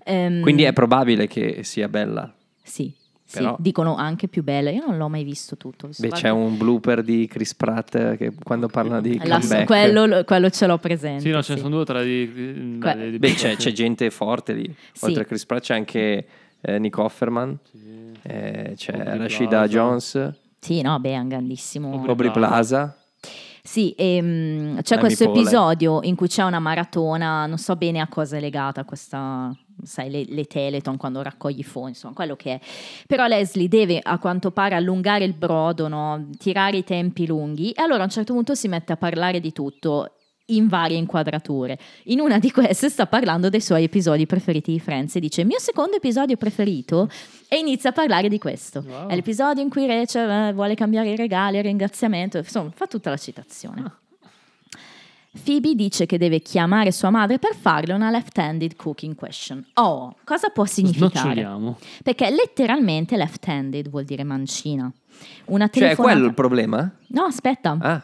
[0.05, 2.35] Ehm, Quindi è probabile che sia bella.
[2.63, 2.97] Sì,
[3.33, 4.69] sì, Però- dicono anche più bella.
[4.71, 5.87] Io non l'ho mai visto tutto.
[5.87, 9.65] visto Beh, qualche- c'è un blooper di Chris Pratt che quando parla di La- comeback...
[9.65, 11.21] quello, quello ce l'ho presente.
[11.23, 11.63] Sì, no, ce ne sì.
[11.63, 12.79] sono due o tre di...
[12.79, 14.75] Que- beh, di- Beh, c'è, c'è gente forte lì.
[14.93, 15.07] Sì.
[15.07, 16.27] Oltre a Chris Pratt c'è anche
[16.61, 17.59] eh, Nick Offerman,
[18.23, 19.67] eh, c'è Aubrey Rashida Plaza.
[19.67, 22.05] Jones, Sì, no, beh, è un grandissimo...
[22.07, 22.97] Aubrey Plaza.
[23.65, 25.43] Sì, ehm, c'è Amy questo Poehler.
[25.47, 30.11] episodio in cui c'è una maratona, non so bene a cosa è legata questa, sai,
[30.11, 32.61] le, le Teleton quando raccogli i fondi, insomma, quello che è.
[33.07, 36.29] Però Leslie deve a quanto pare allungare il brodo, no?
[36.39, 39.53] tirare i tempi lunghi e allora a un certo punto si mette a parlare di
[39.53, 40.17] tutto
[40.47, 41.79] in varie inquadrature.
[42.05, 45.47] In una di queste sta parlando dei suoi episodi preferiti di Friends e dice il
[45.47, 47.09] mio secondo episodio preferito
[47.49, 48.85] e inizia a parlare di questo.
[48.87, 49.09] Wow.
[49.09, 53.11] È l'episodio in cui Rachel eh, vuole cambiare i regali, il ringraziamento, insomma fa tutta
[53.11, 54.01] la citazione.
[55.45, 59.65] Phoebe dice che deve chiamare sua madre per farle una left-handed cooking question.
[59.75, 61.49] Oh, cosa può significare?
[62.03, 64.93] Perché letteralmente left-handed vuol dire mancina.
[65.47, 66.13] Una Cioè, è telefonata...
[66.15, 66.91] quello il problema?
[67.09, 67.79] No, aspetta.
[67.81, 68.03] Ah,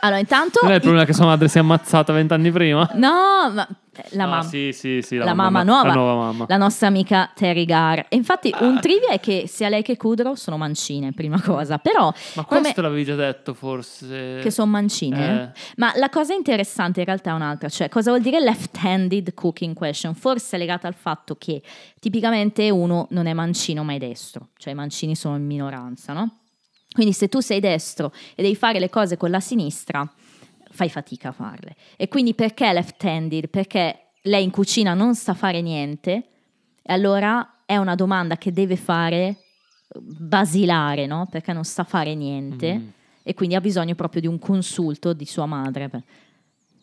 [0.00, 0.60] Allora, intanto...
[0.62, 2.88] Non è il problema che sua madre si è ammazzata vent'anni prima?
[2.94, 3.66] No, ma
[4.10, 4.42] la No, mamma...
[4.42, 5.16] Sì, sì, sì.
[5.16, 6.44] La, la mamma, nuova, La nuova mamma.
[6.48, 8.06] la nostra amica Terry Gar.
[8.08, 11.78] E infatti un trivia è che sia lei che Kudrow sono mancine, prima cosa.
[11.78, 14.40] Però Ma come- questo l'avevi già detto, forse.
[14.42, 15.52] che sono mancine.
[15.54, 15.60] Eh.
[15.76, 20.14] Ma la cosa interessante in realtà è un'altra, cioè cosa vuol dire left-handed cooking question?
[20.14, 21.62] Forse è legata al fatto che
[22.00, 26.38] tipicamente uno non è mancino ma è destro, cioè i mancini sono in minoranza, no?
[26.92, 30.08] Quindi se tu sei destro e devi fare le cose con la sinistra,
[30.78, 31.74] fai fatica a farle.
[31.96, 33.48] E quindi perché left-handed?
[33.48, 36.12] Perché lei in cucina non sa fare niente
[36.82, 39.38] e allora è una domanda che deve fare
[39.92, 41.26] basilare, no?
[41.28, 42.88] Perché non sa fare niente Mm.
[43.24, 45.90] e quindi ha bisogno proprio di un consulto di sua madre.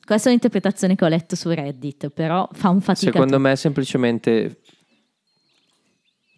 [0.03, 3.11] Questa è un'interpretazione che ho letto su Reddit, però fa un fatica.
[3.11, 4.59] secondo me è semplicemente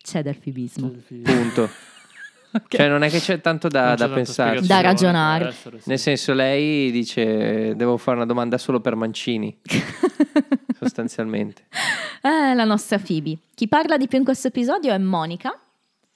[0.03, 0.91] C'è del fibismo.
[1.23, 1.69] punto.
[2.67, 4.61] Cioè, non è che c'è tanto da, da pensare.
[4.61, 5.47] Da ragionare.
[5.49, 5.89] essere, sì.
[5.89, 9.57] Nel senso, lei dice: Devo fare una domanda solo per Mancini.
[10.79, 11.65] sostanzialmente.
[12.21, 13.37] Eh, la nostra Phoebe.
[13.55, 15.59] Chi parla di più in questo episodio è Monica,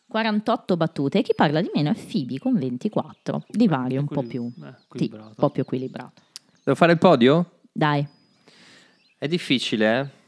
[0.08, 3.46] 48 battute, e chi parla di meno è Phoebe con 24.
[3.48, 4.46] Di vario, un po' più.
[4.46, 5.28] Eh, Sì, equilibrato.
[5.28, 6.22] un po' più equilibrato.
[6.64, 7.60] Devo fare il podio?
[7.72, 8.06] Dai.
[9.18, 10.20] È difficile, eh?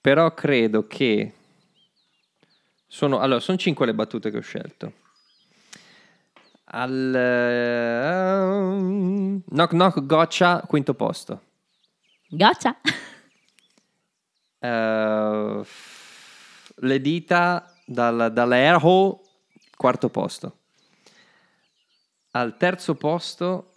[0.00, 1.32] Però credo che
[2.92, 4.92] sono allora, sono cinque le battute che ho scelto.
[6.64, 7.14] Al
[8.44, 11.40] ehm, Knock Knock Gotcha, quinto posto.
[12.28, 12.76] Gotcha.
[14.58, 15.62] Eh,
[16.74, 19.20] le dita dal, dall'Airhole,
[19.74, 20.58] quarto posto.
[22.32, 23.72] Al terzo posto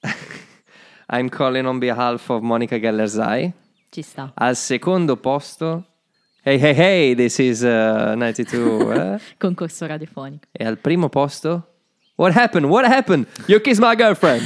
[1.10, 3.52] I'm calling on behalf of Monica Gellerzai.
[3.90, 4.30] Ci sta.
[4.34, 5.91] Al secondo posto
[6.44, 8.92] Hey hey hey, this is uh, 92.
[8.92, 9.20] eh?
[9.38, 10.48] Concorso radiofonico.
[10.50, 11.68] E al primo posto
[12.16, 12.66] What happened?
[12.66, 13.26] What happened?
[13.46, 14.42] You kissed my girlfriend.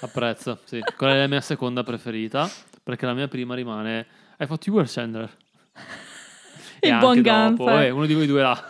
[0.00, 0.80] Apprezzo, sì.
[0.96, 2.48] Quella è la mia seconda preferita,
[2.82, 4.06] perché la mia prima rimane
[4.38, 5.28] I thought you were Chandler.
[6.80, 7.82] Il buon Gunther.
[7.82, 8.64] eh, uno di voi due là.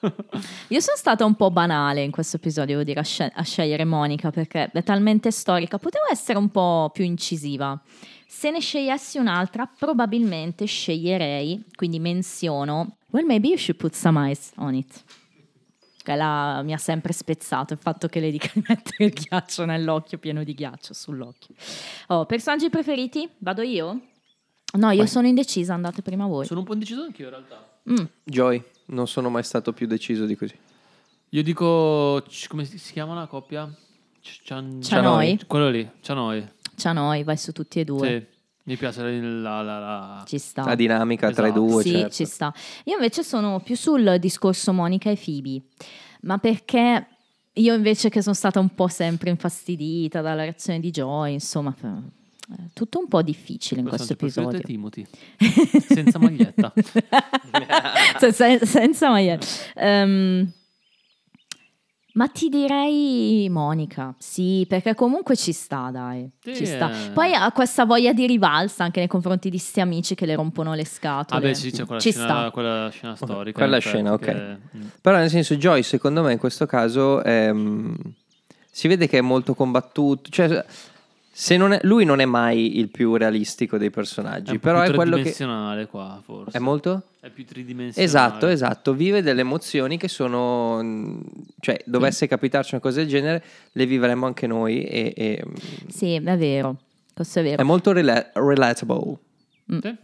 [0.68, 3.84] Io sono stata un po' banale in questo episodio, devo dire, a, scel- a scegliere
[3.84, 5.78] Monica perché è talmente storica.
[5.78, 7.80] Potevo essere un po' più incisiva.
[8.30, 14.50] Se ne scegliessi un'altra, probabilmente sceglierei, quindi menziono, well, maybe you should put some ice
[14.56, 15.02] on it.
[16.04, 20.18] Quella mi ha sempre spezzato il fatto che le dica di mettere il ghiaccio nell'occhio,
[20.18, 21.54] pieno di ghiaccio sull'occhio.
[22.08, 23.26] Oh, personaggi preferiti?
[23.38, 23.98] Vado io?
[24.74, 26.44] No, io sono indecisa, andate prima voi.
[26.44, 27.80] Sono un po' indeciso anch'io in realtà.
[27.90, 28.04] Mm.
[28.24, 30.56] Joy, non sono mai stato più deciso di così.
[31.30, 33.74] Io dico, come si chiama la coppia?
[34.20, 35.40] Cian- Cianoi.
[35.46, 36.56] Quello lì, Cianoi.
[36.78, 38.08] Ciao noi, vai su tutti e due.
[38.30, 38.36] Sì,
[38.70, 39.62] mi piace la...
[39.62, 40.64] la, la- Ci sta.
[40.64, 41.64] La dinamica tra i Esatto.
[41.66, 42.14] due, Sì, certo.
[42.14, 42.54] ci sta.
[42.84, 45.62] Io invece sono più sul discorso Monica e Phoebe,
[46.22, 47.06] ma perché
[47.54, 52.54] io invece che sono stata un po' sempre infastidita dalla reazione di Joy, insomma, eh,
[52.72, 55.00] tutto un po' difficile in questo Personaggio episodio.
[55.00, 55.06] Timothy.
[55.88, 56.72] Senza maglietta.
[58.20, 59.46] Se- se- senza maglietta.
[59.74, 60.52] Ehm,
[62.18, 66.28] ma ti direi Monica, sì, perché comunque ci sta, dai.
[66.42, 66.90] Sì, ci sta.
[66.90, 67.10] eh.
[67.12, 70.74] Poi ha questa voglia di rivalsa anche nei confronti di sti amici che le rompono
[70.74, 71.40] le scatole.
[71.40, 72.50] Vabbè, sì, c'è quella, ci scena, sta.
[72.50, 73.58] quella scena storica.
[73.60, 74.24] Quella scena, ok.
[74.24, 74.86] che- mm.
[75.00, 77.94] Però nel senso Joy secondo me in questo caso ehm,
[78.68, 80.64] si vede che è molto combattuto, cioè
[81.56, 84.94] non è- lui non è mai il più realistico dei personaggi, È però più è
[84.94, 86.56] quello che tridimensionale qua, forse.
[86.56, 88.04] è molto È più tridimensionale.
[88.04, 91.20] Esatto, esatto, vive delle emozioni che sono mm,
[91.60, 95.54] cioè dovesse capitarci una cosa del genere, le vivremmo anche noi e, e, mm,
[95.88, 96.76] Sì, è vero.
[97.14, 97.62] Questo è vero.
[97.62, 99.16] è molto rela- relatable.
[99.80, 99.96] Sì.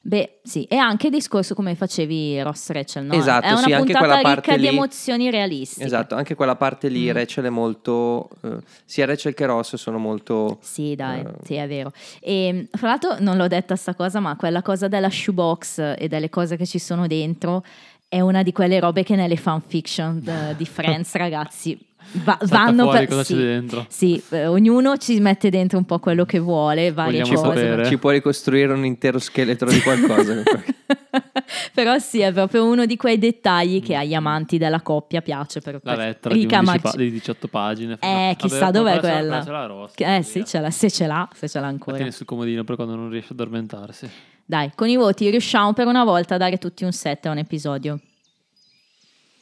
[0.00, 3.14] Beh, sì, e anche il discorso come facevi Ross Rachel, no?
[3.14, 5.84] Esatto, è una sì, anche quella ricca parte di lì- emozioni realistiche.
[5.84, 6.92] Esatto, anche quella parte Mm.
[6.92, 11.24] lì Rachel è molto eh, sia Rachel che Ross sono molto Sì, dai, Eh.
[11.44, 11.92] sì, è vero.
[12.20, 16.30] E fra l'altro non l'ho detta sta cosa, ma quella cosa della shoebox e delle
[16.30, 17.64] cose che ci sono dentro
[18.08, 21.78] è una di quelle robe che nelle fanfiction eh, di Friends, ragazzi,
[22.24, 23.86] va- vanno fuori per cosa sì, c'è dentro.
[23.88, 27.60] sì, eh, ognuno ci mette dentro un po' quello che vuole, varie Vogliamo cose.
[27.60, 27.86] sapere.
[27.86, 30.42] ci può ricostruire un intero scheletro di qualcosa.
[31.72, 35.74] Però sì, è proprio uno di quei dettagli che agli amanti della coppia piace per
[35.74, 37.96] La per lettera di, 11 ricamarci- pa- di 18 pagine.
[38.00, 39.44] Eh, chissà Vabbè, dov'è quella ce l'ha- quella.
[39.44, 41.70] ce l'ha Ross, Che- Eh sì, ce l'ha, se ce l'ha, se ce l'ha La
[41.70, 41.96] ancora.
[41.96, 44.10] tiene sul comodino per quando non riesce ad addormentarsi.
[44.44, 47.38] Dai, con i voti riusciamo per una volta a dare tutti un 7 a un
[47.38, 48.00] episodio.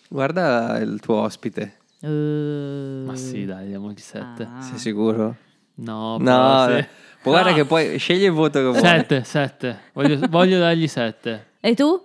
[0.08, 4.42] Guarda il tuo ospite, Eh, Ma sì, dai, diamogli 7.
[4.42, 4.62] ah.
[4.62, 5.36] sei sicuro?
[5.78, 6.84] No, No, sì.
[7.22, 7.56] poi guarda No.
[7.56, 8.78] che poi scegli il voto che vuoi.
[8.80, 9.78] 7, 7.
[9.92, 11.46] Voglio, voglio dargli 7.
[11.60, 12.00] E tu?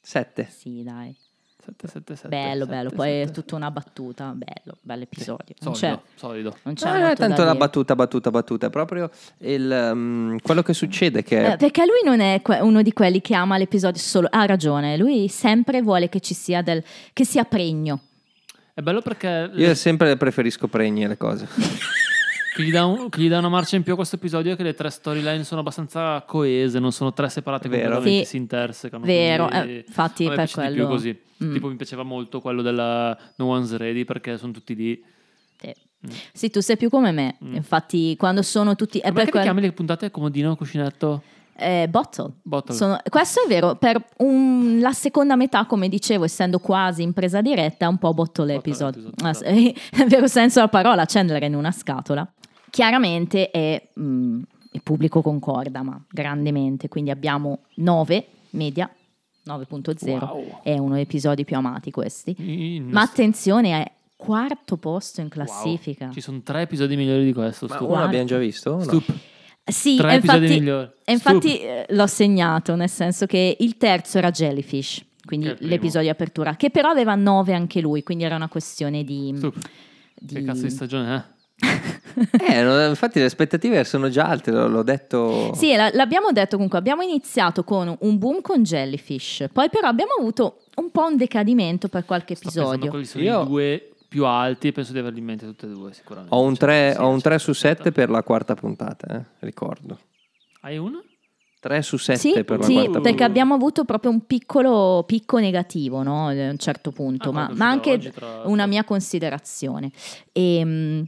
[0.00, 0.48] 7.
[0.50, 1.14] Sì, dai.
[1.64, 2.28] 7, 7, 7.
[2.28, 2.90] Bello, bello.
[2.90, 4.32] Poi è tutta una battuta.
[4.34, 5.54] Bello, bello episodio.
[5.60, 6.56] Non c'è, Solido, solido.
[6.62, 10.72] non c'è Non è tanto la battuta, battuta, battuta, è proprio il, um, quello che
[10.74, 14.26] succede che Eh, perché lui non è uno di quelli che ama l'episodio solo.
[14.30, 16.82] Ha ragione, lui sempre vuole che ci sia del.
[17.12, 18.00] che sia pregno.
[18.74, 21.46] È bello perché io sempre preferisco pregne le cose.
[22.54, 24.56] che gli, dà un- che gli dà una marcia in più a questo episodio è
[24.56, 28.24] che le tre storyline sono abbastanza coese, non sono tre separate completamente, Sì.
[28.24, 29.04] si intersecano.
[29.04, 31.20] Vero, eh, infatti per quello- più così.
[31.44, 31.52] Mm.
[31.52, 35.04] Tipo mi piaceva molto quello della No One's Ready perché sono tutti lì.
[35.60, 35.74] Sì.
[36.32, 37.36] Sì, tu sei più come me.
[37.40, 38.98] Infatti, quando sono tutti.
[38.98, 41.22] È Ma per che quello- chiami le puntate comodino, cuscinetto?
[41.54, 42.32] Eh, bottle.
[42.42, 42.74] Bottle.
[42.74, 47.40] Sono- questo è vero, per un- la seconda metà, come dicevo, essendo quasi in presa
[47.40, 48.98] diretta, è un po' bottle episode.
[48.98, 49.54] episode, Ah, esatto.
[49.54, 52.26] sì, nel vero senso della parola, Chandler in una scatola.
[52.70, 54.42] Chiaramente è, mm,
[54.72, 58.90] il pubblico concorda, ma grandemente, quindi abbiamo 9 media
[59.44, 60.24] 9.0.
[60.24, 60.60] Wow.
[60.62, 62.34] È uno dei episodi più amati questi.
[62.38, 66.10] In- Ma attenzione, è quarto posto in classifica.
[66.12, 67.66] Ci sono tre episodi migliori di questo.
[67.66, 67.88] Ma Stup.
[67.90, 68.76] uno abbiamo già visto?
[68.76, 68.82] no?
[68.82, 69.12] Stup.
[69.64, 70.90] Sì, Tre e episodi infatti, migliori.
[71.04, 76.08] e infatti eh, l'ho segnato, nel senso che il terzo era Jellyfish, quindi l'episodio di
[76.08, 79.32] apertura, che però aveva 9 anche lui, quindi era una questione di...
[79.36, 79.54] Stup.
[80.14, 81.30] di- Che cazzo di stagione è?
[82.46, 85.54] Eh, no, infatti le aspettative sono già alte, l'ho, l'ho detto.
[85.54, 90.12] Sì, la- l'abbiamo detto comunque, abbiamo iniziato con un boom con Jellyfish, poi però abbiamo
[90.18, 92.92] avuto un po' un decadimento per qualche Sto episodio.
[93.22, 96.34] Io- i due più alti penso di averli in mente tutte e due sicuramente.
[96.34, 97.76] Ho un, Cioè, 3, sì, ho un sì, 3 su aspetta.
[97.76, 99.98] 7 per la quarta puntata, eh, ricordo.
[100.60, 101.02] Hai uno?
[101.60, 103.24] 3 su 7 Sì, per la sì, quarta perché puntata.
[103.24, 106.26] abbiamo avuto proprio un piccolo picco negativo no?
[106.28, 109.90] a un certo punto, Ah, ma, ma anche oggi, tra una mia considerazione.
[110.30, 111.06] E,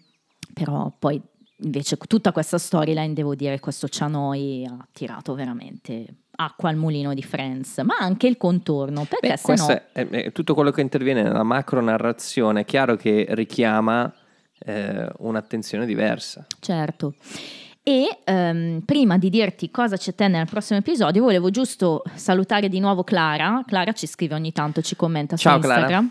[0.55, 1.21] però poi
[1.59, 6.07] invece tutta questa storyline, devo dire, questo Cianoi ha tirato veramente
[6.37, 10.33] acqua al mulino di Friends, ma anche il contorno, perché Beh, se questo è, è
[10.33, 14.13] tutto quello che interviene nella macro narrazione, è chiaro che richiama
[14.59, 16.47] eh, un'attenzione diversa.
[16.61, 17.15] Certo.
[17.83, 22.81] E ehm, prima di dirti cosa c'è te nel prossimo episodio, volevo giusto salutare di
[22.81, 23.63] nuovo Clara.
[23.67, 26.03] Clara ci scrive ogni tanto, ci commenta Ciao, su Clara.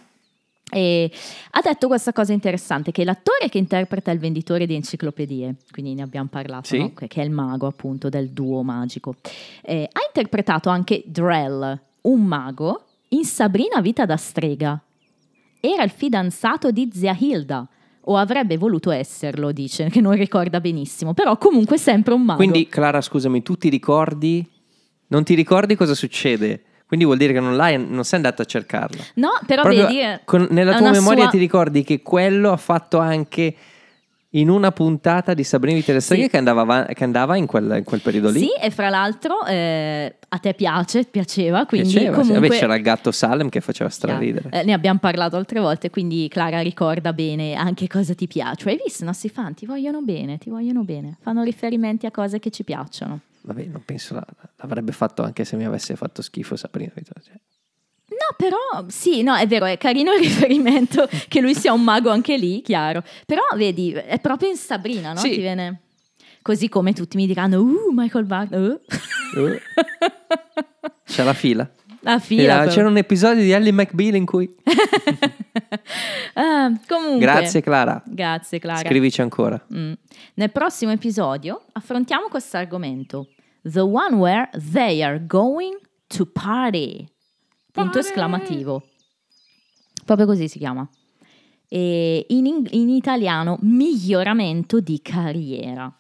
[0.74, 1.12] E
[1.52, 6.02] ha detto questa cosa interessante: che l'attore che interpreta il venditore di enciclopedie, quindi ne
[6.02, 6.78] abbiamo parlato, Sì.
[6.80, 6.94] no?
[6.94, 9.16] che che è il mago appunto del duo magico,
[9.62, 14.82] eh, ha interpretato anche Drell, un mago, in Sabrina Vita da strega.
[15.60, 17.68] Era il fidanzato di zia Hilda.
[18.08, 22.36] O avrebbe voluto esserlo, dice, che non ricorda benissimo, però comunque sempre un mago.
[22.38, 24.46] Quindi, Clara, scusami, tu ti ricordi?
[25.08, 26.64] Non ti ricordi cosa succede?
[26.94, 29.04] Quindi vuol dire che non, l'hai, non sei andato a cercarla.
[29.16, 32.58] no, però Proprio vedi, eh, con- nella tua memoria sua- ti ricordi che quello ha
[32.58, 33.56] fatto anche
[34.36, 36.30] in una puntata di Sabrina Vita delle Streghe Sì.
[36.30, 38.42] che andava, che andava in, quel, in quel periodo lì?
[38.42, 42.20] Sì, e fra l'altro eh, a te piace, piaceva, quindi Piaceva, sì.
[42.22, 42.48] comunque...
[42.48, 44.50] Vabbè, c'era il gatto Salem che faceva straridere.
[44.52, 48.70] Eh, ne abbiamo parlato altre volte, quindi Clara ricorda bene anche cosa ti piace.
[48.70, 49.56] Hai visto i nostri fan?
[49.56, 51.18] Ti vogliono bene, ti vogliono bene.
[51.22, 53.20] Fanno riferimenti a cose che ci piacciono.
[53.46, 54.26] Vabbè, non penso la-
[54.58, 57.42] l'avrebbe fatto anche se mi avesse fatto schifo Sabrina Streghe.
[58.10, 62.10] No, però sì, no, è vero, è carino il riferimento che lui sia un mago
[62.10, 63.04] anche lì, chiaro.
[63.26, 65.20] Però vedi, è proprio in Sabrina, no?
[65.20, 65.32] Sì.
[65.32, 65.80] Ti viene...
[66.42, 69.40] Così come tutti mi diranno, uh, Michael Wagner, uh.
[69.40, 69.58] Uh.
[71.06, 71.70] C'è la fila.
[72.02, 72.58] La Era- fila.
[72.60, 72.72] però.
[72.72, 74.54] c'era un episodio di Ellie McBeal in cui...
[76.36, 77.20] Ah, comunque.
[77.20, 78.02] Grazie Clara.
[78.06, 78.80] Grazie Clara.
[78.80, 79.64] Scrivici ancora.
[79.74, 79.94] Mm.
[80.36, 83.30] Nel prossimo episodio affrontiamo questo argomento.
[83.62, 87.08] The one where they are going to party.
[87.72, 88.84] Punto esclamativo.
[90.06, 90.88] Proprio così si chiama.
[91.68, 95.92] E in, ing- in italiano miglioramento di carriera.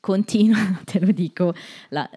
[0.00, 1.54] Continua, te lo dico,
[1.90, 2.08] la,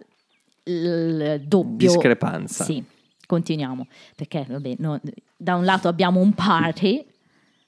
[0.63, 1.87] il doppio...
[1.87, 2.65] Discrepanza.
[2.65, 2.83] Sì,
[3.25, 3.87] continuiamo.
[4.15, 4.99] Perché, vabbè, no,
[5.37, 7.05] da un lato abbiamo un party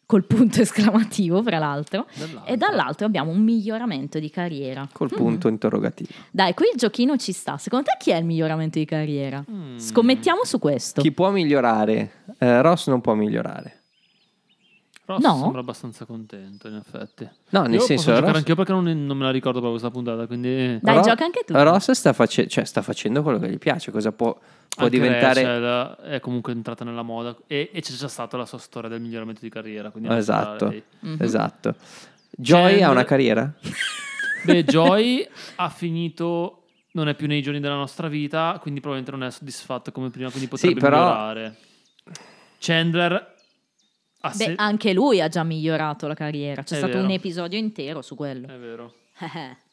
[0.06, 2.08] col punto esclamativo, fra l'altro,
[2.46, 4.88] e dall'altro abbiamo un miglioramento di carriera.
[4.92, 6.10] Col punto interrogativo.
[6.32, 7.58] Dai, qui il giochino ci sta.
[7.60, 9.44] Secondo te chi è il miglioramento di carriera?
[9.78, 11.02] Scommettiamo su questo.
[11.02, 12.12] Chi può migliorare?
[12.40, 13.76] Eh, Ross non può migliorare.
[15.06, 15.38] Ross No.
[15.42, 17.28] sembra abbastanza contento, in effetti.
[17.50, 19.80] No, nel Io senso, posso giocare Ross- anch'io perché non, non me la ricordo proprio
[19.80, 20.78] questa puntata, quindi...
[20.82, 21.54] Dai, Ro- gioca anche tu.
[21.56, 23.90] Ross sta, face- cioè, sta facendo quello che gli piace.
[23.92, 24.38] Cosa può,
[24.70, 25.44] può Anche diventare...
[25.44, 29.02] Rachel è comunque entrata nella moda e, e c'è già stata la sua storia del
[29.02, 29.90] miglioramento di carriera.
[29.92, 30.84] Quindi Esatto, lei.
[31.02, 31.18] Mhm.
[31.20, 31.76] esatto.
[32.32, 33.54] Joy ha Chandler- una carriera?
[34.46, 36.64] Beh, Joy ha finito,
[36.94, 40.30] non è più nei giorni della nostra vita, quindi probabilmente non è soddisfatto come prima,
[40.30, 41.58] quindi potrebbe però- migliorare.
[42.60, 43.14] Chandler
[44.22, 46.62] ha Beh, se- anche lui ha già migliorato la carriera.
[46.64, 47.06] C'è È stato vero.
[47.06, 48.48] un episodio intero su quello.
[48.48, 48.94] È vero.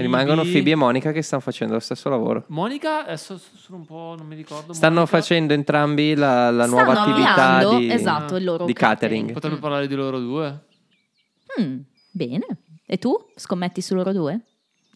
[0.00, 2.44] Rimangono Phoebe e Monica che stanno facendo lo stesso lavoro.
[2.48, 4.72] Monica, adesso sono un po', non mi ricordo.
[4.72, 5.16] Stanno Monica.
[5.16, 9.32] facendo entrambi la, la nuova attività di, esatto, il loro di catering.
[9.32, 10.64] Potrebbe parlare di loro due.
[11.60, 11.78] Mm,
[12.10, 12.46] bene.
[12.86, 13.14] E tu?
[13.36, 14.40] Scommetti su loro due?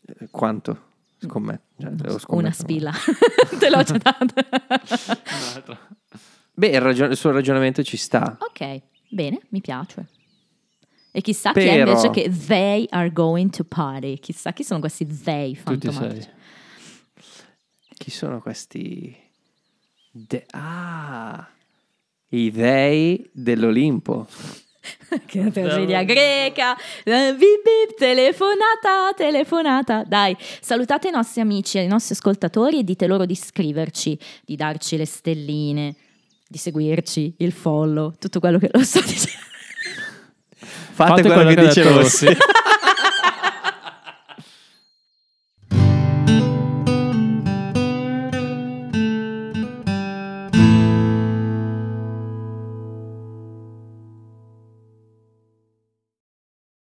[0.06, 0.92] Eh, Quanto?
[1.18, 1.62] Scommetto.
[1.80, 2.92] Cioè, Una spilla.
[3.58, 4.34] Te l'ho già data.
[6.56, 8.36] Beh, il, ragion- il suo ragionamento ci sta.
[8.38, 10.08] ok, bene, mi piace.
[11.16, 14.18] E chissà chi è Però- invece che they are going to party.
[14.18, 16.28] Chissà chi sono questi they Tutti fantomatici.
[17.96, 19.16] Chi sono questi?
[20.10, 21.48] De- ah,
[22.30, 24.26] i dei dell'Olimpo.
[25.24, 26.76] Che tragedia greca.
[27.04, 30.02] Eh, Bip bip, telefonata, telefonata.
[30.04, 34.56] Dai, salutate i nostri amici e i nostri ascoltatori e dite loro di scriverci, di
[34.56, 35.94] darci le stelline,
[36.48, 39.52] di seguirci, il follow, tutto quello che lo sto dicendo.
[40.94, 41.82] Fate, quello, che, ha dice.
[41.82, 42.26] Rossi.